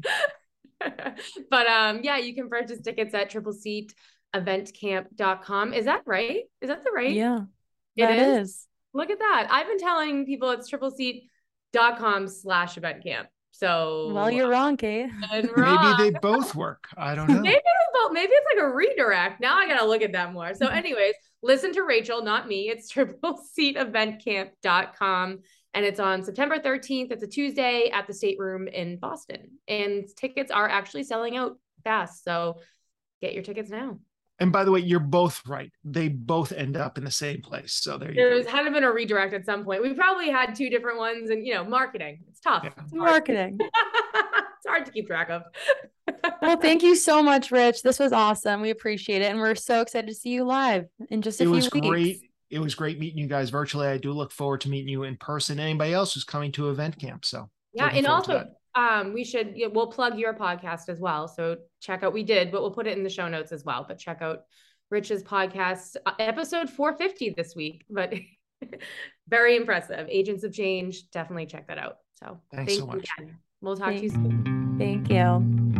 but 1.50 1.66
um, 1.68 2.00
yeah, 2.02 2.16
you 2.18 2.34
can 2.34 2.48
purchase 2.48 2.80
tickets 2.80 3.14
at 3.14 3.30
triple 3.30 3.52
seat 3.52 3.94
eventcamp.com. 4.42 5.72
Is 5.74 5.84
that 5.86 6.02
right? 6.06 6.42
Is 6.60 6.68
that 6.68 6.84
the 6.84 6.90
right? 6.92 7.12
Yeah, 7.12 7.40
It 7.96 8.06
that 8.06 8.18
is? 8.18 8.48
is. 8.50 8.66
Look 8.94 9.10
at 9.10 9.18
that. 9.18 9.48
I've 9.50 9.66
been 9.66 9.78
telling 9.78 10.24
people 10.26 10.50
it's 10.50 10.68
triple 10.68 10.90
seat.com 10.90 12.28
slash 12.28 12.76
event 12.76 13.02
camp. 13.02 13.28
So 13.52 14.10
Well, 14.12 14.30
you're 14.30 14.50
wrong, 14.50 14.76
Kate. 14.76 15.08
and 15.32 15.50
maybe 15.56 15.92
they 15.98 16.10
both 16.20 16.54
work 16.54 16.88
i 16.96 17.14
don't 17.14 17.28
know 17.30 17.40
Maybe 17.40 17.56
it's 17.56 17.90
both. 17.94 18.12
Maybe 18.12 18.32
it's 18.32 18.46
like 18.54 18.62
a 18.64 18.68
redirect. 18.74 19.40
Now 19.40 19.56
I 19.58 19.66
gotta 19.66 19.86
look 19.86 20.02
at 20.02 20.12
that 20.12 20.32
more. 20.32 20.54
So, 20.54 20.66
anyways, 20.82 21.14
listen 21.42 21.72
to 21.72 21.82
Rachel, 21.82 22.22
not 22.22 22.48
me. 22.48 22.68
It's 22.68 22.88
triple 22.90 23.38
seat 23.54 23.76
eventcamp.com. 23.76 25.38
And 25.74 25.84
it's 25.84 26.00
on 26.00 26.22
September 26.24 26.58
13th. 26.58 27.12
It's 27.12 27.22
a 27.22 27.26
Tuesday 27.26 27.90
at 27.92 28.06
the 28.06 28.14
State 28.14 28.38
Room 28.38 28.66
in 28.68 28.98
Boston. 28.98 29.58
And 29.68 30.06
tickets 30.16 30.50
are 30.50 30.66
actually 30.68 31.04
selling 31.04 31.36
out 31.36 31.58
fast. 31.84 32.24
So 32.24 32.60
get 33.20 33.34
your 33.34 33.42
tickets 33.42 33.68
now. 33.70 33.98
And 34.38 34.52
by 34.52 34.64
the 34.64 34.70
way 34.70 34.80
you're 34.80 35.00
both 35.00 35.42
right 35.46 35.72
they 35.84 36.08
both 36.08 36.52
end 36.52 36.76
up 36.76 36.98
in 36.98 37.04
the 37.04 37.10
same 37.10 37.40
place 37.40 37.72
so 37.72 37.96
there 37.96 38.10
you 38.10 38.16
go. 38.16 38.30
There's 38.30 38.46
go 38.46 38.52
had 38.52 38.72
been 38.72 38.84
a 38.84 38.92
redirect 38.92 39.32
at 39.34 39.44
some 39.44 39.64
point. 39.64 39.82
We 39.82 39.94
probably 39.94 40.30
had 40.30 40.54
two 40.54 40.68
different 40.70 40.98
ones 40.98 41.30
and 41.30 41.46
you 41.46 41.54
know, 41.54 41.64
marketing. 41.64 42.20
It's 42.28 42.40
tough. 42.40 42.64
Yeah. 42.64 42.70
It's. 42.82 42.92
Marketing. 42.92 43.58
it's 44.14 44.66
hard 44.66 44.86
to 44.86 44.92
keep 44.92 45.06
track 45.06 45.30
of. 45.30 45.42
Well, 46.42 46.56
thank 46.56 46.82
you 46.82 46.96
so 46.96 47.22
much, 47.30 47.50
Rich. 47.50 47.82
This 47.82 47.98
was 47.98 48.12
awesome. 48.12 48.60
We 48.60 48.70
appreciate 48.70 49.22
it. 49.22 49.30
And 49.30 49.38
we're 49.38 49.54
so 49.54 49.80
excited 49.80 50.08
to 50.08 50.14
see 50.14 50.30
you 50.30 50.44
live 50.44 50.86
in 51.10 51.22
just 51.22 51.40
a 51.40 51.44
it 51.44 51.46
few 51.46 51.54
was 51.54 51.68
great 51.68 52.20
it 52.50 52.58
was 52.58 52.74
great 52.74 52.98
meeting 52.98 53.18
you 53.18 53.26
guys 53.26 53.50
virtually 53.50 53.88
i 53.88 53.98
do 53.98 54.12
look 54.12 54.30
forward 54.30 54.60
to 54.60 54.68
meeting 54.68 54.88
you 54.88 55.02
in 55.02 55.16
person 55.16 55.58
anybody 55.58 55.92
else 55.92 56.14
who's 56.14 56.22
coming 56.22 56.52
to 56.52 56.70
event 56.70 56.96
camp 56.96 57.24
so 57.24 57.50
Yeah, 57.72 57.86
looking 57.86 57.98
and 57.98 58.06
forward 58.06 58.24
to 58.24 58.32
also 58.38 58.50
um 58.76 59.12
we 59.12 59.24
should 59.24 59.54
yeah, 59.56 59.68
we'll 59.68 59.86
plug 59.88 60.18
your 60.18 60.34
podcast 60.34 60.88
as 60.88 61.00
well. 61.00 61.26
So 61.26 61.56
check 61.80 62.02
out 62.02 62.12
we 62.12 62.22
did, 62.22 62.52
but 62.52 62.60
we'll 62.62 62.70
put 62.70 62.86
it 62.86 62.96
in 62.96 63.02
the 63.02 63.10
show 63.10 63.28
notes 63.28 63.52
as 63.52 63.64
well. 63.64 63.84
But 63.88 63.98
check 63.98 64.22
out 64.22 64.42
Rich's 64.90 65.22
podcast, 65.22 65.96
uh, 66.06 66.12
episode 66.18 66.70
450 66.70 67.30
this 67.30 67.56
week. 67.56 67.84
But 67.90 68.14
very 69.28 69.56
impressive. 69.56 70.06
Agents 70.10 70.44
of 70.44 70.52
Change, 70.52 71.10
definitely 71.10 71.46
check 71.46 71.66
that 71.68 71.78
out. 71.78 71.98
So 72.14 72.40
Thanks 72.52 72.76
so 72.76 72.80
thank 72.86 72.92
you 72.92 72.98
much. 72.98 73.10
again. 73.18 73.38
We'll 73.60 73.76
talk 73.76 73.94
to 73.94 74.02
you 74.02 74.10
soon. 74.10 74.76
Thank 74.78 75.10
you. 75.10 75.75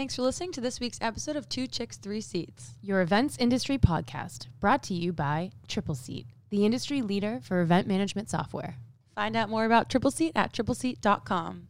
Thanks 0.00 0.16
for 0.16 0.22
listening 0.22 0.52
to 0.52 0.62
this 0.62 0.80
week's 0.80 0.96
episode 1.02 1.36
of 1.36 1.46
Two 1.46 1.66
Chicks, 1.66 1.98
Three 1.98 2.22
Seats. 2.22 2.72
Your 2.80 3.02
events 3.02 3.36
industry 3.36 3.76
podcast 3.76 4.46
brought 4.58 4.82
to 4.84 4.94
you 4.94 5.12
by 5.12 5.50
Triple 5.68 5.94
Seat, 5.94 6.26
the 6.48 6.64
industry 6.64 7.02
leader 7.02 7.38
for 7.42 7.60
event 7.60 7.86
management 7.86 8.30
software. 8.30 8.76
Find 9.14 9.36
out 9.36 9.50
more 9.50 9.66
about 9.66 9.90
Triple 9.90 10.10
Seat 10.10 10.32
at 10.34 10.54
tripleseat.com. 10.54 11.68